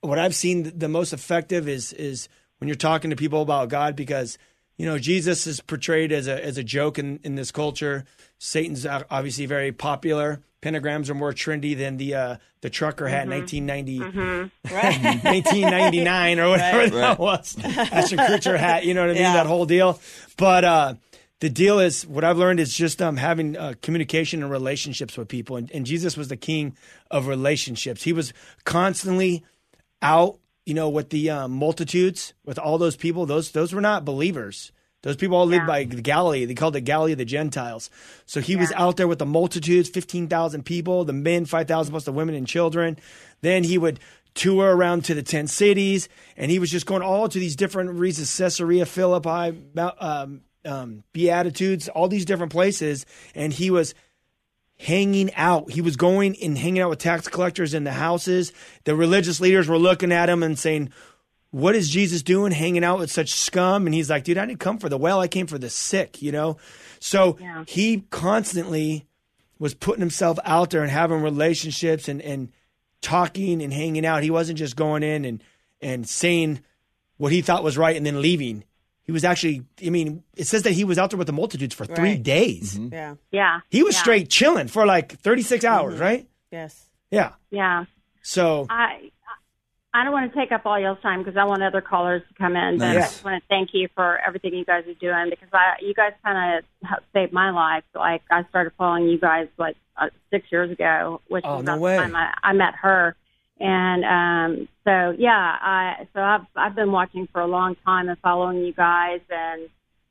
What 0.00 0.20
I've 0.20 0.34
seen 0.34 0.78
the 0.78 0.88
most 0.88 1.12
effective 1.12 1.68
is 1.68 1.92
is 1.92 2.28
when 2.58 2.68
you're 2.68 2.76
talking 2.76 3.10
to 3.10 3.16
people 3.16 3.42
about 3.42 3.68
God 3.68 3.96
because 3.96 4.38
you 4.76 4.86
know 4.86 4.98
Jesus 4.98 5.46
is 5.46 5.60
portrayed 5.60 6.12
as 6.12 6.26
a 6.26 6.44
as 6.44 6.58
a 6.58 6.64
joke 6.64 6.98
in 6.98 7.20
in 7.22 7.34
this 7.34 7.50
culture. 7.50 8.04
Satan's 8.38 8.86
obviously 8.86 9.46
very 9.46 9.72
popular. 9.72 10.42
Pentagrams 10.62 11.10
are 11.10 11.14
more 11.14 11.32
trendy 11.32 11.76
than 11.76 11.96
the 11.96 12.14
uh, 12.14 12.36
the 12.60 12.70
trucker 12.70 13.08
hat 13.08 13.24
in 13.24 13.30
1990, 13.30 14.50
1999 14.72 16.38
or 16.40 16.48
whatever 16.48 16.96
that 16.96 17.18
was. 17.18 17.56
Ashton 17.64 18.18
Kutcher 18.18 18.56
hat, 18.56 18.84
you 18.84 18.94
know 18.94 19.00
what 19.00 19.10
I 19.10 19.14
mean? 19.14 19.22
Yeah. 19.22 19.34
That 19.34 19.46
whole 19.46 19.66
deal. 19.66 20.00
But 20.36 20.64
uh, 20.64 20.94
the 21.40 21.50
deal 21.50 21.80
is 21.80 22.06
what 22.06 22.22
I've 22.22 22.38
learned 22.38 22.60
is 22.60 22.72
just 22.72 23.02
um, 23.02 23.16
having 23.16 23.56
uh, 23.56 23.74
communication 23.82 24.44
and 24.44 24.52
relationships 24.52 25.18
with 25.18 25.26
people. 25.26 25.56
And, 25.56 25.68
and 25.72 25.84
Jesus 25.84 26.16
was 26.16 26.28
the 26.28 26.36
king 26.36 26.76
of 27.10 27.26
relationships. 27.26 28.04
He 28.04 28.12
was 28.12 28.32
constantly 28.64 29.44
out, 30.00 30.38
you 30.66 30.74
know, 30.74 30.88
with 30.88 31.10
the 31.10 31.30
um, 31.30 31.52
multitudes, 31.52 32.34
with 32.44 32.58
all 32.58 32.78
those 32.78 32.96
people. 32.96 33.26
Those 33.26 33.50
those 33.50 33.72
were 33.72 33.80
not 33.80 34.04
believers. 34.04 34.72
Those 35.02 35.16
people 35.16 35.36
all 35.36 35.46
lived 35.46 35.66
by 35.66 35.82
the 35.82 36.00
Galilee. 36.00 36.44
They 36.44 36.54
called 36.54 36.76
it 36.76 36.82
Galilee 36.82 37.12
of 37.12 37.18
the 37.18 37.24
Gentiles. 37.24 37.90
So 38.24 38.40
he 38.40 38.54
was 38.54 38.70
out 38.72 38.96
there 38.96 39.08
with 39.08 39.18
the 39.18 39.26
multitudes, 39.26 39.88
15,000 39.88 40.64
people, 40.64 41.04
the 41.04 41.12
men, 41.12 41.44
5,000 41.44 41.90
plus 41.90 42.04
the 42.04 42.12
women 42.12 42.36
and 42.36 42.46
children. 42.46 42.96
Then 43.40 43.64
he 43.64 43.78
would 43.78 43.98
tour 44.34 44.74
around 44.76 45.04
to 45.06 45.14
the 45.14 45.22
10 45.24 45.48
cities, 45.48 46.08
and 46.36 46.52
he 46.52 46.60
was 46.60 46.70
just 46.70 46.86
going 46.86 47.02
all 47.02 47.28
to 47.28 47.38
these 47.38 47.56
different 47.56 47.90
regions 47.90 48.34
Caesarea, 48.36 48.86
Philippi, 48.86 49.58
um, 49.76 50.42
um, 50.64 51.02
Beatitudes, 51.12 51.88
all 51.88 52.06
these 52.06 52.24
different 52.24 52.52
places. 52.52 53.04
And 53.34 53.52
he 53.52 53.72
was 53.72 53.94
hanging 54.78 55.32
out. 55.34 55.70
He 55.70 55.80
was 55.80 55.96
going 55.96 56.36
and 56.42 56.58
hanging 56.58 56.80
out 56.80 56.90
with 56.90 56.98
tax 56.98 57.28
collectors 57.28 57.74
in 57.74 57.84
the 57.84 57.92
houses. 57.92 58.52
The 58.84 58.94
religious 58.94 59.40
leaders 59.40 59.68
were 59.68 59.78
looking 59.78 60.12
at 60.12 60.28
him 60.28 60.42
and 60.42 60.58
saying, 60.58 60.90
What 61.50 61.74
is 61.74 61.88
Jesus 61.88 62.22
doing 62.22 62.52
hanging 62.52 62.84
out 62.84 62.98
with 62.98 63.10
such 63.10 63.32
scum? 63.32 63.86
And 63.86 63.94
he's 63.94 64.10
like, 64.10 64.24
Dude, 64.24 64.38
I 64.38 64.46
didn't 64.46 64.60
come 64.60 64.78
for 64.78 64.88
the 64.88 64.98
well, 64.98 65.20
I 65.20 65.28
came 65.28 65.46
for 65.46 65.58
the 65.58 65.70
sick, 65.70 66.20
you 66.22 66.32
know? 66.32 66.56
So 66.98 67.38
he 67.66 68.04
constantly 68.10 69.06
was 69.58 69.74
putting 69.74 70.00
himself 70.00 70.38
out 70.44 70.70
there 70.70 70.82
and 70.82 70.90
having 70.90 71.22
relationships 71.22 72.08
and, 72.08 72.20
and 72.20 72.50
talking 73.00 73.62
and 73.62 73.72
hanging 73.72 74.04
out. 74.04 74.22
He 74.22 74.30
wasn't 74.30 74.58
just 74.58 74.76
going 74.76 75.02
in 75.02 75.24
and, 75.24 75.44
and 75.80 76.08
saying 76.08 76.62
what 77.16 77.30
he 77.30 77.42
thought 77.42 77.62
was 77.62 77.78
right 77.78 77.96
and 77.96 78.04
then 78.04 78.20
leaving. 78.20 78.64
He 79.04 79.12
was 79.12 79.24
actually, 79.24 79.64
I 79.84 79.90
mean, 79.90 80.22
it 80.36 80.46
says 80.46 80.62
that 80.62 80.72
he 80.72 80.84
was 80.84 80.96
out 80.98 81.10
there 81.10 81.18
with 81.18 81.26
the 81.26 81.32
multitudes 81.32 81.74
for 81.74 81.84
three 81.84 82.10
Right. 82.10 82.22
days. 82.22 82.78
Yeah. 82.78 83.16
Yeah. 83.32 83.60
He 83.70 83.82
was 83.82 83.96
yeah, 83.96 84.00
straight 84.02 84.28
chilling 84.30 84.68
for 84.68 84.86
like 84.86 85.18
36 85.18 85.64
hours, 85.64 85.98
right? 85.98 86.28
Yes. 86.52 86.86
Yeah. 87.10 87.32
Yeah. 87.50 87.84
So, 88.22 88.66
I 88.70 89.10
I 89.94 90.04
don't 90.04 90.12
want 90.14 90.32
to 90.32 90.38
take 90.38 90.52
up 90.52 90.64
all 90.64 90.78
y'all's 90.80 91.00
time 91.02 91.22
because 91.22 91.36
I 91.36 91.44
want 91.44 91.62
other 91.62 91.82
callers 91.82 92.22
to 92.28 92.34
come 92.34 92.56
in. 92.56 92.78
But 92.78 92.84
I 92.88 92.94
Nice. 92.94 93.10
just 93.12 93.24
want 93.24 93.42
to 93.42 93.46
thank 93.48 93.70
you 93.74 93.88
for 93.94 94.18
everything 94.26 94.54
you 94.54 94.64
guys 94.64 94.84
are 94.86 94.94
doing 94.94 95.28
because 95.28 95.48
I 95.52 95.74
you 95.82 95.92
guys 95.94 96.12
kind 96.24 96.64
of 96.84 96.98
saved 97.12 97.32
my 97.32 97.50
life. 97.50 97.84
Like 97.94 98.22
I 98.30 98.44
started 98.48 98.72
following 98.78 99.08
you 99.08 99.18
guys 99.18 99.48
like 99.58 99.76
uh, 99.98 100.08
six 100.30 100.46
years 100.50 100.70
ago, 100.70 101.20
which 101.28 101.44
Oh, 101.46 101.56
was 101.56 101.64
no 101.64 101.72
about 101.72 101.80
way. 101.82 101.96
the 101.96 102.02
time 102.04 102.16
I, 102.16 102.32
I 102.42 102.52
met 102.54 102.74
her. 102.76 103.16
And 103.60 104.04
um, 104.04 104.68
so 104.84 105.14
yeah, 105.18 105.30
I 105.60 106.08
so 106.14 106.20
I've 106.20 106.46
I've 106.56 106.74
been 106.74 106.90
watching 106.92 107.28
for 107.32 107.40
a 107.40 107.46
long 107.46 107.76
time 107.84 108.08
and 108.08 108.18
following 108.20 108.58
you 108.58 108.72
guys 108.72 109.20
and 109.30 109.68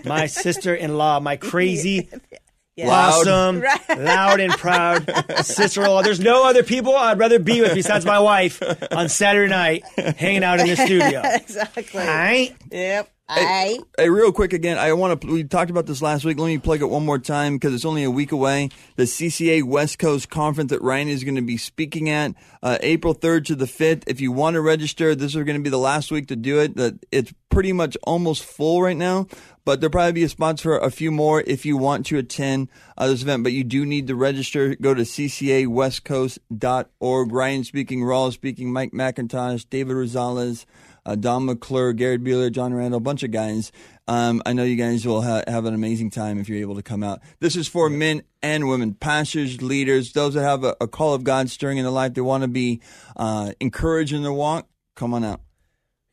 my 0.04 0.26
sister-in-law, 0.26 1.20
my 1.20 1.36
crazy, 1.36 2.08
awesome, 2.88 3.62
loud 3.98 4.40
and 4.40 4.52
proud 4.52 5.10
sister-in-law. 5.44 6.02
There's 6.02 6.20
no 6.20 6.48
other 6.48 6.62
people 6.62 6.94
I'd 6.94 7.18
rather 7.18 7.38
be 7.38 7.60
with 7.60 7.74
besides 7.74 8.04
my 8.04 8.18
wife 8.18 8.62
on 8.92 9.08
Saturday 9.08 9.50
night, 9.50 9.84
hanging 10.16 10.44
out 10.44 10.60
in 10.60 10.68
the 10.68 10.76
studio. 10.76 11.22
Exactly. 11.40 12.00
All 12.00 12.06
right. 12.06 12.54
Yep. 12.70 13.10
I 13.30 13.78
Hey, 13.96 14.08
real 14.08 14.32
quick 14.32 14.52
again, 14.52 14.76
I 14.76 14.92
want 14.94 15.20
to. 15.20 15.26
We 15.32 15.44
talked 15.44 15.70
about 15.70 15.86
this 15.86 16.02
last 16.02 16.24
week. 16.24 16.38
Let 16.38 16.46
me 16.46 16.58
plug 16.58 16.82
it 16.82 16.86
one 16.90 17.04
more 17.04 17.18
time 17.18 17.54
because 17.54 17.72
it's 17.74 17.84
only 17.84 18.02
a 18.02 18.10
week 18.10 18.32
away. 18.32 18.70
The 18.96 19.04
CCA 19.04 19.62
West 19.62 19.98
Coast 19.98 20.30
Conference 20.30 20.70
that 20.70 20.82
Ryan 20.82 21.08
is 21.08 21.22
going 21.22 21.36
to 21.36 21.42
be 21.42 21.56
speaking 21.56 22.10
at 22.10 22.34
uh, 22.62 22.78
April 22.80 23.14
3rd 23.14 23.44
to 23.46 23.54
the 23.54 23.66
5th. 23.66 24.04
If 24.08 24.20
you 24.20 24.32
want 24.32 24.54
to 24.54 24.60
register, 24.60 25.14
this 25.14 25.36
is 25.36 25.44
going 25.44 25.56
to 25.56 25.62
be 25.62 25.70
the 25.70 25.78
last 25.78 26.10
week 26.10 26.28
to 26.28 26.36
do 26.36 26.58
it. 26.58 26.76
That 26.76 26.98
it's 27.12 27.32
pretty 27.50 27.72
much 27.72 27.96
almost 28.02 28.44
full 28.44 28.82
right 28.82 28.96
now, 28.96 29.26
but 29.70 29.80
there'll 29.80 29.92
probably 29.92 30.10
be 30.10 30.24
a 30.24 30.28
spot 30.28 30.58
for 30.58 30.78
a 30.78 30.90
few 30.90 31.12
more 31.12 31.44
if 31.46 31.64
you 31.64 31.76
want 31.76 32.04
to 32.06 32.18
attend 32.18 32.68
uh, 32.98 33.06
this 33.06 33.22
event. 33.22 33.44
But 33.44 33.52
you 33.52 33.62
do 33.62 33.86
need 33.86 34.08
to 34.08 34.16
register. 34.16 34.74
Go 34.74 34.94
to 34.94 35.02
ccawestcoast.org. 35.02 37.32
Ryan 37.32 37.62
speaking, 37.62 38.00
Raul 38.00 38.32
speaking, 38.32 38.72
Mike 38.72 38.90
MacIntosh, 38.90 39.70
David 39.70 39.94
Rosales 39.94 40.64
uh, 41.06 41.14
Don 41.14 41.46
McClure, 41.46 41.92
Garrett 41.92 42.24
Bueller, 42.24 42.50
John 42.50 42.74
Randall, 42.74 42.98
a 42.98 43.00
bunch 43.00 43.22
of 43.22 43.30
guys. 43.30 43.70
Um, 44.08 44.42
I 44.44 44.54
know 44.54 44.64
you 44.64 44.74
guys 44.74 45.06
will 45.06 45.22
ha- 45.22 45.44
have 45.46 45.64
an 45.64 45.74
amazing 45.74 46.10
time 46.10 46.38
if 46.38 46.48
you're 46.48 46.58
able 46.58 46.74
to 46.74 46.82
come 46.82 47.04
out. 47.04 47.20
This 47.38 47.56
is 47.56 47.68
for 47.68 47.88
men 47.88 48.22
and 48.42 48.68
women, 48.68 48.94
pastors, 48.94 49.62
leaders, 49.62 50.12
those 50.12 50.34
that 50.34 50.42
have 50.42 50.64
a, 50.64 50.74
a 50.80 50.88
call 50.88 51.14
of 51.14 51.22
God 51.24 51.48
stirring 51.48 51.78
in 51.78 51.84
their 51.84 51.92
life. 51.92 52.14
They 52.14 52.20
want 52.20 52.42
to 52.42 52.48
be 52.48 52.80
uh, 53.16 53.52
encouraged 53.60 54.12
in 54.12 54.22
their 54.22 54.32
walk. 54.32 54.68
Come 54.96 55.14
on 55.14 55.22
out. 55.24 55.40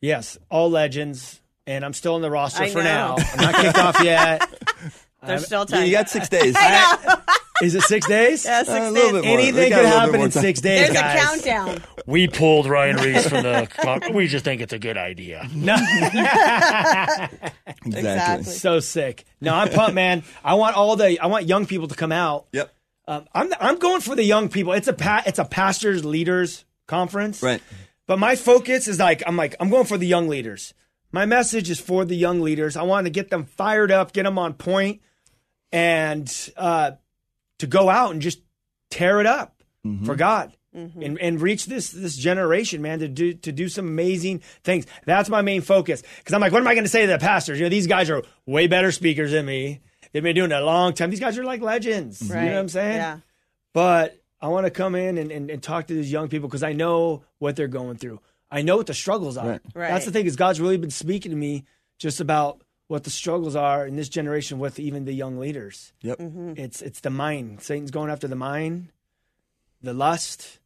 Yes, 0.00 0.38
all 0.48 0.70
legends, 0.70 1.37
and 1.68 1.84
I'm 1.84 1.92
still 1.92 2.16
in 2.16 2.22
the 2.22 2.30
roster 2.30 2.64
I 2.64 2.70
for 2.70 2.78
know. 2.82 2.84
now. 2.84 3.16
I'm 3.34 3.40
not 3.40 3.54
kicked 3.54 3.78
off 3.78 4.02
yet. 4.02 4.48
there's 5.22 5.44
still 5.46 5.66
Yeah, 5.68 5.76
time. 5.76 5.86
you 5.86 5.92
got 5.92 6.08
six 6.08 6.28
days. 6.28 6.56
Is 7.62 7.74
it 7.74 7.82
six 7.82 8.06
days? 8.06 8.44
yeah, 8.44 8.60
six 8.62 8.68
Uh, 8.70 8.72
a 8.72 8.80
days. 8.84 8.92
little 8.92 9.12
bit 9.20 9.24
more. 9.26 9.36
We 9.36 9.42
Anything 9.42 9.70
got 9.70 9.76
could 9.76 9.84
a 9.84 9.88
little 9.88 10.00
bit 10.00 10.06
happen 10.12 10.20
in 10.26 10.30
six 10.30 10.60
days, 10.60 10.80
There's 10.86 10.92
guys. 10.92 11.16
a 11.18 11.20
countdown. 11.42 11.82
We 12.06 12.28
pulled 12.28 12.66
Ryan 12.66 12.96
Ries 12.96 13.28
from 13.28 13.42
the. 13.42 14.10
We 14.14 14.28
just 14.28 14.44
think 14.44 14.60
it's 14.60 14.72
a 14.72 14.78
good 14.78 14.96
idea. 14.96 15.48
No, 15.52 15.74
Exactly. 15.74 17.50
Exactly. 17.86 18.44
so 18.44 18.80
sick. 18.80 19.24
No, 19.40 19.54
I'm 19.54 19.68
pumped, 19.70 19.94
man. 19.94 20.22
I 20.44 20.54
want 20.54 20.76
all 20.76 20.96
the 20.96 21.18
I 21.18 21.26
want 21.26 21.46
young 21.46 21.66
people 21.66 21.88
to 21.88 21.94
come 21.94 22.12
out. 22.12 22.46
Yep. 22.52 22.72
Um, 23.06 23.24
I'm 23.34 23.52
I'm 23.60 23.78
going 23.78 24.00
for 24.02 24.14
the 24.14 24.24
young 24.24 24.48
people. 24.48 24.72
It's 24.72 24.88
a 24.88 24.92
pa- 24.92 25.22
it's 25.26 25.38
a 25.38 25.44
pastors 25.44 26.04
leaders 26.04 26.64
conference. 26.86 27.42
Right. 27.42 27.60
But 28.06 28.18
my 28.18 28.36
focus 28.36 28.86
is 28.88 28.98
like 28.98 29.22
I'm 29.26 29.36
like 29.36 29.56
I'm 29.60 29.68
going 29.70 29.84
for 29.86 29.98
the 29.98 30.06
young 30.06 30.28
leaders. 30.28 30.74
My 31.12 31.26
message 31.26 31.70
is 31.70 31.80
for 31.80 32.04
the 32.04 32.16
young 32.16 32.40
leaders. 32.40 32.76
I 32.76 32.82
want 32.82 33.06
to 33.06 33.10
get 33.10 33.30
them 33.30 33.44
fired 33.44 33.90
up, 33.90 34.12
get 34.12 34.24
them 34.24 34.38
on 34.38 34.54
point, 34.54 35.00
and 35.72 36.30
uh, 36.56 36.92
to 37.58 37.66
go 37.66 37.88
out 37.88 38.12
and 38.12 38.22
just 38.22 38.40
tear 38.90 39.20
it 39.20 39.26
up 39.26 39.62
for 40.04 40.16
God 40.16 40.52
and, 41.00 41.18
and 41.18 41.40
reach 41.40 41.66
this 41.66 41.90
this 41.90 42.16
generation, 42.16 42.82
man, 42.82 42.98
to 42.98 43.08
do 43.08 43.32
to 43.34 43.52
do 43.52 43.68
some 43.68 43.86
amazing 43.88 44.42
things. 44.62 44.86
That's 45.06 45.28
my 45.28 45.42
main 45.42 45.62
focus. 45.62 46.02
Because 46.18 46.34
I'm 46.34 46.40
like, 46.40 46.52
what 46.52 46.60
am 46.60 46.68
I 46.68 46.74
going 46.74 46.84
to 46.84 46.90
say 46.90 47.02
to 47.02 47.12
the 47.12 47.18
pastors? 47.18 47.58
You 47.58 47.64
know, 47.64 47.70
these 47.70 47.86
guys 47.86 48.10
are 48.10 48.22
way 48.46 48.66
better 48.66 48.92
speakers 48.92 49.32
than 49.32 49.46
me. 49.46 49.80
They've 50.12 50.22
been 50.22 50.34
doing 50.34 50.52
it 50.52 50.60
a 50.60 50.64
long 50.64 50.92
time. 50.94 51.10
These 51.10 51.20
guys 51.20 51.38
are 51.38 51.44
like 51.44 51.60
legends. 51.60 52.20
You 52.22 52.34
know 52.34 52.44
what 52.44 52.60
I'm 52.60 52.68
saying? 52.68 52.96
Yeah. 52.96 53.18
But 53.72 54.22
I 54.40 54.48
want 54.48 54.66
to 54.66 54.70
come 54.70 54.94
in 54.94 55.18
and, 55.18 55.32
and, 55.32 55.50
and 55.50 55.62
talk 55.62 55.86
to 55.88 55.94
these 55.94 56.12
young 56.12 56.28
people 56.28 56.48
because 56.48 56.62
I 56.62 56.72
know 56.72 57.24
what 57.38 57.56
they're 57.56 57.68
going 57.68 57.96
through. 57.96 58.20
I 58.50 58.62
know 58.62 58.76
what 58.76 58.86
the 58.86 58.94
struggles 58.94 59.36
are. 59.36 59.46
Right. 59.46 59.60
Right. 59.74 59.88
That's 59.88 60.04
the 60.04 60.10
thing 60.10 60.26
is 60.26 60.36
God's 60.36 60.60
really 60.60 60.78
been 60.78 60.90
speaking 60.90 61.30
to 61.30 61.36
me 61.36 61.64
just 61.98 62.20
about 62.20 62.62
what 62.86 63.04
the 63.04 63.10
struggles 63.10 63.54
are 63.54 63.86
in 63.86 63.96
this 63.96 64.08
generation 64.08 64.58
with 64.58 64.78
even 64.78 65.04
the 65.04 65.12
young 65.12 65.38
leaders. 65.38 65.92
Yep. 66.02 66.18
Mm-hmm. 66.18 66.52
It's 66.56 66.82
it's 66.82 67.00
the 67.00 67.10
mind. 67.10 67.62
Satan's 67.62 67.90
going 67.90 68.10
after 68.10 68.28
the 68.28 68.36
mind, 68.36 68.88
the 69.82 69.92
lust, 69.92 70.58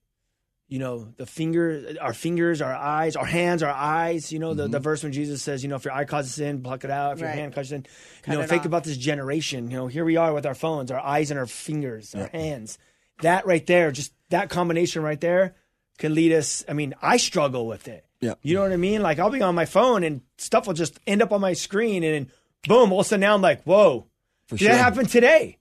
you 0.68 0.78
know, 0.78 1.09
the 1.16 1.26
finger, 1.26 1.97
our 2.01 2.14
fingers, 2.14 2.62
our 2.62 2.74
eyes, 2.74 3.16
our 3.16 3.26
hands, 3.26 3.62
our 3.62 3.72
eyes. 3.72 4.33
You 4.33 4.39
know, 4.39 4.55
the, 4.55 4.68
the 4.68 4.78
mm-hmm. 4.78 4.83
verse 4.83 5.03
when 5.03 5.12
Jesus 5.12 5.43
says, 5.43 5.62
you 5.62 5.68
know, 5.68 5.76
if 5.76 5.85
your 5.85 5.93
eye 5.93 6.05
causes 6.05 6.35
sin, 6.35 6.62
pluck 6.62 6.85
it 6.85 6.91
out. 6.91 7.14
If 7.14 7.20
your 7.20 7.28
hand 7.28 7.55
causes 7.55 7.70
sin, 7.70 7.87
Cut 8.22 8.33
you 8.33 8.39
know, 8.39 8.47
think 8.47 8.61
off. 8.61 8.66
about 8.66 8.85
this 8.85 8.97
generation. 8.97 9.70
You 9.70 9.78
know, 9.78 9.87
here 9.89 10.05
we 10.05 10.16
are 10.16 10.33
with 10.33 10.47
our 10.47 10.55
phones, 10.55 10.91
our 10.93 11.01
eyes 11.01 11.30
and 11.30 11.41
our 11.41 11.47
fingers, 11.47 12.14
our 12.14 12.28
hands. 12.28 12.78
That 13.20 13.47
right 13.47 13.66
there, 13.66 13.91
just 13.91 14.12
that 14.30 14.49
combination 14.49 15.03
right 15.03 15.20
there, 15.20 15.57
can 15.99 16.14
lead 16.14 16.32
us. 16.32 16.64
I 16.68 16.72
mean, 16.72 16.95
I 17.03 17.16
struggle 17.16 17.66
with 17.66 17.88
it. 17.88 18.05
Yeah. 18.20 18.34
You 18.43 18.55
know 18.55 18.62
what 18.62 18.72
I 18.72 18.76
mean? 18.76 19.03
Like 19.03 19.18
I'll 19.18 19.30
be 19.30 19.43
on 19.43 19.55
my 19.55 19.64
phone 19.66 20.05
and 20.05 20.20
stuff 20.38 20.66
will 20.66 20.74
just 20.74 20.99
end 21.07 21.22
up 21.22 21.32
on 21.32 21.40
my 21.40 21.55
screen, 21.55 22.05
and 22.05 22.14
then 22.14 22.32
boom, 22.68 22.93
all 22.93 23.01
of 23.01 23.07
a 23.07 23.09
sudden 23.09 23.20
now 23.20 23.34
I'm 23.34 23.43
like, 23.43 23.62
whoa, 23.64 24.07
For 24.47 24.57
Dude, 24.57 24.66
sure. 24.66 24.68
that 24.68 24.78
happened 24.78 25.09
today. 25.09 25.59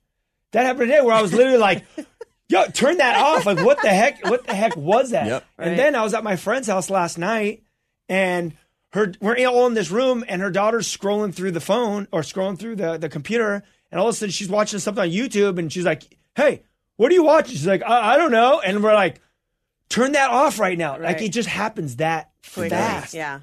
That 0.51 0.65
happened 0.65 0.89
today 0.89 1.01
where 1.01 1.15
I 1.15 1.21
was 1.21 1.34
literally 1.34 1.57
like, 1.57 1.84
yo, 2.49 2.65
turn 2.67 2.97
that 2.97 3.15
off. 3.17 3.45
Like, 3.45 3.63
what 3.65 3.82
the 3.82 3.89
heck? 3.89 4.27
What 4.29 4.45
the 4.45 4.53
heck 4.53 4.75
was 4.75 5.11
that? 5.11 5.25
Yep. 5.25 5.45
Right. 5.57 5.67
And 5.69 5.79
then 5.79 5.95
I 5.95 6.03
was 6.03 6.13
at 6.13 6.23
my 6.23 6.36
friend's 6.36 6.67
house 6.67 6.89
last 6.89 7.17
night 7.17 7.63
and 8.09 8.53
her 8.93 9.13
we're 9.21 9.43
all 9.47 9.67
in 9.67 9.73
this 9.73 9.89
room 9.89 10.23
and 10.27 10.41
her 10.41 10.51
daughter's 10.51 10.86
scrolling 10.95 11.34
through 11.34 11.51
the 11.51 11.61
phone 11.61 12.07
or 12.11 12.21
scrolling 12.21 12.59
through 12.59 12.75
the, 12.75 12.97
the 12.97 13.07
computer 13.09 13.63
and 13.89 13.99
all 13.99 14.07
of 14.09 14.13
a 14.13 14.17
sudden 14.17 14.32
she's 14.32 14.49
watching 14.49 14.79
something 14.79 15.01
on 15.03 15.09
YouTube 15.09 15.57
and 15.57 15.71
she's 15.71 15.86
like, 15.86 16.03
Hey, 16.36 16.63
what 16.97 17.09
are 17.11 17.15
you 17.15 17.23
watching? 17.23 17.53
She's 17.53 17.65
like, 17.67 17.84
I, 17.84 18.13
I 18.13 18.17
don't 18.17 18.32
know. 18.32 18.59
And 18.59 18.84
we're 18.84 18.93
like, 18.93 19.21
turn 19.91 20.13
that 20.13 20.29
off 20.31 20.59
right 20.59 20.77
now. 20.77 20.99
Like 20.99 21.21
it 21.21 21.29
just 21.29 21.49
happens 21.49 21.97
that 21.97 22.31
Quickly. 22.53 22.69
fast. 22.69 23.13
Yeah. 23.13 23.41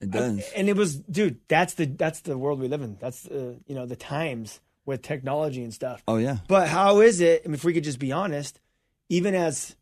It 0.00 0.10
does. 0.10 0.42
And 0.56 0.68
it 0.68 0.76
was, 0.76 0.96
dude, 0.96 1.38
that's 1.48 1.74
the 1.74 1.84
that's 1.84 2.20
the 2.20 2.36
world 2.38 2.58
we 2.58 2.68
live 2.68 2.80
in. 2.82 2.96
That's 3.00 3.26
uh, 3.26 3.54
you 3.66 3.74
know 3.74 3.86
the 3.86 3.96
times 3.96 4.60
with 4.86 5.02
technology 5.02 5.62
and 5.62 5.72
stuff. 5.74 6.02
Oh 6.08 6.16
yeah. 6.16 6.38
But 6.48 6.68
how 6.68 7.00
is 7.00 7.20
it? 7.20 7.42
I 7.44 7.48
mean, 7.48 7.54
if 7.54 7.64
we 7.64 7.74
could 7.74 7.84
just 7.84 7.98
be 7.98 8.10
honest, 8.12 8.58
even 9.10 9.34
as 9.34 9.76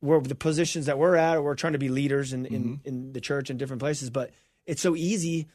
we're 0.00 0.20
the 0.20 0.34
positions 0.34 0.86
that 0.86 0.98
we're 0.98 1.14
at, 1.14 1.36
or 1.36 1.42
we're 1.42 1.54
trying 1.54 1.74
to 1.74 1.78
be 1.78 1.88
leaders 1.88 2.32
in, 2.32 2.44
in, 2.46 2.80
in 2.84 3.12
the 3.12 3.20
church 3.20 3.50
and 3.50 3.58
different 3.58 3.78
places, 3.80 4.10
but 4.10 4.32
it's 4.66 4.82
so 4.82 4.96
easy 4.96 5.46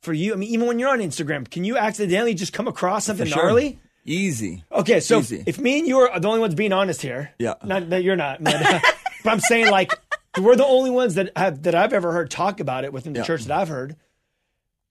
for 0.00 0.12
you. 0.12 0.32
I 0.32 0.36
mean, 0.36 0.50
even 0.50 0.68
when 0.68 0.78
you're 0.78 0.90
on 0.90 1.00
Instagram, 1.00 1.50
can 1.50 1.64
you 1.64 1.76
accidentally 1.76 2.34
just 2.34 2.52
come 2.52 2.68
across 2.68 3.04
something 3.04 3.26
sure. 3.26 3.42
gnarly? 3.42 3.80
Easy. 4.04 4.62
Okay, 4.70 5.00
so 5.00 5.18
Easy. 5.18 5.42
if 5.46 5.58
me 5.58 5.80
and 5.80 5.88
you 5.88 5.98
are 5.98 6.20
the 6.20 6.28
only 6.28 6.38
ones 6.38 6.54
being 6.54 6.72
honest 6.72 7.02
here, 7.02 7.32
Yeah. 7.40 7.54
not 7.64 7.90
that 7.90 8.04
you're 8.04 8.14
not, 8.14 8.42
but, 8.44 8.54
but 9.26 9.32
I'm 9.32 9.40
saying 9.40 9.70
like 9.70 9.92
we're 10.40 10.56
the 10.56 10.64
only 10.66 10.90
ones 10.90 11.14
that 11.16 11.30
have 11.36 11.62
that 11.64 11.74
I've 11.74 11.92
ever 11.92 12.12
heard 12.12 12.30
talk 12.30 12.60
about 12.60 12.84
it 12.84 12.92
within 12.92 13.12
the 13.12 13.20
Yeah. 13.20 13.26
church 13.26 13.44
that 13.44 13.58
I've 13.58 13.68
heard. 13.68 13.96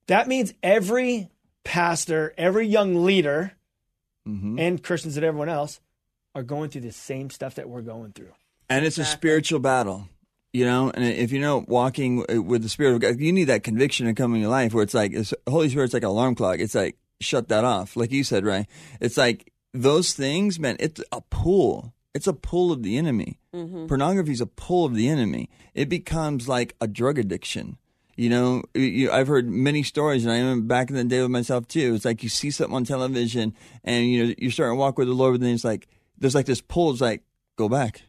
That 0.08 0.28
means 0.28 0.54
every 0.62 1.30
pastor, 1.64 2.34
every 2.38 2.68
young 2.68 3.04
leader, 3.06 3.54
Mm-hmm. 4.28 4.58
and 4.58 4.82
Christians 4.84 5.18
and 5.18 5.24
everyone 5.26 5.50
else 5.50 5.80
are 6.34 6.42
going 6.42 6.72
through 6.72 6.82
the 6.82 6.92
same 6.92 7.30
stuff 7.30 7.56
that 7.56 7.70
we're 7.70 7.84
going 7.84 8.12
through. 8.12 8.32
And 8.72 8.84
it's 8.84 8.98
a 8.98 9.06
spiritual 9.06 9.60
battle, 9.60 10.08
you 10.52 10.66
know. 10.66 10.90
And 10.90 11.04
if 11.06 11.32
you 11.32 11.40
know 11.40 11.64
walking 11.68 12.26
with 12.48 12.64
the 12.64 12.70
Spirit 12.70 12.96
of 12.96 13.02
God, 13.02 13.20
you 13.20 13.32
need 13.32 13.44
that 13.46 13.64
conviction 13.64 14.08
to 14.08 14.16
come 14.16 14.34
in 14.34 14.42
your 14.42 14.50
life 14.50 14.74
where 14.74 14.82
it's 14.84 14.96
like 14.96 15.14
it's, 15.14 15.32
Holy 15.48 15.70
Spirit's 15.70 15.94
like 15.94 16.02
an 16.02 16.10
alarm 16.10 16.34
clock. 16.34 16.58
It's 16.58 16.74
like 16.74 16.98
shut 17.22 17.50
that 17.50 17.64
off, 17.64 17.96
like 17.96 18.12
you 18.12 18.24
said, 18.24 18.46
right? 18.46 18.66
It's 19.00 19.16
like 19.16 19.54
those 19.76 20.14
things, 20.14 20.60
man. 20.60 20.78
It's 20.80 21.02
a 21.12 21.22
pull. 21.22 21.94
It's 22.16 22.26
a 22.28 22.34
pull 22.34 22.72
of 22.72 22.82
the 22.82 22.98
enemy. 22.98 23.40
Pornography 23.88 24.32
is 24.32 24.42
a 24.42 24.48
pull 24.48 24.86
of 24.86 24.96
the 24.96 25.08
enemy. 25.10 25.50
It 25.76 25.90
becomes 25.90 26.48
like 26.48 26.74
a 26.82 26.88
drug 26.88 27.20
addiction. 27.20 27.78
You 28.16 28.30
know, 28.30 28.64
you, 28.74 29.12
I've 29.12 29.28
heard 29.28 29.50
many 29.50 29.84
stories, 29.84 30.24
and 30.24 30.34
I 30.34 30.38
remember 30.40 30.66
back 30.66 30.90
in 30.90 30.96
the 30.96 31.04
day 31.04 31.22
with 31.22 31.30
myself 31.32 31.68
too. 31.68 31.94
It's 31.94 32.06
like 32.06 32.24
you 32.24 32.30
see 32.30 32.50
something 32.50 32.74
on 32.76 32.86
television, 32.86 33.54
and 33.84 34.08
you 34.08 34.28
know 34.28 34.34
you're 34.38 34.52
starting 34.52 34.78
to 34.78 34.80
walk 34.80 34.98
with 34.98 35.10
the 35.10 35.14
Lord, 35.14 35.34
but 35.34 35.42
then 35.42 35.54
it's 35.54 35.66
like 35.66 35.88
there's 36.18 36.34
like 36.34 36.46
this 36.46 36.62
pull. 36.62 36.92
It's 36.92 37.02
like 37.02 37.24
go 37.58 37.68
back, 37.68 38.04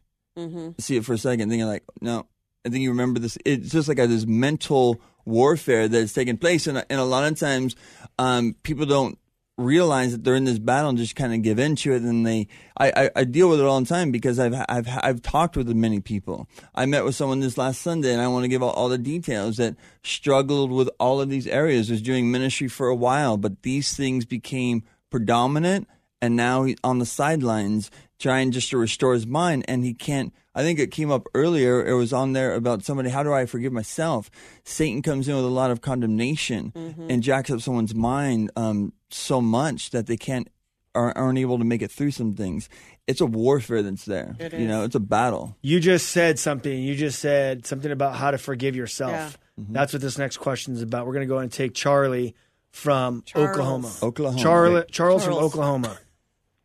see 0.78 0.96
it 0.96 1.04
for 1.04 1.14
a 1.14 1.18
second, 1.18 1.48
then 1.48 1.58
you're 1.58 1.66
like, 1.68 1.82
no. 2.00 2.26
And 2.64 2.72
then 2.72 2.80
you 2.80 2.90
remember 2.90 3.18
this. 3.18 3.36
It's 3.44 3.70
just 3.70 3.88
like 3.88 3.98
a, 3.98 4.06
this 4.06 4.26
mental 4.26 5.00
warfare 5.24 5.88
that's 5.88 6.12
taking 6.12 6.36
place, 6.38 6.68
and 6.68 6.84
and 6.88 7.00
a 7.00 7.04
lot 7.04 7.24
of 7.24 7.36
times, 7.38 7.74
um, 8.16 8.54
people 8.62 8.86
don't 8.86 9.18
realize 9.58 10.12
that 10.12 10.22
they're 10.22 10.34
in 10.34 10.44
this 10.44 10.58
battle 10.58 10.90
and 10.90 10.98
just 10.98 11.16
kind 11.16 11.32
of 11.32 11.42
give 11.42 11.58
into 11.58 11.92
it. 11.92 12.02
And 12.02 12.26
they, 12.26 12.48
I, 12.76 12.92
I, 12.96 13.10
I 13.16 13.24
deal 13.24 13.48
with 13.48 13.60
it 13.60 13.66
all 13.66 13.80
the 13.80 13.86
time 13.86 14.10
because 14.10 14.38
I've, 14.38 14.54
I've, 14.68 14.88
I've 15.02 15.22
talked 15.22 15.56
with 15.56 15.68
many 15.68 16.00
people. 16.00 16.48
I 16.74 16.86
met 16.86 17.04
with 17.04 17.14
someone 17.14 17.40
this 17.40 17.56
last 17.56 17.80
Sunday, 17.80 18.12
and 18.12 18.20
I 18.20 18.28
want 18.28 18.44
to 18.44 18.48
give 18.48 18.62
all, 18.62 18.70
all 18.70 18.88
the 18.88 18.98
details 18.98 19.56
that 19.56 19.76
struggled 20.02 20.70
with 20.70 20.90
all 21.00 21.20
of 21.20 21.30
these 21.30 21.46
areas. 21.46 21.90
Was 21.90 22.02
doing 22.02 22.30
ministry 22.30 22.68
for 22.68 22.88
a 22.88 22.94
while, 22.94 23.36
but 23.36 23.62
these 23.62 23.96
things 23.96 24.24
became 24.24 24.82
predominant, 25.10 25.88
and 26.20 26.36
now 26.36 26.64
he's 26.64 26.76
on 26.84 26.98
the 26.98 27.06
sidelines 27.06 27.90
trying 28.18 28.50
just 28.50 28.70
to 28.70 28.78
restore 28.78 29.14
his 29.14 29.26
mind, 29.26 29.64
and 29.68 29.84
he 29.84 29.94
can't. 29.94 30.32
I 30.56 30.62
think 30.62 30.78
it 30.78 30.90
came 30.90 31.10
up 31.10 31.28
earlier. 31.34 31.84
It 31.86 31.92
was 31.92 32.14
on 32.14 32.32
there 32.32 32.54
about 32.54 32.82
somebody. 32.82 33.10
How 33.10 33.22
do 33.22 33.32
I 33.32 33.44
forgive 33.44 33.72
myself? 33.72 34.30
Satan 34.64 35.02
comes 35.02 35.28
in 35.28 35.36
with 35.36 35.44
a 35.44 35.48
lot 35.48 35.70
of 35.70 35.82
condemnation 35.82 36.72
and 37.10 37.22
jacks 37.22 37.50
up 37.50 37.60
someone's 37.60 37.94
mind 37.94 38.50
um, 38.56 38.94
so 39.10 39.42
much 39.42 39.90
that 39.90 40.06
they 40.06 40.16
can't 40.16 40.48
are, 40.94 41.12
aren't 41.16 41.38
able 41.38 41.58
to 41.58 41.64
make 41.64 41.82
it 41.82 41.90
through 41.90 42.10
some 42.10 42.32
things. 42.34 42.70
It's 43.06 43.20
a 43.20 43.26
warfare 43.26 43.82
that's 43.82 44.06
there. 44.06 44.34
you 44.40 44.66
know, 44.66 44.82
it's 44.82 44.94
a 44.94 45.00
battle. 45.00 45.56
You 45.60 45.78
just 45.78 46.08
said 46.08 46.38
something. 46.38 46.72
You 46.76 46.96
just 46.96 47.20
said 47.20 47.66
something 47.66 47.92
about 47.92 48.16
how 48.16 48.30
to 48.30 48.38
forgive 48.38 48.74
yourself. 48.74 49.12
Yeah. 49.58 49.64
That's 49.68 49.92
what 49.92 50.00
this 50.00 50.16
next 50.16 50.38
question 50.38 50.74
is 50.74 50.80
about. 50.82 51.06
We're 51.06 51.12
going 51.12 51.28
to 51.28 51.32
go 51.32 51.38
and 51.38 51.52
take 51.52 51.74
Charlie 51.74 52.34
from 52.70 53.22
Charles. 53.26 53.50
Oklahoma. 53.50 53.92
Oklahoma. 54.02 54.42
Charlie, 54.42 54.84
Charles, 54.90 55.24
from 55.24 55.34
Oklahoma. 55.34 55.98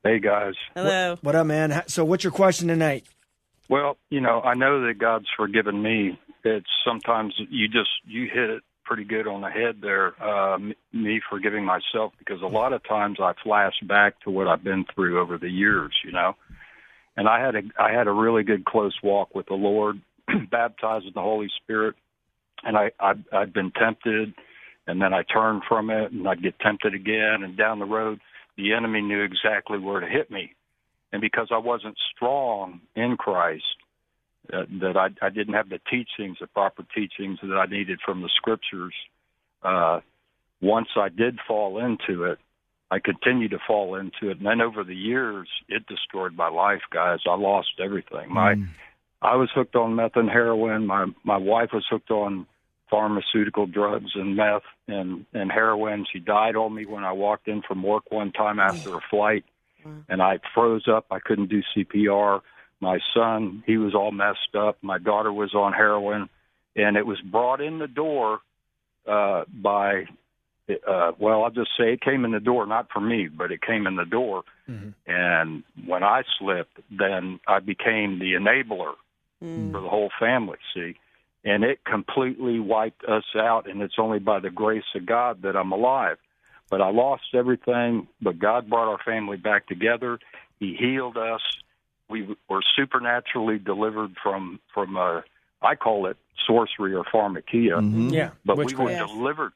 Hey 0.03 0.19
guys. 0.19 0.55
Hello. 0.75 1.17
What 1.21 1.35
up, 1.35 1.45
man? 1.45 1.83
So, 1.87 2.03
what's 2.03 2.23
your 2.23 2.33
question 2.33 2.69
tonight? 2.69 3.05
Well, 3.71 3.95
you 4.09 4.19
know, 4.19 4.41
I 4.41 4.53
know 4.53 4.85
that 4.85 4.99
God's 4.99 5.27
forgiven 5.37 5.81
me. 5.81 6.19
It's 6.43 6.67
sometimes 6.85 7.33
you 7.49 7.69
just 7.69 7.89
you 8.05 8.23
hit 8.25 8.49
it 8.49 8.63
pretty 8.83 9.05
good 9.05 9.27
on 9.27 9.39
the 9.39 9.49
head 9.49 9.77
there, 9.81 10.21
uh, 10.21 10.57
me 10.91 11.21
forgiving 11.29 11.63
myself, 11.63 12.11
because 12.19 12.41
a 12.41 12.47
lot 12.47 12.73
of 12.73 12.83
times 12.83 13.19
I 13.21 13.31
flash 13.41 13.75
back 13.83 14.19
to 14.23 14.29
what 14.29 14.49
I've 14.49 14.61
been 14.61 14.83
through 14.93 15.21
over 15.21 15.37
the 15.37 15.49
years, 15.49 15.93
you 16.03 16.11
know. 16.11 16.35
And 17.15 17.29
I 17.29 17.39
had 17.39 17.55
a 17.55 17.61
I 17.79 17.93
had 17.93 18.07
a 18.07 18.11
really 18.11 18.43
good 18.43 18.65
close 18.65 18.97
walk 19.01 19.33
with 19.33 19.45
the 19.45 19.53
Lord, 19.53 20.01
baptized 20.51 21.05
with 21.05 21.13
the 21.13 21.21
Holy 21.21 21.47
Spirit, 21.63 21.95
and 22.65 22.75
I 22.75 22.91
I'd, 22.99 23.23
I'd 23.31 23.53
been 23.53 23.71
tempted, 23.71 24.33
and 24.85 25.01
then 25.01 25.13
I 25.13 25.23
turned 25.23 25.61
from 25.69 25.89
it, 25.91 26.11
and 26.11 26.27
I'd 26.27 26.43
get 26.43 26.59
tempted 26.59 26.93
again, 26.93 27.41
and 27.41 27.55
down 27.55 27.79
the 27.79 27.85
road, 27.85 28.19
the 28.57 28.73
enemy 28.73 28.99
knew 28.99 29.21
exactly 29.21 29.79
where 29.79 30.01
to 30.01 30.07
hit 30.07 30.29
me, 30.29 30.55
and 31.11 31.21
because 31.21 31.47
I 31.51 31.57
wasn't 31.57 31.97
strong 32.15 32.81
in 32.95 33.17
Christ, 33.17 33.63
uh, 34.51 34.63
that 34.81 34.97
I, 34.97 35.09
I 35.25 35.29
didn't 35.29 35.53
have 35.53 35.69
the 35.69 35.79
teachings, 35.89 36.37
the 36.39 36.47
proper 36.47 36.83
teachings 36.95 37.39
that 37.41 37.55
I 37.55 37.65
needed 37.65 37.99
from 38.03 38.21
the 38.21 38.29
scriptures. 38.35 38.93
Uh, 39.63 39.99
once 40.61 40.87
I 40.95 41.09
did 41.09 41.39
fall 41.47 41.79
into 41.83 42.23
it, 42.25 42.39
I 42.89 42.99
continued 42.99 43.51
to 43.51 43.59
fall 43.65 43.95
into 43.95 44.29
it, 44.29 44.37
and 44.37 44.45
then 44.45 44.59
over 44.59 44.83
the 44.83 44.95
years, 44.95 45.47
it 45.69 45.87
destroyed 45.87 46.35
my 46.35 46.49
life, 46.49 46.81
guys. 46.91 47.19
I 47.25 47.35
lost 47.35 47.69
everything. 47.81 48.33
My, 48.33 48.55
I 49.21 49.35
was 49.37 49.49
hooked 49.55 49.75
on 49.75 49.95
meth 49.95 50.15
and 50.15 50.29
heroin. 50.29 50.87
My 50.87 51.05
my 51.23 51.37
wife 51.37 51.69
was 51.73 51.85
hooked 51.89 52.11
on 52.11 52.47
pharmaceutical 52.89 53.65
drugs 53.65 54.11
and 54.15 54.35
meth 54.35 54.63
and 54.87 55.25
and 55.33 55.51
heroin. 55.51 56.05
She 56.11 56.19
died 56.19 56.57
on 56.57 56.75
me 56.75 56.85
when 56.85 57.05
I 57.05 57.13
walked 57.13 57.47
in 57.47 57.61
from 57.61 57.81
work 57.81 58.11
one 58.11 58.33
time 58.33 58.59
after 58.59 58.95
a 58.95 59.01
flight, 59.09 59.45
and 60.09 60.21
I 60.21 60.39
froze 60.53 60.87
up. 60.87 61.05
I 61.11 61.19
couldn't 61.19 61.49
do 61.49 61.61
CPR. 61.75 62.41
My 62.79 62.99
son, 63.13 63.63
he 63.67 63.77
was 63.77 63.93
all 63.93 64.11
messed 64.11 64.55
up. 64.57 64.77
My 64.81 64.97
daughter 64.97 65.31
was 65.31 65.53
on 65.53 65.73
heroin, 65.73 66.29
and 66.75 66.97
it 66.97 67.05
was 67.05 67.19
brought 67.21 67.61
in 67.61 67.79
the 67.79 67.87
door 67.87 68.39
uh, 69.07 69.43
by. 69.53 70.05
Uh, 70.87 71.11
well, 71.19 71.43
I'll 71.43 71.51
just 71.51 71.71
say 71.77 71.93
it 71.93 72.01
came 72.01 72.23
in 72.23 72.31
the 72.31 72.39
door, 72.39 72.65
not 72.65 72.87
for 72.93 73.01
me, 73.01 73.27
but 73.27 73.51
it 73.51 73.61
came 73.61 73.87
in 73.87 73.97
the 73.97 74.05
door. 74.05 74.43
And 75.05 75.63
when 75.85 76.01
I 76.03 76.23
slipped, 76.39 76.79
then 76.89 77.41
I 77.45 77.59
became 77.59 78.19
the 78.19 78.33
enabler 78.33 78.93
for 79.73 79.81
the 79.81 79.89
whole 79.89 80.11
family. 80.17 80.59
See, 80.73 80.95
and 81.43 81.63
it 81.65 81.83
completely 81.83 82.59
wiped 82.59 83.03
us 83.03 83.25
out. 83.35 83.67
And 83.69 83.81
it's 83.81 83.95
only 83.97 84.19
by 84.19 84.39
the 84.39 84.49
grace 84.51 84.83
of 84.95 85.05
God 85.05 85.41
that 85.41 85.57
I'm 85.57 85.71
alive. 85.73 86.17
But 86.71 86.81
I 86.81 86.89
lost 86.89 87.23
everything. 87.35 88.07
But 88.21 88.39
God 88.39 88.67
brought 88.69 88.89
our 88.89 88.97
family 89.05 89.37
back 89.37 89.67
together. 89.67 90.17
He 90.59 90.75
healed 90.79 91.17
us. 91.17 91.41
We 92.09 92.35
were 92.49 92.61
supernaturally 92.75 93.59
delivered 93.59 94.15
from 94.23 94.59
from 94.73 94.95
a, 94.97 95.23
I 95.61 95.75
call 95.75 96.07
it 96.07 96.17
sorcery 96.47 96.95
or 96.95 97.03
pharmakeia. 97.03 97.73
Mm-hmm. 97.79 98.09
Yeah, 98.09 98.31
But 98.43 98.57
we 98.57 98.65
witchcraft. 98.65 99.01
were 99.01 99.07
delivered 99.07 99.51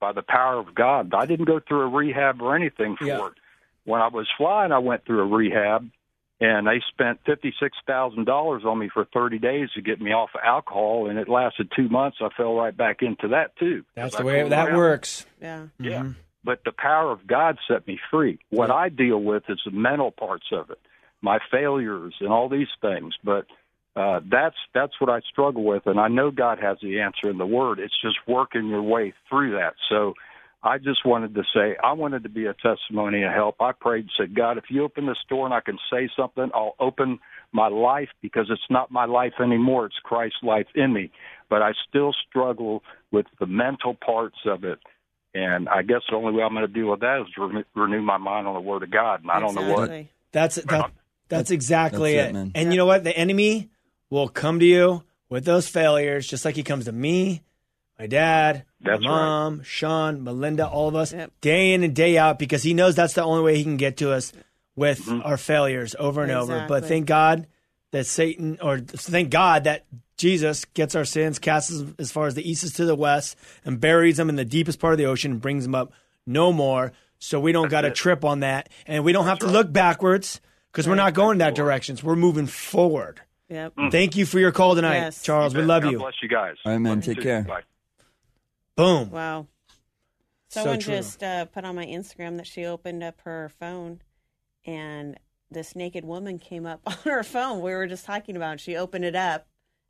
by 0.00 0.12
the 0.12 0.22
power 0.22 0.58
of 0.58 0.74
God. 0.74 1.14
I 1.14 1.24
didn't 1.24 1.46
go 1.46 1.58
through 1.66 1.80
a 1.82 1.88
rehab 1.88 2.42
or 2.42 2.54
anything 2.54 2.96
for 2.96 3.06
Yeah. 3.06 3.26
it. 3.26 3.32
When 3.84 4.00
I 4.02 4.08
was 4.08 4.28
flying, 4.36 4.72
I 4.72 4.78
went 4.78 5.04
through 5.06 5.20
a 5.20 5.26
rehab, 5.26 5.88
and 6.40 6.66
they 6.66 6.82
spent 6.88 7.20
fifty 7.24 7.54
six 7.60 7.76
thousand 7.86 8.24
dollars 8.26 8.64
on 8.64 8.78
me 8.78 8.88
for 8.92 9.04
thirty 9.06 9.38
days 9.38 9.70
to 9.76 9.80
get 9.82 10.00
me 10.00 10.12
off 10.12 10.30
of 10.34 10.40
alcohol, 10.44 11.08
and 11.08 11.18
it 11.18 11.28
lasted 11.28 11.70
two 11.74 11.88
months. 11.88 12.18
I 12.20 12.28
fell 12.36 12.54
right 12.54 12.76
back 12.76 13.02
into 13.02 13.28
that 13.28 13.56
too. 13.56 13.84
That's 13.94 14.16
the 14.16 14.22
I 14.22 14.24
way 14.24 14.48
that 14.48 14.68
around. 14.68 14.76
works. 14.76 15.24
Yeah. 15.40 15.66
Yeah. 15.78 16.00
Mm-hmm. 16.00 16.10
But 16.46 16.60
the 16.64 16.72
power 16.72 17.10
of 17.10 17.26
God 17.26 17.58
set 17.68 17.88
me 17.88 17.98
free. 18.08 18.38
What 18.50 18.70
I 18.70 18.88
deal 18.88 19.20
with 19.20 19.42
is 19.48 19.60
the 19.64 19.72
mental 19.72 20.12
parts 20.12 20.46
of 20.52 20.70
it, 20.70 20.78
my 21.20 21.40
failures 21.50 22.14
and 22.20 22.30
all 22.30 22.48
these 22.48 22.68
things. 22.80 23.14
But 23.24 23.46
uh, 23.96 24.20
that's 24.30 24.54
that's 24.72 24.92
what 25.00 25.10
I 25.10 25.20
struggle 25.28 25.64
with, 25.64 25.86
and 25.86 25.98
I 25.98 26.06
know 26.06 26.30
God 26.30 26.58
has 26.60 26.78
the 26.80 27.00
answer 27.00 27.30
in 27.30 27.38
the 27.38 27.46
Word. 27.46 27.80
It's 27.80 28.00
just 28.00 28.18
working 28.28 28.68
your 28.68 28.82
way 28.82 29.12
through 29.28 29.56
that. 29.56 29.74
So 29.88 30.14
I 30.62 30.78
just 30.78 31.04
wanted 31.04 31.34
to 31.34 31.42
say 31.52 31.76
I 31.82 31.94
wanted 31.94 32.22
to 32.22 32.28
be 32.28 32.46
a 32.46 32.54
testimony 32.54 33.24
of 33.24 33.32
help. 33.32 33.56
I 33.60 33.72
prayed 33.72 34.04
and 34.04 34.10
said, 34.16 34.36
God, 34.36 34.56
if 34.56 34.64
you 34.70 34.84
open 34.84 35.06
this 35.06 35.18
door 35.28 35.46
and 35.46 35.54
I 35.54 35.60
can 35.60 35.78
say 35.92 36.08
something, 36.16 36.50
I'll 36.54 36.76
open 36.78 37.18
my 37.52 37.68
life 37.68 38.10
because 38.22 38.46
it's 38.50 38.70
not 38.70 38.92
my 38.92 39.06
life 39.06 39.34
anymore. 39.42 39.86
It's 39.86 39.96
Christ's 40.04 40.42
life 40.44 40.66
in 40.76 40.92
me. 40.92 41.10
But 41.50 41.62
I 41.62 41.72
still 41.88 42.14
struggle 42.28 42.82
with 43.10 43.26
the 43.40 43.46
mental 43.46 43.94
parts 43.94 44.38
of 44.46 44.62
it. 44.62 44.78
And 45.36 45.68
I 45.68 45.82
guess 45.82 46.00
the 46.08 46.16
only 46.16 46.32
way 46.32 46.42
I'm 46.42 46.54
going 46.54 46.66
to 46.66 46.72
deal 46.72 46.90
with 46.90 47.00
that 47.00 47.20
is 47.20 47.32
to 47.34 47.46
re- 47.46 47.64
renew 47.74 48.00
my 48.02 48.16
mind 48.16 48.46
on 48.46 48.54
the 48.54 48.60
Word 48.60 48.82
of 48.82 48.90
God. 48.90 49.20
And 49.22 49.30
I 49.30 49.38
don't 49.38 49.54
know 49.54 49.62
what. 49.62 49.84
Exactly. 49.90 50.10
That's 50.32 50.54
that, 50.56 50.90
that's 51.28 51.50
exactly 51.50 52.14
that's 52.14 52.28
it. 52.28 52.30
it, 52.30 52.32
man. 52.32 52.52
And 52.54 52.72
you 52.72 52.78
know 52.78 52.86
what? 52.86 53.04
The 53.04 53.16
enemy 53.16 53.68
will 54.08 54.28
come 54.28 54.60
to 54.60 54.66
you 54.66 55.02
with 55.28 55.44
those 55.44 55.68
failures, 55.68 56.26
just 56.26 56.44
like 56.44 56.54
he 56.56 56.62
comes 56.62 56.84
to 56.86 56.92
me, 56.92 57.42
my 57.98 58.06
dad, 58.06 58.64
That's 58.80 59.02
my 59.02 59.08
mom, 59.08 59.62
Sean, 59.62 60.22
Melinda, 60.22 60.66
all 60.68 60.88
of 60.88 60.94
us, 60.94 61.12
Yep. 61.12 61.32
day 61.40 61.72
in 61.72 61.82
and 61.82 61.94
day 61.94 62.16
out, 62.16 62.38
because 62.38 62.62
he 62.62 62.74
knows 62.74 62.94
that's 62.94 63.14
the 63.14 63.22
only 63.24 63.42
way 63.42 63.56
he 63.56 63.62
can 63.64 63.76
get 63.76 63.96
to 63.98 64.12
us 64.12 64.32
with 64.74 65.00
Mm-hmm. 65.06 65.22
our 65.26 65.36
failures 65.36 65.94
over 65.98 66.22
and 66.22 66.30
over. 66.32 66.66
But 66.68 66.84
thank 66.84 67.06
God 67.06 67.46
that 67.92 68.06
Satan, 68.06 68.58
or 68.62 68.78
thank 68.78 69.30
God 69.30 69.64
that 69.64 69.84
Jesus 70.16 70.64
gets 70.64 70.94
our 70.94 71.04
sins, 71.04 71.38
casts 71.38 71.72
us 71.72 71.84
as 71.98 72.10
far 72.10 72.26
as 72.26 72.34
the 72.34 72.48
east 72.48 72.64
is 72.64 72.72
to 72.74 72.84
the 72.84 72.94
west, 72.94 73.36
and 73.64 73.80
buries 73.80 74.16
them 74.16 74.28
in 74.28 74.36
the 74.36 74.44
deepest 74.44 74.78
part 74.80 74.92
of 74.94 74.98
the 74.98 75.04
ocean 75.06 75.32
and 75.32 75.40
brings 75.40 75.64
them 75.64 75.74
up 75.74 75.92
no 76.26 76.52
more. 76.52 76.92
So 77.18 77.38
we 77.40 77.52
don't 77.52 77.68
got 77.70 77.82
to 77.82 77.90
trip 77.90 78.24
on 78.24 78.40
that, 78.40 78.68
and 78.86 79.04
we 79.04 79.12
don't 79.12 79.26
have 79.26 79.38
to 79.40 79.46
look 79.46 79.72
backwards 79.72 80.40
because 80.72 80.86
we're 80.88 80.94
not 80.94 81.14
going 81.14 81.38
that 81.38 81.54
directions. 81.54 82.02
We're 82.02 82.16
moving 82.16 82.46
forward. 82.46 83.20
Yep. 83.48 83.74
Thank 83.90 84.16
you 84.16 84.26
for 84.26 84.38
your 84.38 84.52
call 84.52 84.74
tonight, 84.74 84.96
Yes. 84.96 85.22
Charles. 85.22 85.54
We 85.54 85.62
love 85.62 85.82
God 85.84 85.92
you. 85.92 85.98
bless 85.98 86.14
you 86.22 86.28
guys. 86.28 86.56
All 86.64 86.72
right, 86.72 86.78
man. 86.78 86.96
Love 86.96 87.06
you 87.06 87.14
Take 87.14 87.22
too. 87.22 87.28
care. 87.28 87.42
Bye. 87.42 87.62
Boom. 88.76 89.10
Wow. 89.10 89.46
So 90.48 90.60
Someone 90.62 90.80
true. 90.80 90.94
just 90.96 91.22
uh, 91.22 91.44
put 91.46 91.64
on 91.64 91.74
my 91.74 91.86
Instagram 91.86 92.36
that 92.38 92.46
she 92.46 92.64
opened 92.64 93.02
up 93.02 93.20
her 93.24 93.50
phone 93.58 94.00
and 94.64 95.18
this 95.50 95.74
naked 95.76 96.04
woman 96.04 96.38
came 96.38 96.66
up 96.66 96.80
on 96.86 96.94
her 97.04 97.22
phone. 97.22 97.60
We 97.62 97.72
were 97.72 97.86
just 97.86 98.04
talking 98.04 98.36
about 98.36 98.54
it. 98.54 98.60
She 98.60 98.76
opened 98.76 99.04
it 99.04 99.14
up 99.16 99.46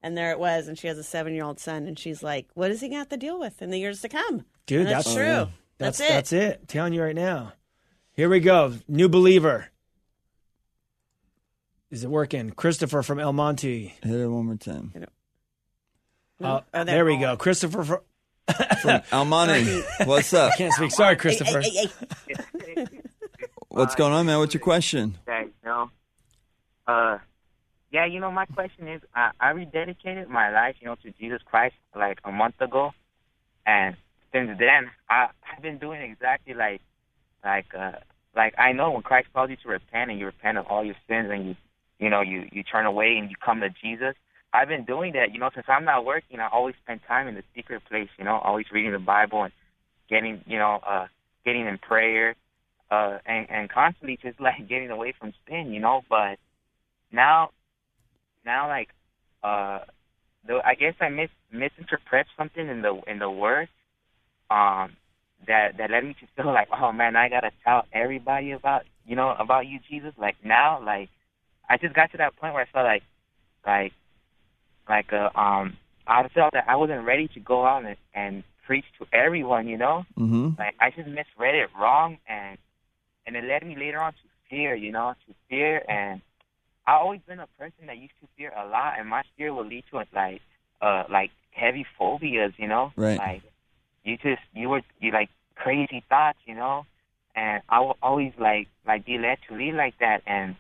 and 0.06 0.16
there 0.16 0.30
it 0.30 0.38
was. 0.38 0.68
And 0.68 0.78
she 0.78 0.86
has 0.88 0.96
a 0.98 1.02
seven 1.02 1.34
year 1.34 1.44
old 1.44 1.58
son. 1.60 1.86
And 1.86 1.98
she's 1.98 2.22
like, 2.22 2.46
what 2.54 2.70
is 2.70 2.80
he 2.80 2.86
going 2.88 2.94
to 2.94 2.98
have 2.98 3.08
to 3.10 3.16
deal 3.16 3.38
with 3.38 3.60
in 3.60 3.70
the 3.70 3.78
years 3.78 4.00
to 4.02 4.08
come? 4.08 4.44
Dude, 4.66 4.80
And 4.82 4.88
that's, 4.88 5.04
that's- 5.04 5.14
true. 5.14 5.24
Oh, 5.24 5.28
yeah. 5.28 5.46
That's, 5.78 5.98
That's 5.98 6.00
it. 6.00 6.14
that's 6.14 6.32
it. 6.62 6.68
telling 6.68 6.94
you 6.94 7.02
right 7.02 7.14
now. 7.14 7.52
Here 8.12 8.30
we 8.30 8.40
go. 8.40 8.72
New 8.88 9.10
believer. 9.10 9.66
Is 11.90 12.02
it 12.02 12.10
working? 12.10 12.50
Christopher 12.50 13.02
from 13.02 13.20
El 13.20 13.32
Monte. 13.34 13.94
Hit 14.02 14.10
it 14.20 14.26
one 14.26 14.46
more 14.46 14.56
time. 14.56 14.92
Uh, 16.42 16.60
Oh, 16.74 16.84
there 16.84 17.04
we 17.04 17.16
go. 17.18 17.36
Christopher 17.36 17.84
from. 18.82 19.02
El 19.12 19.24
Monte. 19.26 19.82
what's 20.04 20.32
up? 20.34 20.52
Can't 20.56 20.72
speak. 20.72 20.90
Sorry, 20.92 21.16
Christopher. 21.16 21.60
Hey, 21.60 21.86
hey, 22.26 22.34
hey. 22.74 22.86
What's 23.68 23.94
going 23.94 24.12
on, 24.12 24.26
man? 24.26 24.38
What's 24.38 24.52
your 24.54 24.60
question? 24.62 25.16
that, 25.26 25.44
you 25.46 25.52
know. 25.64 25.90
Uh, 26.86 27.18
yeah, 27.96 28.04
you 28.04 28.20
know, 28.20 28.30
my 28.30 28.44
question 28.44 28.88
is, 28.88 29.00
I, 29.14 29.30
I 29.40 29.54
rededicated 29.54 30.28
my 30.28 30.50
life, 30.50 30.76
you 30.80 30.86
know, 30.86 30.96
to 30.96 31.10
Jesus 31.12 31.40
Christ 31.46 31.76
like 31.94 32.18
a 32.26 32.30
month 32.30 32.60
ago, 32.60 32.90
and 33.64 33.96
since 34.32 34.50
then, 34.58 34.90
I, 35.08 35.28
I've 35.48 35.62
been 35.62 35.78
doing 35.78 36.02
exactly 36.02 36.52
like, 36.52 36.82
like, 37.42 37.64
uh, 37.74 37.92
like 38.36 38.52
I 38.58 38.72
know 38.72 38.90
when 38.90 39.00
Christ 39.00 39.28
calls 39.32 39.48
you 39.48 39.56
to 39.62 39.68
repent 39.70 40.10
and 40.10 40.20
you 40.20 40.26
repent 40.26 40.58
of 40.58 40.66
all 40.66 40.84
your 40.84 40.96
sins 41.08 41.28
and 41.32 41.46
you, 41.48 41.56
you 41.98 42.10
know, 42.10 42.20
you 42.20 42.44
you 42.52 42.62
turn 42.62 42.84
away 42.84 43.16
and 43.16 43.30
you 43.30 43.36
come 43.42 43.60
to 43.60 43.70
Jesus. 43.70 44.14
I've 44.52 44.68
been 44.68 44.84
doing 44.84 45.14
that, 45.14 45.32
you 45.32 45.40
know, 45.40 45.48
since 45.54 45.64
I'm 45.66 45.86
not 45.86 46.04
working. 46.04 46.38
I 46.38 46.48
always 46.52 46.74
spend 46.84 47.00
time 47.08 47.28
in 47.28 47.34
the 47.34 47.44
secret 47.54 47.80
place, 47.88 48.10
you 48.18 48.26
know, 48.26 48.36
always 48.44 48.66
reading 48.70 48.92
the 48.92 48.98
Bible 48.98 49.44
and 49.44 49.52
getting, 50.10 50.42
you 50.46 50.58
know, 50.58 50.80
uh, 50.86 51.06
getting 51.46 51.66
in 51.66 51.78
prayer, 51.78 52.34
uh, 52.90 53.16
and 53.24 53.46
and 53.48 53.70
constantly 53.70 54.18
just 54.22 54.38
like 54.38 54.68
getting 54.68 54.90
away 54.90 55.14
from 55.18 55.32
sin, 55.48 55.72
you 55.72 55.80
know. 55.80 56.02
But 56.10 56.36
now, 57.10 57.52
now 58.46 58.68
like, 58.68 58.88
uh, 59.42 59.80
though 60.46 60.60
I 60.64 60.74
guess 60.74 60.94
I 61.00 61.08
mis 61.08 61.30
misinterpret 61.52 62.26
something 62.36 62.66
in 62.66 62.82
the 62.82 63.00
in 63.06 63.18
the 63.18 63.30
word, 63.30 63.68
um, 64.50 64.96
that 65.46 65.76
that 65.78 65.90
led 65.90 66.04
me 66.04 66.14
to 66.20 66.26
feel 66.42 66.52
like, 66.52 66.68
oh 66.72 66.92
man, 66.92 67.16
I 67.16 67.28
gotta 67.28 67.50
tell 67.64 67.84
everybody 67.92 68.52
about 68.52 68.82
you 69.04 69.16
know 69.16 69.34
about 69.38 69.66
you, 69.66 69.80
Jesus. 69.90 70.14
Like 70.18 70.36
now, 70.44 70.82
like 70.84 71.10
I 71.68 71.76
just 71.76 71.94
got 71.94 72.12
to 72.12 72.18
that 72.18 72.36
point 72.36 72.54
where 72.54 72.62
I 72.62 72.72
felt 72.72 72.86
like, 72.86 73.02
like, 73.66 73.92
like 74.88 75.12
uh, 75.12 75.38
um, 75.38 75.76
I 76.06 76.28
felt 76.28 76.52
that 76.54 76.64
I 76.68 76.76
wasn't 76.76 77.04
ready 77.04 77.28
to 77.34 77.40
go 77.40 77.66
out 77.66 77.84
and, 77.84 77.96
and 78.14 78.44
preach 78.66 78.84
to 78.98 79.06
everyone, 79.12 79.66
you 79.68 79.76
know 79.76 80.06
Mm-hmm. 80.18 80.58
like 80.58 80.74
I 80.80 80.90
just 80.90 81.08
misread 81.08 81.54
it 81.54 81.68
wrong 81.78 82.18
and 82.28 82.58
and 83.26 83.36
it 83.36 83.44
led 83.44 83.66
me 83.66 83.76
later 83.76 84.00
on 84.00 84.12
to 84.12 84.18
fear, 84.48 84.74
you 84.74 84.92
know, 84.92 85.14
to 85.26 85.34
fear 85.48 85.82
and 85.88 86.20
I've 86.86 87.00
always 87.00 87.20
been 87.26 87.40
a 87.40 87.48
person 87.58 87.86
that 87.86 87.98
used 87.98 88.14
to 88.20 88.28
fear 88.36 88.52
a 88.56 88.66
lot 88.66 88.94
and 88.98 89.08
my 89.08 89.22
fear 89.36 89.52
would 89.52 89.66
lead 89.66 89.84
to 89.90 90.02
like 90.14 90.40
uh 90.80 91.04
like 91.10 91.30
heavy 91.50 91.86
phobias, 91.98 92.52
you 92.58 92.68
know? 92.68 92.92
Right. 92.96 93.18
Like 93.18 93.42
you 94.04 94.16
just 94.16 94.42
you 94.54 94.68
were 94.68 94.82
you 95.00 95.12
like 95.12 95.30
crazy 95.54 96.02
thoughts, 96.08 96.38
you 96.46 96.54
know? 96.54 96.86
And 97.34 97.62
I 97.68 97.80
will 97.80 97.96
always 98.02 98.32
like 98.38 98.68
like 98.86 99.04
be 99.04 99.18
led 99.18 99.38
to 99.48 99.56
lead 99.56 99.74
like 99.74 99.98
that 100.00 100.22
and 100.26 100.56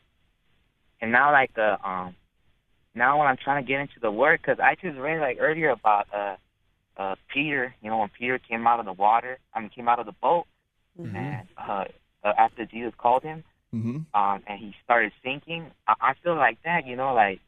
and 1.00 1.12
now 1.12 1.32
like 1.32 1.56
uh 1.56 1.76
um 1.84 2.14
now 2.94 3.18
when 3.18 3.28
I'm 3.28 3.36
trying 3.36 3.64
to 3.64 3.68
get 3.68 3.80
into 3.80 4.00
the 4.00 4.10
word 4.10 4.42
cuz 4.42 4.58
I 4.58 4.74
just 4.74 4.98
read 4.98 5.20
like 5.20 5.38
earlier 5.40 5.70
about 5.70 6.06
uh 6.12 6.36
uh, 6.96 7.14
Peter, 7.32 7.74
you 7.82 7.90
know, 7.90 7.98
when 7.98 8.08
Peter 8.08 8.38
came 8.38 8.66
out 8.66 8.80
of 8.80 8.86
the 8.86 8.92
water, 8.92 9.38
I 9.52 9.60
mean, 9.60 9.68
came 9.68 9.86
out 9.86 9.98
of 9.98 10.06
the 10.06 10.12
boat, 10.12 10.46
and 11.16 11.46
uh, 11.58 11.84
uh, 12.24 12.32
after 12.38 12.64
Jesus 12.64 12.94
called 12.96 13.22
him, 13.22 13.44
hmm 13.82 13.98
um, 14.14 14.42
and 14.46 14.58
he 14.58 14.74
started 14.84 15.12
sinking, 15.22 15.70
I, 15.86 15.94
I 16.00 16.12
feel 16.22 16.36
like 16.36 16.58
that, 16.64 16.86
you 16.86 16.96
know, 16.96 17.12
like, 17.12 17.40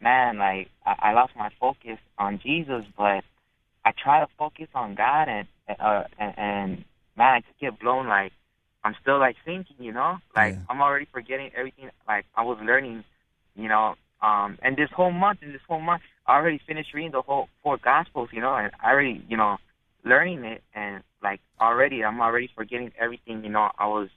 man, 0.00 0.38
like, 0.38 0.70
I, 0.86 1.10
I 1.10 1.12
lost 1.12 1.32
my 1.36 1.50
focus 1.60 1.98
on 2.18 2.40
Jesus, 2.42 2.84
but 2.96 3.22
I 3.84 3.92
try 4.02 4.20
to 4.20 4.26
focus 4.38 4.68
on 4.74 4.94
God, 4.94 5.28
and, 5.28 5.46
uh, 5.78 6.04
and, 6.18 6.34
and 6.38 6.84
man, 7.16 7.34
I 7.34 7.40
just 7.40 7.60
get 7.60 7.78
blown, 7.78 8.06
like, 8.08 8.32
I'm 8.84 8.94
still, 9.02 9.18
like, 9.18 9.36
sinking, 9.44 9.76
you 9.78 9.92
know? 9.92 10.18
Like, 10.34 10.54
Yeah. 10.54 10.60
I'm 10.70 10.80
already 10.80 11.06
forgetting 11.12 11.50
everything, 11.56 11.90
like, 12.08 12.24
I 12.34 12.42
was 12.42 12.58
learning, 12.64 13.04
you 13.54 13.68
know, 13.68 13.96
um, 14.22 14.58
and 14.62 14.76
this 14.76 14.88
whole 14.96 15.12
month, 15.12 15.40
in 15.42 15.52
this 15.52 15.60
whole 15.68 15.80
month, 15.80 16.02
I 16.26 16.36
already 16.36 16.60
finished 16.66 16.94
reading 16.94 17.12
the 17.12 17.20
whole 17.20 17.48
four 17.62 17.76
Gospels, 17.76 18.30
you 18.32 18.40
know, 18.40 18.54
and 18.54 18.70
I 18.82 18.92
already, 18.92 19.22
you 19.28 19.36
know, 19.36 19.58
learning 20.04 20.44
it, 20.44 20.62
and 20.74 21.02
like 21.22 21.40
already, 21.60 22.02
I'm 22.02 22.20
already 22.20 22.48
forgetting 22.54 22.92
everything, 22.98 23.44
you 23.44 23.50
know, 23.50 23.70
I 23.78 23.86
was, 23.86 24.08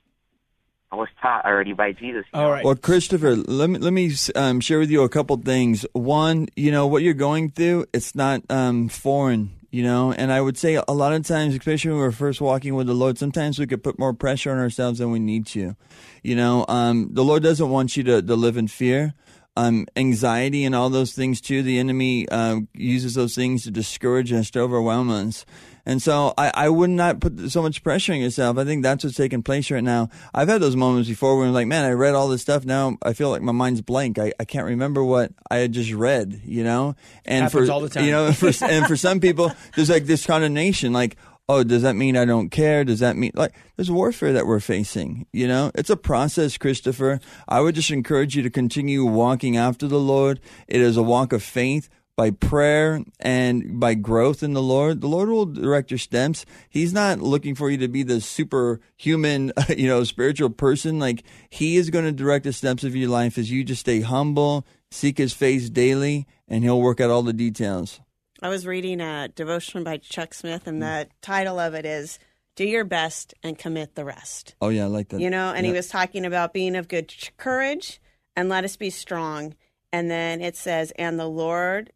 I 0.91 0.95
was 0.95 1.09
taught 1.21 1.45
already 1.45 1.73
by 1.73 1.91
Jesus. 1.91 2.25
You 2.33 2.39
All 2.39 2.45
know? 2.45 2.51
right. 2.51 2.65
Well, 2.65 2.75
Christopher, 2.75 3.35
let 3.35 3.69
me 3.69 3.77
let 3.79 3.91
me 3.91 4.11
um, 4.35 4.61
share 4.61 4.79
with 4.79 4.89
you 4.89 5.03
a 5.03 5.09
couple 5.09 5.35
things. 5.37 5.85
One, 5.93 6.47
you 6.55 6.71
know 6.71 6.87
what 6.87 7.03
you're 7.03 7.13
going 7.13 7.51
through, 7.51 7.87
it's 7.93 8.15
not 8.15 8.41
um, 8.49 8.87
foreign, 8.87 9.51
you 9.69 9.83
know. 9.83 10.13
And 10.13 10.31
I 10.31 10.39
would 10.39 10.57
say 10.57 10.75
a 10.75 10.93
lot 10.93 11.11
of 11.11 11.25
times, 11.25 11.55
especially 11.55 11.91
when 11.91 11.99
we're 11.99 12.11
first 12.11 12.39
walking 12.39 12.73
with 12.75 12.87
the 12.87 12.93
Lord, 12.93 13.17
sometimes 13.17 13.59
we 13.59 13.67
could 13.67 13.83
put 13.83 13.99
more 13.99 14.13
pressure 14.13 14.51
on 14.51 14.59
ourselves 14.59 14.99
than 14.99 15.11
we 15.11 15.19
need 15.19 15.45
to. 15.47 15.75
You 16.23 16.35
know, 16.35 16.65
um, 16.69 17.09
the 17.11 17.23
Lord 17.23 17.43
doesn't 17.43 17.69
want 17.69 17.97
you 17.97 18.03
to, 18.03 18.21
to 18.21 18.35
live 18.35 18.55
in 18.55 18.67
fear. 18.67 19.13
Um, 19.57 19.87
anxiety 19.95 20.65
and 20.65 20.75
all 20.75 20.91
those 20.91 21.13
things 21.13 21.41
too. 21.41 21.63
The 21.63 21.79
enemy 21.79 22.29
uh, 22.29 22.59
uses 22.75 23.15
those 23.15 23.33
things 23.33 23.63
to 23.63 23.71
discourage 23.71 24.31
us, 24.31 24.51
to 24.51 24.59
overwhelm 24.59 25.09
us. 25.09 25.47
And 25.87 26.01
so 26.01 26.33
I, 26.37 26.51
I 26.53 26.69
would 26.69 26.89
not 26.89 27.21
put 27.21 27.49
so 27.49 27.61
much 27.61 27.81
pressure 27.81 28.11
on 28.11 28.19
yourself. 28.19 28.57
I 28.57 28.65
think 28.65 28.83
that's 28.83 29.05
what's 29.05 29.15
taking 29.15 29.41
place 29.41 29.71
right 29.71 29.83
now. 29.83 30.09
I've 30.33 30.49
had 30.49 30.59
those 30.59 30.75
moments 30.75 31.07
before 31.07 31.37
where 31.37 31.47
I'm 31.47 31.53
like, 31.53 31.65
man, 31.65 31.85
I 31.85 31.91
read 31.91 32.13
all 32.13 32.27
this 32.27 32.41
stuff. 32.41 32.65
Now 32.65 32.97
I 33.03 33.13
feel 33.13 33.29
like 33.29 33.41
my 33.41 33.53
mind's 33.53 33.79
blank. 33.79 34.19
I, 34.19 34.33
I 34.37 34.43
can't 34.43 34.65
remember 34.65 35.01
what 35.01 35.31
I 35.49 35.59
had 35.59 35.71
just 35.71 35.93
read, 35.93 36.41
you 36.43 36.65
know? 36.65 36.97
And 37.23 37.43
Happens 37.43 37.67
for, 37.67 37.71
all 37.71 37.79
the 37.79 37.87
time. 37.87 38.03
you 38.03 38.11
know, 38.11 38.33
for, 38.33 38.51
and 38.65 38.85
for 38.85 38.97
some 38.97 39.19
people, 39.21 39.49
there's 39.77 39.89
like 39.89 40.07
this 40.07 40.25
condemnation, 40.25 40.91
like, 40.91 41.15
oh, 41.47 41.63
does 41.63 41.83
that 41.83 41.95
mean 41.95 42.17
I 42.17 42.25
don't 42.25 42.49
care? 42.49 42.83
Does 42.83 42.99
that 42.99 43.15
mean 43.15 43.31
like 43.33 43.53
there's 43.77 43.89
warfare 43.89 44.33
that 44.33 44.45
we're 44.45 44.59
facing? 44.59 45.25
You 45.31 45.47
know, 45.47 45.71
it's 45.73 45.89
a 45.89 45.95
process, 45.95 46.57
Christopher. 46.57 47.21
I 47.47 47.61
would 47.61 47.75
just 47.75 47.91
encourage 47.91 48.35
you 48.35 48.43
to 48.43 48.49
continue 48.49 49.05
walking 49.05 49.55
after 49.55 49.87
the 49.87 49.99
Lord. 50.01 50.41
It 50.67 50.81
is 50.81 50.97
a 50.97 51.03
walk 51.03 51.31
of 51.31 51.41
faith 51.41 51.87
by 52.17 52.31
prayer 52.31 53.03
and 53.19 53.79
by 53.79 53.93
growth 53.93 54.41
in 54.41 54.53
the 54.53 54.61
Lord. 54.61 55.01
The 55.01 55.07
Lord 55.07 55.29
will 55.29 55.45
direct 55.45 55.91
your 55.91 55.99
steps. 55.99 56.45
He's 56.67 56.91
not 56.91 57.19
looking 57.19 57.53
for 57.53 57.69
you 57.69 57.77
to 57.77 57.87
be 57.87 58.01
the 58.01 58.19
superhuman, 58.19 59.53
you 59.69 59.87
know, 59.87 60.03
spiritual 60.03 60.49
person. 60.49 60.99
Like 60.99 61.23
He 61.49 61.77
is 61.77 61.91
going 61.91 62.05
to 62.05 62.11
direct 62.11 62.43
the 62.43 62.51
steps 62.51 62.83
of 62.83 62.95
your 62.95 63.09
life 63.09 63.37
as 63.37 63.51
you 63.51 63.63
just 63.63 63.81
stay 63.81 64.01
humble, 64.01 64.65
seek 64.91 65.19
His 65.19 65.31
face 65.31 65.69
daily, 65.69 66.25
and 66.47 66.63
He'll 66.63 66.81
work 66.81 66.99
out 66.99 67.11
all 67.11 67.23
the 67.23 67.33
details. 67.33 68.01
I 68.41 68.49
was 68.49 68.67
reading 68.67 68.99
a 68.99 69.29
devotion 69.29 69.83
by 69.83 69.97
Chuck 69.97 70.33
Smith, 70.33 70.67
and 70.67 70.77
hmm. 70.77 70.81
the 70.81 71.07
title 71.21 71.59
of 71.59 71.75
it 71.75 71.85
is 71.85 72.17
"Do 72.55 72.65
Your 72.65 72.83
Best 72.83 73.35
and 73.43 73.59
Commit 73.59 73.93
the 73.93 74.05
Rest." 74.05 74.55
Oh 74.59 74.69
yeah, 74.69 74.85
I 74.85 74.87
like 74.87 75.09
that. 75.09 75.21
You 75.21 75.29
know, 75.29 75.53
and 75.53 75.65
he 75.65 75.71
was 75.71 75.87
talking 75.87 76.25
about 76.25 76.51
being 76.51 76.75
of 76.75 76.87
good 76.87 77.13
courage 77.37 78.01
and 78.35 78.49
let 78.49 78.63
us 78.63 78.75
be 78.75 78.89
strong. 78.89 79.55
And 79.93 80.11
then 80.11 80.41
it 80.41 80.55
says, 80.55 80.91
"And 80.97 81.19
the 81.19 81.27
Lord 81.27 81.91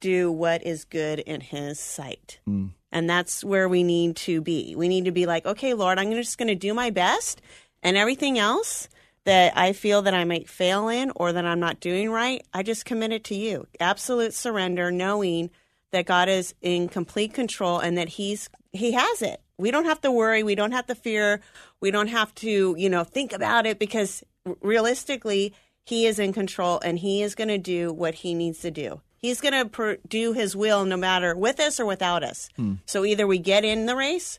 do 0.00 0.30
what 0.30 0.66
is 0.66 0.84
good 0.84 1.20
in 1.20 1.40
His 1.40 1.78
sight." 1.78 2.40
Mm. 2.48 2.70
And 2.90 3.08
that's 3.08 3.44
where 3.44 3.68
we 3.68 3.82
need 3.82 4.16
to 4.16 4.40
be. 4.40 4.74
We 4.74 4.88
need 4.88 5.04
to 5.04 5.12
be 5.12 5.26
like, 5.26 5.44
okay, 5.44 5.74
Lord, 5.74 5.98
I'm 5.98 6.10
just 6.12 6.38
going 6.38 6.48
to 6.48 6.54
do 6.54 6.72
my 6.72 6.90
best, 6.90 7.42
and 7.82 7.96
everything 7.96 8.38
else 8.38 8.88
that 9.24 9.52
I 9.58 9.74
feel 9.74 10.00
that 10.02 10.14
I 10.14 10.24
might 10.24 10.48
fail 10.48 10.88
in 10.88 11.12
or 11.14 11.34
that 11.34 11.44
I'm 11.44 11.60
not 11.60 11.80
doing 11.80 12.10
right, 12.10 12.42
I 12.54 12.62
just 12.62 12.86
commit 12.86 13.12
it 13.12 13.24
to 13.24 13.34
you. 13.34 13.66
Absolute 13.78 14.32
surrender, 14.32 14.90
knowing 14.90 15.50
that 15.90 16.06
God 16.06 16.30
is 16.30 16.54
in 16.62 16.88
complete 16.88 17.34
control 17.34 17.78
and 17.78 17.98
that 17.98 18.08
He's 18.08 18.48
He 18.72 18.92
has 18.92 19.20
it. 19.20 19.42
We 19.58 19.70
don't 19.70 19.84
have 19.84 20.00
to 20.02 20.10
worry. 20.10 20.42
We 20.42 20.54
don't 20.54 20.72
have 20.72 20.86
to 20.86 20.94
fear. 20.94 21.42
We 21.80 21.90
don't 21.90 22.08
have 22.08 22.34
to, 22.36 22.74
you 22.78 22.88
know, 22.88 23.04
think 23.04 23.34
about 23.34 23.66
it 23.66 23.78
because 23.78 24.24
realistically, 24.62 25.54
He 25.84 26.06
is 26.06 26.18
in 26.18 26.32
control 26.32 26.80
and 26.82 26.98
He 26.98 27.22
is 27.22 27.34
going 27.34 27.48
to 27.48 27.58
do 27.58 27.92
what 27.92 28.14
He 28.14 28.32
needs 28.32 28.60
to 28.60 28.70
do. 28.70 29.02
He's 29.18 29.40
going 29.40 29.54
to 29.54 29.68
per- 29.68 29.98
do 30.08 30.32
His 30.32 30.56
will 30.56 30.84
no 30.84 30.96
matter 30.96 31.36
with 31.36 31.60
us 31.60 31.78
or 31.78 31.86
without 31.86 32.22
us. 32.22 32.48
So 32.86 33.04
either 33.04 33.26
we 33.26 33.38
get 33.38 33.64
in 33.64 33.86
the 33.86 33.94
race 33.96 34.38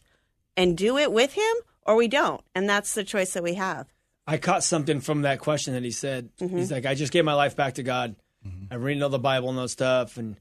and 0.58 0.78
do 0.78 0.98
it 0.98 1.12
with 1.12 1.34
Him 1.34 1.56
or 1.86 1.96
we 1.96 2.08
don't. 2.08 2.42
And 2.56 2.68
that's 2.70 2.94
the 2.94 3.04
choice 3.04 3.34
that 3.34 3.44
we 3.44 3.56
have. 3.56 3.88
I 4.26 4.38
caught 4.38 4.64
something 4.64 5.02
from 5.02 5.24
that 5.24 5.40
question 5.40 5.74
that 5.74 5.84
he 5.84 5.92
said. 5.92 6.30
Mm-hmm. 6.40 6.58
He's 6.58 6.72
like, 6.72 6.86
I 6.86 6.94
just 6.96 7.12
gave 7.12 7.26
my 7.26 7.34
life 7.34 7.56
back 7.56 7.76
to 7.76 7.84
God. 7.84 8.16
I'm 8.72 8.82
reading 8.82 9.04
all 9.04 9.10
the 9.10 9.20
Bible 9.20 9.50
and 9.50 9.58
those 9.58 9.72
stuff, 9.74 10.18
and 10.18 10.38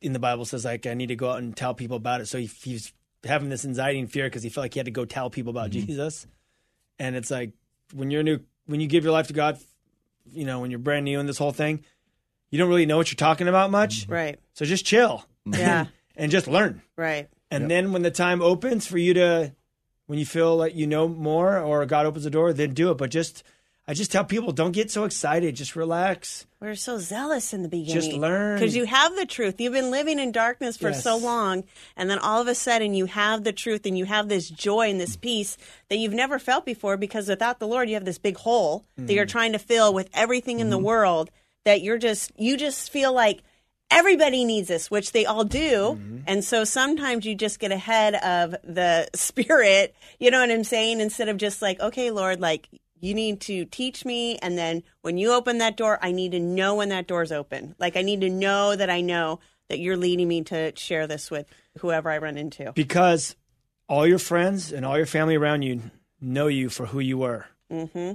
in 0.00 0.12
the 0.12 0.18
Bible 0.18 0.44
says 0.44 0.64
like 0.64 0.86
I 0.86 0.94
need 0.94 1.08
to 1.08 1.16
go 1.16 1.30
out 1.30 1.38
and 1.38 1.56
tell 1.56 1.72
people 1.74 1.96
about 1.96 2.20
it. 2.20 2.26
So 2.26 2.38
he, 2.38 2.46
he's 2.46 2.92
having 3.22 3.48
this 3.48 3.64
anxiety 3.64 4.00
and 4.00 4.10
fear 4.10 4.24
because 4.26 4.42
he 4.42 4.48
felt 4.48 4.64
like 4.64 4.74
he 4.74 4.80
had 4.80 4.86
to 4.86 4.90
go 4.90 5.04
tell 5.04 5.30
people 5.30 5.50
about 5.50 5.70
Mm-hmm. 5.70 5.86
Jesus. 5.86 6.26
And 6.98 7.14
it's 7.16 7.30
like 7.30 7.52
when 7.94 8.10
you're 8.10 8.22
new, 8.22 8.40
when 8.66 8.80
you 8.80 8.86
give 8.88 9.04
your 9.04 9.12
life 9.12 9.28
to 9.28 9.34
God, 9.34 9.58
you 10.32 10.44
know, 10.44 10.60
when 10.60 10.70
you're 10.70 10.80
brand 10.80 11.04
new 11.04 11.20
in 11.20 11.26
this 11.26 11.38
whole 11.38 11.52
thing, 11.52 11.84
you 12.50 12.58
don't 12.58 12.68
really 12.68 12.86
know 12.86 12.96
what 12.96 13.10
you're 13.10 13.16
talking 13.16 13.48
about 13.48 13.70
much. 13.70 14.02
Mm-hmm. 14.02 14.12
Right. 14.12 14.40
So 14.54 14.64
just 14.64 14.84
chill. 14.84 15.24
Yeah. 15.46 15.86
and 16.16 16.30
just 16.30 16.46
learn. 16.46 16.82
Right. 16.96 17.28
And 17.50 17.70
then 17.70 17.92
when 17.92 18.02
the 18.02 18.10
time 18.10 18.42
opens 18.42 18.86
for 18.86 18.98
you 18.98 19.14
to, 19.14 19.52
when 20.06 20.18
you 20.18 20.26
feel 20.26 20.54
like 20.54 20.74
you 20.76 20.86
know 20.86 21.08
more 21.08 21.58
or 21.58 21.84
God 21.86 22.06
opens 22.06 22.24
the 22.24 22.30
door, 22.30 22.52
then 22.52 22.74
do 22.74 22.90
it. 22.90 22.98
But 22.98 23.10
just, 23.10 23.42
I 23.88 23.94
just 23.94 24.12
tell 24.12 24.24
people, 24.24 24.52
don't 24.52 24.72
get 24.72 24.90
so 24.90 25.04
excited. 25.04 25.56
Just 25.56 25.74
relax. 25.74 26.46
We're 26.60 26.74
so 26.74 26.98
zealous 26.98 27.54
in 27.54 27.62
the 27.62 27.68
beginning. 27.68 27.94
Just 27.94 28.12
learn. 28.12 28.56
Because 28.56 28.76
you 28.76 28.84
have 28.84 29.16
the 29.16 29.24
truth. 29.24 29.60
You've 29.60 29.72
been 29.72 29.90
living 29.90 30.18
in 30.18 30.30
darkness 30.30 30.76
for 30.76 30.90
Yes. 30.90 31.02
so 31.02 31.16
long. 31.16 31.64
And 31.96 32.10
then 32.10 32.18
all 32.18 32.40
of 32.40 32.46
a 32.46 32.54
sudden 32.54 32.92
you 32.92 33.06
have 33.06 33.42
the 33.42 33.52
truth 33.52 33.86
and 33.86 33.96
you 33.96 34.04
have 34.04 34.28
this 34.28 34.50
joy 34.50 34.90
and 34.90 35.00
this 35.00 35.16
peace 35.16 35.56
that 35.88 35.96
you've 35.96 36.12
never 36.12 36.38
felt 36.38 36.66
before 36.66 36.98
because 36.98 37.28
without 37.28 37.58
the 37.58 37.66
Lord, 37.66 37.88
you 37.88 37.94
have 37.94 38.04
this 38.04 38.18
big 38.18 38.36
hole 38.36 38.84
that 38.96 39.12
you're 39.12 39.24
mm. 39.24 39.30
trying 39.30 39.52
to 39.52 39.58
fill 39.58 39.94
with 39.94 40.10
everything 40.12 40.60
in 40.60 40.68
the 40.68 40.76
mm-hmm. 40.76 40.86
world 40.86 41.30
that 41.64 41.82
you're 41.82 41.98
just, 41.98 42.32
you 42.36 42.56
just 42.56 42.90
feel 42.90 43.12
like 43.12 43.42
everybody 43.90 44.44
needs 44.44 44.68
this, 44.68 44.90
which 44.90 45.12
they 45.12 45.26
all 45.26 45.44
do. 45.44 45.98
And 46.26 46.44
so 46.44 46.64
sometimes 46.64 47.26
you 47.26 47.34
just 47.34 47.58
get 47.58 47.72
ahead 47.72 48.14
of 48.14 48.52
the 48.62 49.08
spirit, 49.14 49.94
you 50.18 50.30
know 50.30 50.40
what 50.40 50.50
I'm 50.50 50.64
saying? 50.64 51.00
Instead 51.00 51.28
of 51.28 51.36
just 51.36 51.60
like, 51.60 51.80
okay, 51.80 52.10
Lord, 52.10 52.40
like, 52.40 52.68
you 53.02 53.14
need 53.14 53.40
to 53.42 53.64
teach 53.64 54.04
me. 54.04 54.36
And 54.38 54.58
then 54.58 54.82
when 55.00 55.16
you 55.16 55.32
open 55.32 55.58
that 55.58 55.76
door, 55.76 55.98
I 56.02 56.12
need 56.12 56.32
to 56.32 56.40
know 56.40 56.74
when 56.74 56.90
that 56.90 57.06
door's 57.06 57.32
open. 57.32 57.74
Like, 57.78 57.96
I 57.96 58.02
need 58.02 58.20
to 58.20 58.28
know 58.28 58.76
that 58.76 58.90
I 58.90 59.00
know 59.00 59.40
that 59.68 59.78
you're 59.78 59.96
leading 59.96 60.28
me 60.28 60.42
to 60.44 60.72
share 60.76 61.06
this 61.06 61.30
with 61.30 61.46
whoever 61.78 62.10
I 62.10 62.18
run 62.18 62.36
into. 62.36 62.72
Because 62.72 63.36
all 63.88 64.06
your 64.06 64.18
friends 64.18 64.70
and 64.72 64.84
all 64.84 64.98
your 64.98 65.06
family 65.06 65.36
around 65.36 65.62
you 65.62 65.80
know 66.20 66.46
you 66.46 66.68
for 66.68 66.86
who 66.86 67.00
you 67.00 67.16
were. 67.18 67.46
hmm 67.70 68.12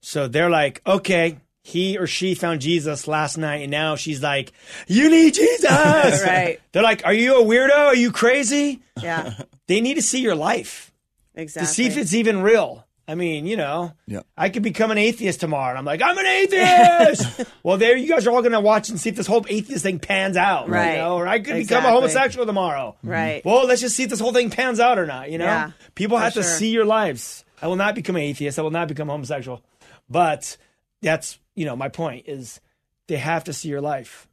So 0.00 0.28
they're 0.28 0.50
like, 0.50 0.82
okay, 0.86 1.38
he 1.66 1.98
or 1.98 2.06
she 2.06 2.36
found 2.36 2.60
Jesus 2.60 3.08
last 3.08 3.36
night, 3.36 3.62
and 3.62 3.72
now 3.72 3.96
she's 3.96 4.22
like, 4.22 4.52
you 4.86 5.10
need 5.10 5.34
Jesus. 5.34 5.66
Right. 6.22 6.60
They're 6.70 6.82
like, 6.84 7.04
are 7.04 7.12
you 7.12 7.40
a 7.40 7.44
weirdo? 7.44 7.76
Are 7.76 7.94
you 7.96 8.12
crazy? 8.12 8.80
Yeah, 9.02 9.34
They 9.66 9.80
need 9.80 9.94
to 9.94 10.02
see 10.02 10.20
your 10.20 10.36
life 10.36 10.92
exactly. 11.34 11.66
to 11.66 11.72
see 11.74 11.86
if 11.86 11.96
it's 11.96 12.14
even 12.14 12.40
real. 12.42 12.84
I 13.08 13.16
mean, 13.16 13.46
you 13.46 13.56
know, 13.56 13.92
Yeah. 14.06 14.20
I 14.36 14.48
could 14.48 14.62
become 14.62 14.92
an 14.92 14.98
atheist 14.98 15.40
tomorrow, 15.40 15.70
and 15.70 15.78
I'm 15.78 15.84
like, 15.84 16.02
I'm 16.02 16.16
an 16.16 16.26
atheist. 16.26 17.44
well, 17.64 17.78
there 17.78 17.96
you 17.96 18.08
guys 18.08 18.28
are 18.28 18.30
all 18.30 18.42
going 18.42 18.52
to 18.52 18.60
watch 18.60 18.88
and 18.88 19.00
see 19.00 19.08
if 19.10 19.16
this 19.16 19.26
whole 19.26 19.44
atheist 19.48 19.82
thing 19.82 19.98
pans 19.98 20.36
out, 20.36 20.68
Right. 20.68 20.92
You 20.92 20.96
know? 20.98 21.16
Or 21.16 21.26
I 21.26 21.40
could 21.40 21.54
become 21.56 21.84
a 21.84 21.90
homosexual 21.90 22.46
tomorrow, 22.46 22.94
Right. 23.02 23.40
Mm-hmm. 23.40 23.48
Well, 23.48 23.66
let's 23.66 23.80
just 23.80 23.96
see 23.96 24.04
if 24.04 24.10
this 24.10 24.20
whole 24.20 24.32
thing 24.32 24.50
pans 24.50 24.78
out 24.78 24.98
or 25.00 25.06
not. 25.06 25.32
You 25.32 25.38
know, 25.38 25.44
Yeah, 25.46 25.70
people 25.96 26.16
for 26.16 26.22
have 26.22 26.34
to 26.34 26.42
sure. 26.42 26.50
see 26.58 26.70
your 26.70 26.84
lives. 26.84 27.44
I 27.60 27.66
will 27.66 27.76
not 27.76 27.96
become 27.96 28.14
an 28.16 28.22
atheist. 28.22 28.56
I 28.58 28.62
will 28.62 28.70
not 28.70 28.86
become 28.86 29.08
homosexual, 29.08 29.62
but 30.08 30.56
that's 31.02 31.38
you 31.56 31.64
know 31.64 31.74
my 31.74 31.88
point 31.88 32.26
is 32.28 32.60
they 33.08 33.16
have 33.16 33.44
to 33.44 33.52
see 33.52 33.68
your 33.68 33.80
life. 33.80 34.28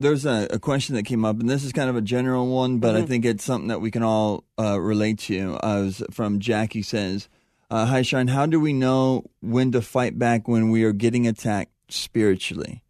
There's 0.00 0.26
a, 0.26 0.48
a 0.50 0.58
question 0.58 0.96
that 0.96 1.04
came 1.04 1.24
up, 1.24 1.38
and 1.38 1.48
this 1.48 1.62
is 1.62 1.70
kind 1.70 1.88
of 1.88 1.94
a 1.94 2.00
general 2.00 2.48
one, 2.48 2.78
but 2.78 2.96
I 2.96 3.02
think 3.02 3.24
it's 3.24 3.44
something 3.44 3.68
that 3.68 3.80
we 3.80 3.92
can 3.92 4.02
all 4.02 4.42
uh, 4.58 4.80
relate 4.80 5.20
to. 5.20 5.54
Uh, 5.62 5.82
was 5.82 6.02
from 6.10 6.40
Jackie 6.40 6.82
says, 6.82 7.28
uh, 7.70 7.86
"Hi, 7.86 8.02
Sean. 8.02 8.26
How 8.26 8.46
do 8.46 8.58
we 8.58 8.72
know 8.72 9.24
when 9.40 9.70
to 9.72 9.80
fight 9.80 10.18
back 10.18 10.48
when 10.48 10.70
we 10.70 10.82
are 10.82 10.92
getting 10.92 11.28
attacked 11.28 11.70
spiritually?" 11.88 12.82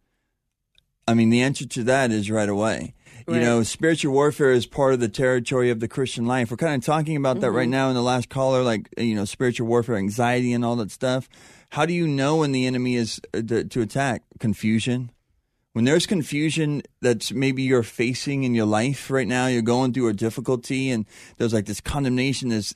I 1.07 1.13
mean, 1.13 1.29
the 1.29 1.41
answer 1.41 1.67
to 1.67 1.83
that 1.83 2.11
is 2.11 2.31
right 2.31 2.49
away. 2.49 2.95
You 3.27 3.39
know, 3.39 3.63
spiritual 3.63 4.13
warfare 4.13 4.51
is 4.51 4.65
part 4.65 4.93
of 4.93 4.99
the 4.99 5.07
territory 5.07 5.69
of 5.69 5.79
the 5.79 5.87
Christian 5.87 6.25
life. 6.25 6.51
We're 6.51 6.57
kind 6.57 6.75
of 6.75 6.85
talking 6.85 7.15
about 7.15 7.39
that 7.39 7.51
right 7.51 7.69
now 7.69 7.87
in 7.87 7.95
the 7.95 8.01
last 8.01 8.27
caller, 8.27 8.63
like 8.63 8.89
you 8.97 9.15
know, 9.15 9.23
spiritual 9.23 9.67
warfare, 9.67 9.95
anxiety, 9.95 10.51
and 10.51 10.65
all 10.65 10.75
that 10.77 10.91
stuff. 10.91 11.29
How 11.73 11.87
do 11.87 11.93
you 11.93 12.05
know 12.07 12.37
when 12.37 12.51
the 12.51 12.67
enemy 12.67 12.95
is 12.95 13.19
uh, 13.33 13.41
to, 13.41 13.63
to 13.63 13.81
attack? 13.81 14.21
Confusion 14.39 15.09
When 15.73 15.85
there's 15.85 16.05
confusion 16.05 16.83
that's 17.01 17.31
maybe 17.31 17.63
you're 17.63 17.81
facing 17.81 18.43
in 18.43 18.53
your 18.53 18.67
life 18.67 19.09
right 19.09 19.27
now, 19.27 19.47
you're 19.47 19.63
going 19.75 19.91
through 19.93 20.09
a 20.09 20.13
difficulty, 20.13 20.91
and 20.91 21.05
there's 21.37 21.51
like 21.53 21.65
this 21.65 21.81
condemnation, 21.81 22.49
this 22.49 22.73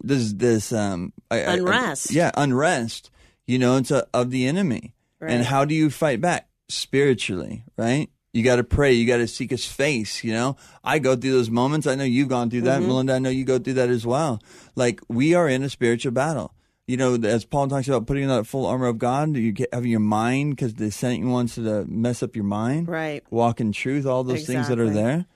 this 0.00 0.32
this 0.32 0.72
um 0.72 1.12
I- 1.30 1.42
I- 1.42 1.44
I- 1.50 1.56
Unrest. 1.56 2.12
yeah, 2.12 2.30
unrest. 2.36 3.10
You 3.48 3.58
know, 3.58 3.76
it's 3.78 3.90
a, 3.90 4.06
of 4.14 4.30
the 4.30 4.46
enemy. 4.46 4.94
And 5.20 5.44
how 5.44 5.64
do 5.64 5.74
you 5.74 5.90
fight 5.90 6.20
back 6.20 6.46
spiritually? 6.68 7.64
Right. 7.76 8.08
You 8.32 8.44
got 8.44 8.56
to 8.56 8.64
pray. 8.64 8.92
You 8.92 9.06
got 9.06 9.16
to 9.16 9.26
seek 9.26 9.50
His 9.50 9.64
face. 9.66 10.22
You 10.22 10.32
know, 10.34 10.56
I 10.84 10.98
go 11.00 11.16
through 11.16 11.32
those 11.32 11.50
moments. 11.50 11.86
I 11.86 11.94
know 11.96 12.04
you've 12.04 12.28
gone 12.28 12.50
through 12.50 12.62
that, 12.62 12.78
Mm-hmm. 12.80 12.88
Melinda. 12.88 13.14
I 13.14 13.18
know 13.18 13.30
you 13.30 13.44
go 13.44 13.58
through 13.58 13.74
that 13.80 13.88
as 13.90 14.04
well. 14.06 14.40
Like 14.76 15.00
we 15.08 15.34
are 15.34 15.48
in 15.48 15.62
a 15.64 15.68
spiritual 15.70 16.12
battle. 16.12 16.52
You 16.86 16.96
know, 16.96 17.14
as 17.16 17.44
Paul 17.44 17.66
talks 17.66 17.88
about 17.88 18.06
putting 18.06 18.22
on 18.30 18.36
that 18.36 18.44
full 18.44 18.64
armor 18.64 18.86
of 18.86 18.98
God, 18.98 19.34
you 19.34 19.50
get 19.50 19.74
having 19.74 19.90
your 19.90 19.98
mind 19.98 20.54
because 20.54 20.74
the 20.74 20.92
Satan 20.92 21.30
wants 21.30 21.56
to 21.56 21.84
mess 21.86 22.22
up 22.22 22.36
your 22.36 22.44
mind. 22.44 22.86
Right. 22.88 23.24
Walk 23.28 23.60
in 23.60 23.72
truth. 23.72 24.06
All 24.06 24.22
those 24.22 24.46
things 24.46 24.68
that 24.68 24.78
are 24.78 24.90
there. 24.90 25.26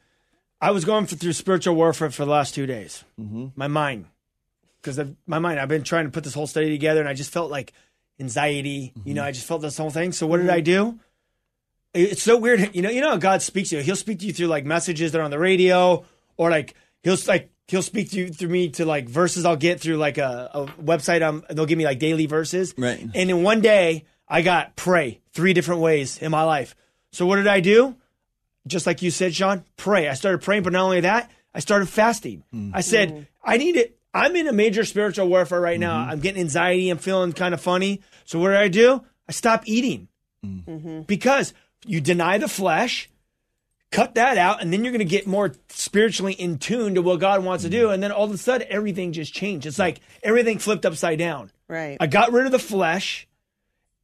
I 0.60 0.70
was 0.70 0.84
going 0.84 1.06
for, 1.06 1.16
through 1.16 1.32
spiritual 1.32 1.74
warfare 1.74 2.10
for 2.10 2.24
the 2.24 2.30
last 2.30 2.54
two 2.54 2.66
days. 2.66 3.02
Mm-hmm. 3.18 3.46
My 3.56 3.66
mind, 3.66 4.04
because 4.80 5.00
my 5.26 5.38
mind. 5.40 5.58
I've 5.58 5.68
been 5.68 5.82
trying 5.82 6.04
to 6.04 6.10
put 6.10 6.22
this 6.22 6.34
whole 6.34 6.46
study 6.46 6.70
together, 6.70 7.00
and 7.00 7.08
I 7.08 7.14
just 7.14 7.32
felt 7.32 7.50
like 7.50 7.72
anxiety. 8.20 8.92
You 9.04 9.14
know, 9.14 9.22
mm-hmm. 9.22 9.28
I 9.28 9.32
just 9.32 9.46
felt 9.46 9.62
this 9.62 9.76
whole 9.76 9.90
thing. 9.90 10.12
So 10.12 10.28
what 10.28 10.36
did 10.36 10.46
mm-hmm. 10.46 10.56
I 10.56 10.60
do? 10.60 10.98
It's 11.94 12.22
so 12.22 12.36
weird. 12.36 12.76
You 12.76 12.82
know, 12.82 12.90
you 12.90 13.00
know 13.00 13.10
how 13.10 13.16
God 13.16 13.42
speaks 13.42 13.70
to 13.70 13.76
you. 13.76 13.82
He'll 13.82 13.96
speak 13.96 14.20
to 14.20 14.26
you 14.26 14.32
through 14.32 14.46
like 14.46 14.64
messages 14.64 15.10
that 15.10 15.20
are 15.20 15.24
on 15.24 15.32
the 15.32 15.38
radio, 15.38 16.04
or 16.36 16.50
like 16.50 16.74
he'll 17.02 17.16
like 17.26 17.49
he'll 17.70 17.82
speak 17.82 18.10
to 18.10 18.18
you 18.18 18.28
through 18.28 18.48
me 18.48 18.68
to 18.70 18.84
like 18.84 19.08
verses 19.08 19.44
I'll 19.44 19.56
get 19.56 19.80
through 19.80 19.96
like 19.96 20.18
a, 20.18 20.50
a 20.52 20.66
website. 20.82 21.22
Um, 21.22 21.44
they'll 21.50 21.66
give 21.66 21.78
me 21.78 21.84
like 21.84 21.98
daily 21.98 22.26
verses. 22.26 22.74
Right. 22.76 23.00
And 23.00 23.30
in 23.30 23.42
one 23.42 23.60
day, 23.60 24.04
I 24.28 24.42
got 24.42 24.76
pray 24.76 25.20
three 25.32 25.52
different 25.52 25.80
ways 25.80 26.18
in 26.18 26.30
my 26.30 26.42
life. 26.42 26.76
So 27.12 27.26
what 27.26 27.36
did 27.36 27.46
I 27.46 27.60
do? 27.60 27.96
just 28.66 28.86
like 28.86 29.02
you 29.02 29.10
said, 29.10 29.34
Sean, 29.34 29.64
pray. 29.76 30.08
I 30.08 30.14
started 30.14 30.42
praying, 30.42 30.62
but 30.62 30.72
not 30.72 30.84
only 30.84 31.00
that, 31.00 31.30
I 31.54 31.60
started 31.60 31.88
fasting. 31.88 32.44
Mm. 32.54 32.70
I 32.74 32.80
said, 32.80 33.12
mm. 33.12 33.26
I 33.44 33.56
need 33.56 33.76
it. 33.76 33.98
I'm 34.12 34.34
in 34.36 34.48
a 34.48 34.52
major 34.52 34.84
spiritual 34.84 35.28
warfare 35.28 35.60
right 35.60 35.78
now. 35.78 36.00
Mm-hmm. 36.00 36.10
I'm 36.10 36.20
getting 36.20 36.40
anxiety. 36.40 36.90
I'm 36.90 36.98
feeling 36.98 37.32
kind 37.32 37.54
of 37.54 37.60
funny. 37.60 38.00
So 38.24 38.38
what 38.38 38.48
did 38.48 38.58
I 38.58 38.68
do? 38.68 39.04
I 39.28 39.32
stopped 39.32 39.68
eating 39.68 40.08
mm. 40.44 40.64
mm-hmm. 40.64 41.00
because 41.02 41.52
you 41.86 42.00
deny 42.00 42.38
the 42.38 42.48
flesh, 42.48 43.08
cut 43.90 44.14
that 44.14 44.38
out, 44.38 44.62
and 44.62 44.72
then 44.72 44.84
you're 44.84 44.92
going 44.92 45.00
to 45.00 45.04
get 45.04 45.26
more 45.26 45.52
spiritually 45.68 46.32
in 46.32 46.58
tune 46.58 46.94
to 46.94 47.02
what 47.02 47.20
God 47.20 47.44
wants 47.44 47.64
to 47.64 47.70
do. 47.70 47.84
Mm-hmm. 47.84 47.94
And 47.94 48.02
then 48.02 48.12
all 48.12 48.24
of 48.24 48.32
a 48.32 48.38
sudden, 48.38 48.66
everything 48.70 49.12
just 49.12 49.34
changed. 49.34 49.66
It's 49.66 49.78
like 49.78 50.00
everything 50.22 50.58
flipped 50.58 50.86
upside 50.86 51.18
down. 51.18 51.50
Right. 51.68 51.96
I 52.00 52.06
got 52.06 52.32
rid 52.32 52.46
of 52.46 52.52
the 52.52 52.58
flesh 52.58 53.28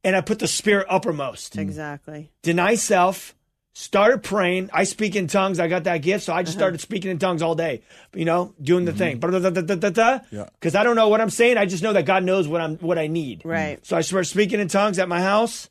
and 0.03 0.15
I 0.15 0.21
put 0.21 0.39
the 0.39 0.47
spirit 0.47 0.87
uppermost 0.89 1.53
mm-hmm. 1.53 1.61
Exactly. 1.61 2.31
deny 2.41 2.75
self, 2.75 3.35
started 3.73 4.23
praying. 4.23 4.69
I 4.73 4.85
speak 4.85 5.15
in 5.15 5.27
tongues. 5.27 5.59
I 5.59 5.67
got 5.67 5.83
that 5.83 5.97
gift, 5.97 6.23
so 6.23 6.33
I 6.33 6.43
just 6.43 6.55
uh-huh. 6.55 6.61
started 6.61 6.81
speaking 6.81 7.11
in 7.11 7.19
tongues 7.19 7.41
all 7.41 7.55
day. 7.55 7.81
You 8.13 8.25
know, 8.25 8.53
doing 8.61 8.85
the 8.85 8.93
thing. 8.93 9.19
Mm-hmm. 9.19 10.35
Yeah. 10.35 10.49
Because 10.53 10.75
I 10.75 10.83
don't 10.83 10.95
know 10.95 11.09
what 11.09 11.21
I'm 11.21 11.29
saying. 11.29 11.57
I 11.57 11.65
just 11.65 11.83
know 11.83 11.93
that 11.93 12.05
God 12.05 12.23
knows 12.23 12.47
what 12.47 12.61
I'm 12.61 12.77
what 12.77 12.97
I 12.97 13.07
need. 13.07 13.41
Right. 13.43 13.85
So 13.85 13.97
I 13.97 14.01
started 14.01 14.25
speaking 14.25 14.59
in 14.59 14.67
tongues 14.67 14.99
at 14.99 15.09
my 15.09 15.21
house. 15.21 15.69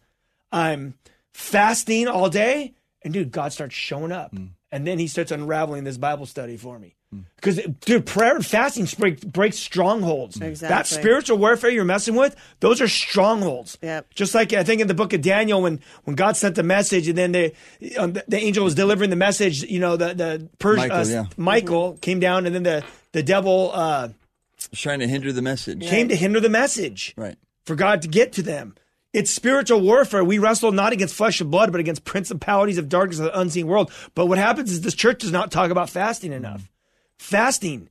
I'm 0.53 0.95
fasting 1.33 2.09
all 2.09 2.31
day, 2.31 2.75
and 3.07 3.15
dude, 3.15 3.31
God 3.33 3.53
starts 3.55 3.75
showing 3.75 4.13
up, 4.13 4.35
and 4.71 4.87
then 4.87 4.99
He 4.99 5.07
starts 5.07 5.31
unraveling 5.31 5.85
this 5.85 5.97
Bible 5.97 6.27
study 6.27 6.59
for 6.59 6.79
me. 6.79 6.93
Because, 7.37 7.61
dude, 7.81 8.05
prayer 8.05 8.35
and 8.35 8.45
fasting 8.45 8.87
break, 8.99 9.21
breaks 9.23 9.57
strongholds. 9.57 10.35
That 10.61 10.87
spiritual 10.87 11.39
warfare 11.39 11.71
you're 11.71 11.85
messing 11.85 12.15
with, 12.17 12.37
those 12.61 12.81
are 12.83 12.89
strongholds. 12.89 13.79
Yep. 13.81 14.13
Just 14.13 14.35
like 14.35 14.53
I 14.53 14.65
think 14.65 14.81
in 14.83 14.89
the 14.89 14.93
book 14.93 15.13
of 15.15 15.23
Daniel, 15.23 15.63
when 15.63 15.81
when 16.05 16.17
God 16.17 16.37
sent 16.37 16.57
the 16.57 16.63
message, 16.65 17.09
and 17.09 17.17
then 17.17 17.33
the 17.33 17.55
um, 17.97 18.13
the, 18.15 18.25
the 18.29 18.37
angel 18.39 18.65
was 18.65 18.75
delivering 18.75 19.09
the 19.11 19.17
message, 19.17 19.63
you 19.63 19.79
know, 19.79 19.97
the 19.97 20.13
the 20.15 20.49
Pers- 20.59 20.77
Michael, 20.79 20.97
uh, 20.99 21.05
yeah. 21.05 21.25
Michael 21.37 21.97
came 22.03 22.21
down, 22.21 22.45
and 22.45 22.55
then 22.55 22.65
the 22.65 22.85
the 23.13 23.23
devil 23.23 23.71
uh, 23.73 24.09
It's 24.57 24.69
trying 24.81 24.99
to 24.99 25.07
hinder 25.09 25.33
the 25.33 25.43
message. 25.43 25.87
came 25.87 26.09
to 26.09 26.17
hinder 26.17 26.41
the 26.41 26.51
message 26.51 27.15
Right. 27.17 27.37
for 27.65 27.77
God 27.77 28.03
to 28.03 28.09
get 28.09 28.33
to 28.33 28.43
them. 28.43 28.75
It's 29.17 29.31
spiritual 29.31 29.81
warfare. 29.81 30.23
We 30.23 30.39
wrestle 30.39 30.73
not 30.73 30.93
against 30.93 31.15
flesh 31.15 31.41
and 31.41 31.51
blood, 31.51 31.73
but 31.73 31.81
against 31.81 32.05
principalities 32.05 32.77
of 32.77 32.91
darkness 32.91 33.19
of 33.19 33.25
the 33.25 33.41
unseen 33.41 33.67
world. 33.67 33.91
But 34.15 34.27
what 34.27 34.37
happens 34.37 34.71
is 34.71 34.83
this 34.83 34.95
church 34.95 35.21
does 35.21 35.33
not 35.33 35.51
talk 35.51 35.71
about 35.71 35.89
fasting 35.89 36.33
enough. 36.33 36.71
Fasting. 37.19 37.89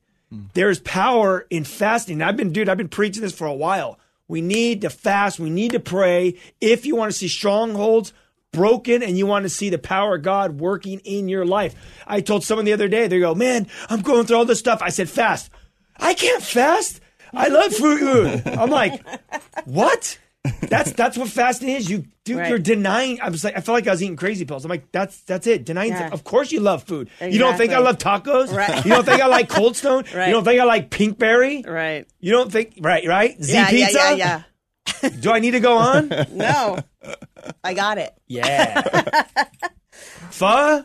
There's 0.54 0.78
power 0.78 1.44
in 1.50 1.64
fasting. 1.64 2.22
I've 2.22 2.36
been, 2.36 2.52
dude, 2.52 2.68
I've 2.68 2.76
been 2.76 2.88
preaching 2.88 3.22
this 3.22 3.32
for 3.32 3.48
a 3.48 3.52
while. 3.52 3.98
We 4.28 4.40
need 4.40 4.82
to 4.82 4.88
fast. 4.88 5.40
We 5.40 5.50
need 5.50 5.72
to 5.72 5.80
pray. 5.80 6.38
If 6.60 6.86
you 6.86 6.94
want 6.94 7.10
to 7.10 7.18
see 7.18 7.26
strongholds 7.26 8.12
broken 8.52 9.02
and 9.02 9.18
you 9.18 9.26
want 9.26 9.42
to 9.44 9.48
see 9.48 9.68
the 9.68 9.78
power 9.78 10.14
of 10.14 10.22
God 10.22 10.60
working 10.60 11.00
in 11.00 11.28
your 11.28 11.44
life. 11.44 11.74
I 12.06 12.20
told 12.20 12.44
someone 12.44 12.66
the 12.66 12.72
other 12.72 12.86
day, 12.86 13.08
they 13.08 13.18
go, 13.18 13.34
man, 13.34 13.66
I'm 13.90 14.02
going 14.02 14.26
through 14.26 14.36
all 14.36 14.44
this 14.44 14.60
stuff. 14.60 14.80
I 14.80 14.90
said, 14.90 15.08
fast. 15.08 15.50
I 15.96 16.14
can't 16.14 16.42
fast. 16.42 17.00
I 17.34 17.48
love 17.48 17.72
food. 17.74 18.42
I'm 18.46 18.70
like, 18.70 19.04
what? 19.64 20.18
That's 20.62 20.92
that's 20.92 21.16
what 21.18 21.28
fasting 21.28 21.68
is. 21.70 21.88
You 21.90 22.04
dude, 22.24 22.38
Right. 22.38 22.48
you're 22.48 22.58
denying. 22.58 23.20
I 23.20 23.28
was 23.30 23.42
like, 23.44 23.56
I 23.56 23.60
felt 23.60 23.74
like 23.74 23.86
I 23.86 23.90
was 23.90 24.02
eating 24.02 24.16
crazy 24.16 24.44
pills. 24.44 24.64
I'm 24.64 24.68
like, 24.68 24.90
that's 24.92 25.20
that's 25.22 25.46
it. 25.46 25.64
Denying. 25.64 25.92
Yeah. 25.92 26.10
Of 26.12 26.24
course, 26.24 26.52
you 26.52 26.60
love 26.60 26.82
food. 26.84 27.08
You 27.20 27.38
don't 27.38 27.56
think 27.56 27.72
I 27.72 27.78
love 27.78 27.98
tacos? 27.98 28.52
Right. 28.54 28.84
You 28.84 28.90
don't 28.92 29.04
think 29.04 29.20
I 29.20 29.26
like 29.26 29.48
Cold 29.48 29.76
Stone? 29.76 30.04
Right. 30.14 30.26
You 30.28 30.32
don't 30.34 30.44
think 30.44 30.60
I 30.60 30.64
like 30.64 30.90
Pinkberry? 30.90 31.66
Right. 31.66 32.06
You 32.20 32.32
don't 32.32 32.50
think 32.52 32.78
right? 32.80 33.06
Right? 33.06 33.42
Z 33.42 33.52
yeah, 33.52 33.70
pizza. 33.70 33.98
yeah, 33.98 34.12
yeah, 34.14 34.42
yeah. 35.02 35.08
Do 35.20 35.30
I 35.32 35.38
need 35.40 35.52
to 35.52 35.60
go 35.60 35.76
on? 35.78 36.08
No, 36.32 36.78
I 37.64 37.74
got 37.74 37.98
it. 37.98 38.12
Yeah. 38.26 38.82
Pho? 40.30 40.84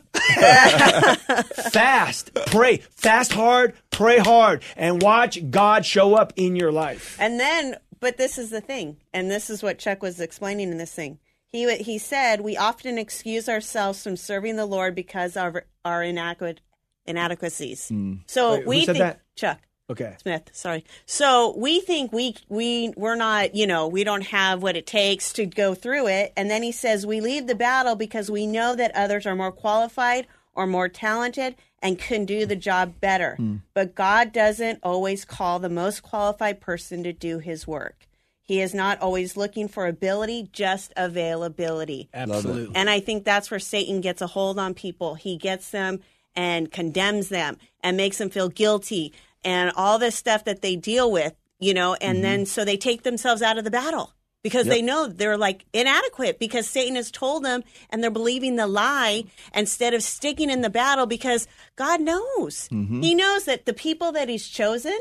Fast. 1.72 2.34
Pray. 2.48 2.78
Fast 2.96 3.34
hard. 3.34 3.74
Pray 3.90 4.18
hard. 4.20 4.64
And 4.76 5.02
watch 5.02 5.50
God 5.50 5.86
show 5.86 6.16
up 6.16 6.34
in 6.36 6.56
your 6.56 6.72
life. 6.72 7.18
And 7.20 7.40
then, 7.40 7.76
but 8.02 8.18
this 8.18 8.38
is 8.38 8.50
the 8.50 8.60
thing, 8.60 8.98
and 9.14 9.32
this 9.32 9.50
is 9.50 9.64
what 9.64 9.80
Chuck 9.80 10.02
was 10.02 10.20
explaining 10.20 10.72
in 10.72 10.78
this 10.78 10.94
thing. 10.94 11.20
He 11.48 11.74
he 11.78 11.98
said 11.98 12.42
we 12.42 12.58
often 12.58 12.98
excuse 12.98 13.48
ourselves 13.48 14.04
from 14.04 14.18
serving 14.18 14.58
the 14.58 14.66
Lord 14.66 14.94
because 14.94 15.38
of 15.38 15.56
our 15.86 16.04
inadequate 16.04 16.60
inadequacies. 17.06 17.88
Hmm. 17.88 18.16
So 18.28 18.58
Wait, 18.58 18.68
we 18.68 18.86
said 18.86 18.96
think 18.96 19.04
that? 19.04 19.22
Chuck 19.36 19.60
Okay. 19.92 20.16
Smith, 20.22 20.50
sorry. 20.54 20.86
So 21.06 21.54
we 21.58 21.82
think 21.82 22.14
we 22.14 22.36
we 22.48 22.94
we're 22.96 23.16
not, 23.16 23.56
you 23.56 23.68
know, 23.68 23.90
we 23.90 24.06
don't 24.06 24.26
have 24.28 24.64
what 24.64 24.78
it 24.78 24.88
takes 24.88 25.34
to 25.34 25.46
go 25.46 25.76
through 25.76 26.08
it. 26.08 26.32
And 26.38 26.50
then 26.50 26.64
he 26.64 26.72
says 26.72 27.06
we 27.06 27.20
leave 27.20 27.46
the 27.46 27.56
battle 27.56 27.96
because 27.96 28.32
we 28.32 28.48
know 28.48 28.74
that 28.74 28.96
others 28.96 29.26
are 29.26 29.36
more 29.36 29.52
qualified 29.52 30.28
or 30.56 30.66
more 30.66 30.88
talented 30.88 31.56
and 31.82 31.98
can 31.98 32.26
do 32.26 32.46
the 32.46 32.56
mm. 32.56 32.60
job 32.60 33.00
better. 33.00 33.36
Mm. 33.40 33.62
But 33.74 33.96
God 33.96 34.32
doesn't 34.32 34.80
always 34.84 35.26
call 35.26 35.60
the 35.60 35.70
most 35.70 36.04
qualified 36.04 36.62
person 36.62 37.04
to 37.04 37.14
do 37.14 37.40
his 37.40 37.68
work. 37.68 38.08
He 38.44 38.60
is 38.60 38.74
not 38.74 39.00
always 39.00 39.38
looking 39.38 39.68
for 39.68 39.88
ability, 39.88 40.50
just 40.52 40.92
availability. 40.98 42.10
Absolutely. 42.14 42.76
And 42.76 42.90
I 42.90 43.00
think 43.00 43.24
that's 43.24 43.50
where 43.50 43.60
Satan 43.60 44.02
gets 44.02 44.22
a 44.22 44.28
hold 44.28 44.60
on 44.60 44.74
people. 44.74 45.16
He 45.16 45.38
gets 45.38 45.72
them 45.72 46.02
and 46.36 46.72
condemns 46.72 47.30
them 47.30 47.58
and 47.82 47.96
makes 47.96 48.18
them 48.18 48.30
feel 48.30 48.50
guilty 48.50 49.14
and 49.44 49.72
all 49.76 50.00
this 50.00 50.16
stuff 50.16 50.44
that 50.46 50.62
they 50.62 50.76
deal 50.76 51.12
with, 51.12 51.34
you 51.60 51.74
know, 51.74 51.96
and 51.96 52.18
mm-hmm. 52.18 52.24
then 52.24 52.46
so 52.46 52.66
they 52.66 52.78
take 52.78 53.04
themselves 53.04 53.42
out 53.42 53.58
of 53.58 53.64
the 53.64 53.72
battle 53.72 54.14
because 54.44 54.68
they 54.68 54.82
know 54.82 55.08
they're 55.08 55.38
like 55.38 55.66
inadequate 55.74 56.40
because 56.40 56.68
Satan 56.68 56.96
has 56.96 57.12
told 57.12 57.44
them 57.44 57.64
and 57.90 58.04
they're 58.04 58.10
believing 58.12 58.56
the 58.56 58.68
lie 58.68 59.24
instead 59.54 59.94
of 59.94 60.04
sticking 60.04 60.50
in 60.50 60.62
the 60.62 60.70
battle 60.70 61.06
because 61.06 61.48
God 61.76 62.02
knows. 62.02 62.68
Mm-hmm. 62.70 63.02
He 63.02 63.16
knows 63.16 63.46
that 63.46 63.66
the 63.66 63.74
people 63.74 64.12
that 64.14 64.30
he's 64.30 64.48
chosen, 64.48 64.98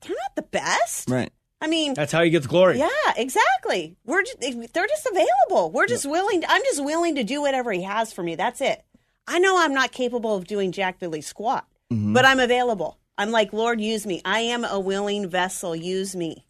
they're 0.00 0.16
not 0.16 0.36
the 0.36 0.42
best. 0.42 1.10
Right. 1.10 1.30
I 1.60 1.68
mean, 1.68 1.94
That's 1.94 2.12
how 2.12 2.22
he 2.22 2.30
gets 2.30 2.46
glory. 2.46 2.78
yeah, 2.78 2.88
exactly. 3.16 3.96
We're 4.04 4.22
just, 4.22 4.40
they're 4.40 4.86
just 4.86 5.06
available. 5.06 5.70
We're 5.70 5.86
just 5.86 6.04
willing. 6.04 6.42
I'm 6.46 6.62
just 6.64 6.84
willing 6.84 7.14
to 7.14 7.24
do 7.24 7.40
whatever 7.40 7.72
he 7.72 7.82
has 7.82 8.12
for 8.12 8.22
me. 8.22 8.34
That's 8.34 8.60
it. 8.60 8.84
I 9.26 9.38
know 9.38 9.58
I'm 9.58 9.74
not 9.74 9.90
capable 9.90 10.36
of 10.36 10.46
doing 10.46 10.70
jack 10.70 11.00
diddly 11.00 11.24
squat, 11.24 11.66
mm-hmm. 11.92 12.12
but 12.12 12.24
I'm 12.24 12.40
available. 12.40 12.98
I'm 13.18 13.30
like, 13.30 13.52
Lord, 13.52 13.80
use 13.80 14.06
me. 14.06 14.20
I 14.24 14.40
am 14.40 14.64
a 14.64 14.78
willing 14.78 15.28
vessel. 15.28 15.74
Use 15.74 16.14
me. 16.14 16.44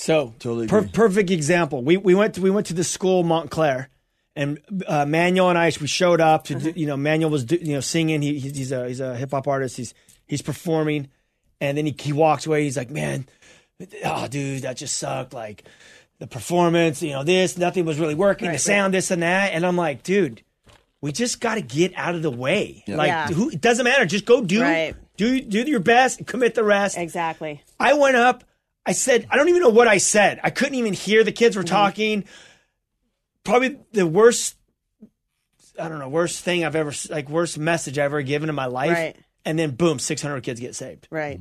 So 0.00 0.32
Totally 0.38 0.66
per- 0.66 0.88
perfect 0.88 1.30
example. 1.30 1.82
We 1.82 1.98
we 1.98 2.14
went 2.14 2.36
to, 2.36 2.40
we 2.40 2.50
went 2.50 2.68
to 2.68 2.74
the 2.74 2.84
school 2.84 3.22
Montclair, 3.22 3.90
and 4.34 4.58
uh, 4.86 5.04
Manuel 5.04 5.50
and 5.50 5.58
I 5.58 5.70
we 5.78 5.86
showed 5.86 6.22
up 6.22 6.44
to 6.44 6.54
do- 6.54 6.72
you 6.74 6.86
know 6.86 6.96
Manuel 6.96 7.28
was 7.30 7.44
do, 7.44 7.56
you 7.56 7.74
know 7.74 7.80
singing. 7.80 8.22
He, 8.22 8.38
he's 8.38 8.56
he's 8.56 8.72
a 8.72 8.88
he's 8.88 9.00
a 9.00 9.14
hip 9.14 9.30
hop 9.30 9.46
artist. 9.46 9.76
He's 9.76 9.92
he's 10.26 10.40
performing, 10.40 11.08
and 11.60 11.76
then 11.76 11.84
he 11.84 11.94
he 11.98 12.14
walks 12.14 12.46
away. 12.46 12.64
He's 12.64 12.78
like, 12.78 12.90
man, 12.90 13.26
oh 14.02 14.26
dude, 14.26 14.62
that 14.62 14.78
just 14.78 14.96
sucked. 14.96 15.34
Like 15.34 15.64
the 16.18 16.26
performance, 16.26 17.02
you 17.02 17.10
know, 17.10 17.22
this 17.22 17.58
nothing 17.58 17.84
was 17.84 17.98
really 17.98 18.14
working. 18.14 18.50
the 18.50 18.58
sound, 18.58 18.94
this 18.94 19.10
and 19.10 19.22
that, 19.22 19.52
and 19.52 19.66
I'm 19.66 19.76
like, 19.76 20.02
dude. 20.02 20.42
We 21.02 21.12
just 21.12 21.40
got 21.40 21.54
to 21.54 21.62
get 21.62 21.94
out 21.96 22.14
of 22.14 22.20
the 22.20 22.30
way. 22.30 22.84
Like, 22.86 23.08
Yeah. 23.08 23.28
who? 23.28 23.48
It 23.48 23.62
doesn't 23.62 23.84
matter. 23.84 24.04
Just 24.04 24.26
go 24.26 24.42
do, 24.44 24.60
Right. 24.60 24.94
do, 25.16 25.40
do 25.40 25.62
your 25.62 25.80
best. 25.80 26.26
Commit 26.26 26.54
the 26.54 26.62
rest. 26.62 26.98
Exactly. 26.98 27.62
I 27.80 27.94
went 27.94 28.16
up. 28.16 28.44
I 28.86 28.92
said, 28.92 29.26
I 29.30 29.36
don't 29.36 29.48
even 29.48 29.62
know 29.62 29.68
what 29.68 29.88
I 29.88 29.98
said. 29.98 30.40
I 30.42 30.50
couldn't 30.50 30.74
even 30.74 30.92
hear 30.92 31.22
the 31.22 31.32
kids 31.32 31.56
were 31.56 31.62
mm-hmm. 31.62 31.74
talking. 31.74 32.24
Probably 33.44 33.78
the 33.92 34.06
worst 34.06 34.56
I 35.80 35.88
don't 35.88 35.98
know, 35.98 36.08
worst 36.08 36.44
thing 36.44 36.64
I've 36.64 36.76
ever 36.76 36.92
like 37.08 37.28
worst 37.28 37.58
message 37.58 37.98
I've 37.98 38.06
ever 38.06 38.22
given 38.22 38.48
in 38.48 38.54
my 38.54 38.66
life. 38.66 38.92
Right. 38.92 39.16
And 39.44 39.58
then 39.58 39.70
boom, 39.72 39.98
600 39.98 40.42
kids 40.42 40.60
get 40.60 40.74
saved. 40.74 41.08
Right. 41.10 41.40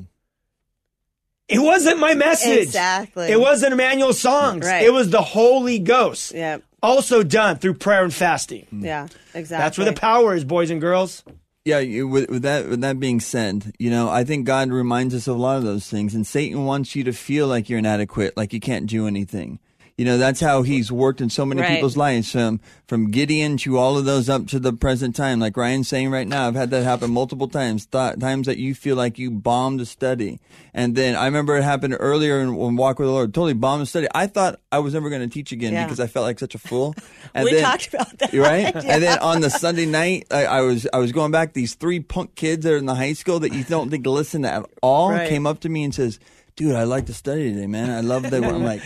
It 1.48 1.60
wasn't 1.60 2.00
my 2.00 2.14
message. 2.14 2.60
Exactly. 2.60 3.28
It 3.28 3.40
wasn't 3.40 3.74
Emmanuel 3.74 4.14
songs. 4.14 4.66
Right. 4.66 4.86
It 4.86 4.94
was 4.94 5.10
the 5.10 5.22
Holy 5.22 5.80
Ghost. 5.80 6.34
Yeah. 6.34 6.60
Also 6.82 7.24
done 7.24 7.58
through 7.58 7.74
prayer 7.74 8.04
and 8.04 8.14
fasting. 8.14 8.68
Yeah. 8.72 9.08
Exactly. 9.34 9.64
That's 9.64 9.78
where 9.78 9.86
the 9.86 10.00
power 10.00 10.36
is, 10.36 10.46
boys 10.46 10.70
and 10.70 10.80
girls. 10.80 11.24
Yeah, 11.70 11.78
you, 11.78 12.08
with, 12.08 12.32
with 12.32 12.42
that 12.42 12.68
with 12.68 12.82
that 12.82 13.00
being 13.00 13.20
said, 13.20 13.76
you 13.78 13.92
know, 13.92 14.10
I 14.10 14.24
think 14.24 14.48
God 14.48 14.70
reminds 14.70 15.14
us 15.14 15.28
of 15.28 15.36
a 15.36 15.40
lot 15.40 15.58
of 15.58 15.64
those 15.64 15.88
things, 15.88 16.16
and 16.16 16.26
Satan 16.26 16.66
wants 16.66 16.96
you 16.96 17.04
to 17.04 17.14
feel 17.14 17.48
like 17.48 17.70
you're 17.70 17.78
inadequate, 17.78 18.36
like 18.36 18.54
you 18.54 18.60
can't 18.60 18.88
do 18.88 19.06
anything. 19.06 19.60
You 20.00 20.06
know, 20.06 20.18
that's 20.18 20.40
how 20.40 20.62
he's 20.62 20.90
worked 20.94 21.20
in 21.20 21.30
so 21.30 21.46
many 21.46 21.60
Right. 21.62 21.72
people's 21.76 21.98
lives, 21.98 22.32
from 22.32 22.62
from 22.88 23.12
Gideon 23.12 23.58
to 23.58 23.78
all 23.78 23.98
of 23.98 24.06
those 24.06 24.30
up 24.30 24.48
to 24.48 24.58
the 24.58 24.72
present 24.72 25.14
time. 25.14 25.42
Like 25.42 25.58
Ryan's 25.58 25.90
saying 25.90 26.10
right 26.10 26.26
now, 26.26 26.48
I've 26.48 26.56
had 26.56 26.70
that 26.72 26.86
happen 26.86 27.12
multiple 27.12 27.50
times. 27.50 27.86
Th- 27.86 28.18
times 28.18 28.48
that 28.48 28.58
you 28.58 28.74
feel 28.74 28.96
like 28.96 29.20
you 29.20 29.30
bombed 29.30 29.82
a 29.82 29.86
study, 29.86 30.40
and 30.74 30.96
then 30.96 31.18
I 31.18 31.26
remember 31.26 31.58
it 31.58 31.64
happened 31.66 31.98
earlier 32.00 32.40
in, 32.40 32.48
in 32.48 32.78
Walk 32.78 32.98
with 33.00 33.10
the 33.10 33.12
Lord. 33.12 33.34
Totally 33.34 33.54
bombed 33.54 33.84
a 33.84 33.86
study. 33.86 34.08
I 34.16 34.28
thought 34.28 34.62
I 34.72 34.80
was 34.80 34.94
never 34.94 35.10
going 35.10 35.22
to 35.22 35.28
teach 35.28 35.52
again 35.52 35.74
Yeah. 35.74 35.84
because 35.84 36.00
I 36.00 36.08
felt 36.08 36.24
like 36.26 36.40
such 36.40 36.56
a 36.56 36.60
fool. 36.60 36.96
And 37.36 37.44
we 37.44 37.52
then, 37.56 37.64
talked 37.64 37.94
about 37.94 38.18
that. 38.20 38.34
right. 38.34 38.74
And 38.92 39.04
then 39.04 39.20
on 39.20 39.42
the 39.42 39.50
Sunday 39.50 39.86
night, 39.86 40.28
I, 40.32 40.46
I 40.46 40.62
was 40.62 40.88
I 40.94 40.98
was 41.00 41.12
going 41.12 41.32
back. 41.32 41.52
These 41.54 41.76
three 41.76 42.00
punk 42.00 42.36
kids 42.36 42.64
that 42.64 42.74
are 42.74 42.78
in 42.78 42.86
the 42.86 42.96
high 42.96 43.14
school 43.14 43.40
that 43.42 43.52
you 43.54 43.66
don't 43.66 43.90
think 43.92 44.06
listen 44.08 44.46
at 44.46 44.66
all 44.82 45.12
Right. 45.12 45.28
came 45.30 45.46
up 45.46 45.60
to 45.60 45.70
me 45.70 45.84
and 45.84 45.94
says, 45.94 46.20
"Dude, 46.56 46.74
I 46.74 46.86
like 46.86 47.06
to 47.08 47.14
study 47.14 47.52
today, 47.54 47.68
man. 47.68 47.90
I 47.92 48.00
love 48.00 48.24
that." 48.32 48.44
I'm 48.46 48.64
like, 48.64 48.82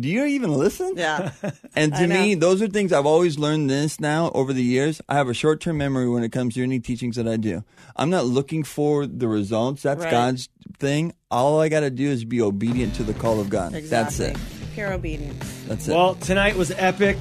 "Do 0.00 0.08
you 0.08 0.24
even 0.24 0.52
listen?" 0.52 0.92
Yeah. 0.96 1.32
And 1.76 1.94
to 1.94 2.06
me, 2.06 2.34
those 2.34 2.60
are 2.60 2.66
things 2.66 2.92
I've 2.92 3.06
always 3.06 3.38
learned. 3.38 3.70
This 3.70 4.00
now 4.00 4.30
over 4.34 4.52
the 4.52 4.62
years, 4.62 5.00
I 5.08 5.14
have 5.14 5.28
a 5.28 5.34
short 5.34 5.60
term 5.60 5.78
memory 5.78 6.08
when 6.08 6.22
it 6.24 6.32
comes 6.32 6.54
to 6.54 6.62
any 6.62 6.80
teachings 6.80 7.16
that 7.16 7.28
I 7.28 7.36
do. 7.36 7.62
I'm 7.96 8.10
not 8.10 8.26
looking 8.26 8.64
for 8.64 9.06
the 9.06 9.28
results. 9.28 9.82
That's 9.82 10.02
Right. 10.02 10.10
God's 10.10 10.48
thing. 10.78 11.12
All 11.30 11.60
I 11.60 11.68
got 11.68 11.80
to 11.80 11.90
do 11.90 12.08
is 12.08 12.24
be 12.24 12.40
obedient 12.40 12.94
to 12.96 13.02
the 13.04 13.14
call 13.14 13.40
of 13.40 13.48
God. 13.50 13.72
That's 13.72 14.18
it. 14.20 14.36
Pure 14.74 14.92
obedience. 14.94 15.44
That's 15.66 15.88
it. 15.88 15.94
Well, 15.94 16.14
tonight 16.16 16.56
was 16.56 16.70
epic. 16.72 17.16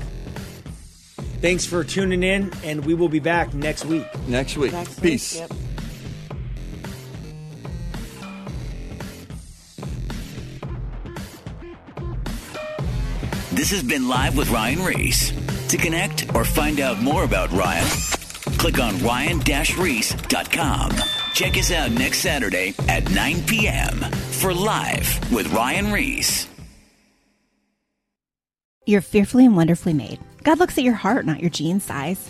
Thanks 1.42 1.66
for 1.66 1.84
tuning 1.84 2.24
in, 2.24 2.52
and 2.64 2.84
we 2.84 2.96
will 2.96 3.10
be 3.10 3.20
back 3.20 3.54
next 3.54 3.86
week. 3.86 4.08
Next 4.28 4.58
week. 4.58 4.72
Next 4.72 4.96
week, 4.96 5.04
Peace. 5.04 5.36
Yep. 5.38 5.52
This 13.58 13.72
has 13.72 13.82
been 13.82 14.08
Live 14.08 14.38
with 14.38 14.52
Ryan 14.52 14.86
Ries. 14.86 15.34
To 15.70 15.78
connect 15.78 16.36
or 16.36 16.46
find 16.46 16.80
out 16.80 17.02
more 17.02 17.24
about 17.24 17.52
Ryan, 17.52 17.88
click 18.60 18.78
on 18.78 19.00
ryan-reese.com. 19.00 20.92
Check 21.34 21.58
us 21.58 21.72
out 21.72 21.90
next 21.90 22.20
Saturday 22.20 22.76
at 22.88 23.10
9 23.10 23.42
p.m. 23.48 23.96
for 24.38 24.54
Live 24.54 25.32
with 25.32 25.52
Ryan 25.52 25.92
Ries. 25.92 26.48
You're 28.86 29.02
fearfully 29.02 29.48
and 29.48 29.56
wonderfully 29.56 29.94
made. 29.94 30.20
God 30.44 30.60
looks 30.60 30.78
at 30.78 30.84
your 30.84 30.94
heart, 30.94 31.26
not 31.26 31.42
your 31.42 31.50
jean 31.50 31.80
size. 31.80 32.30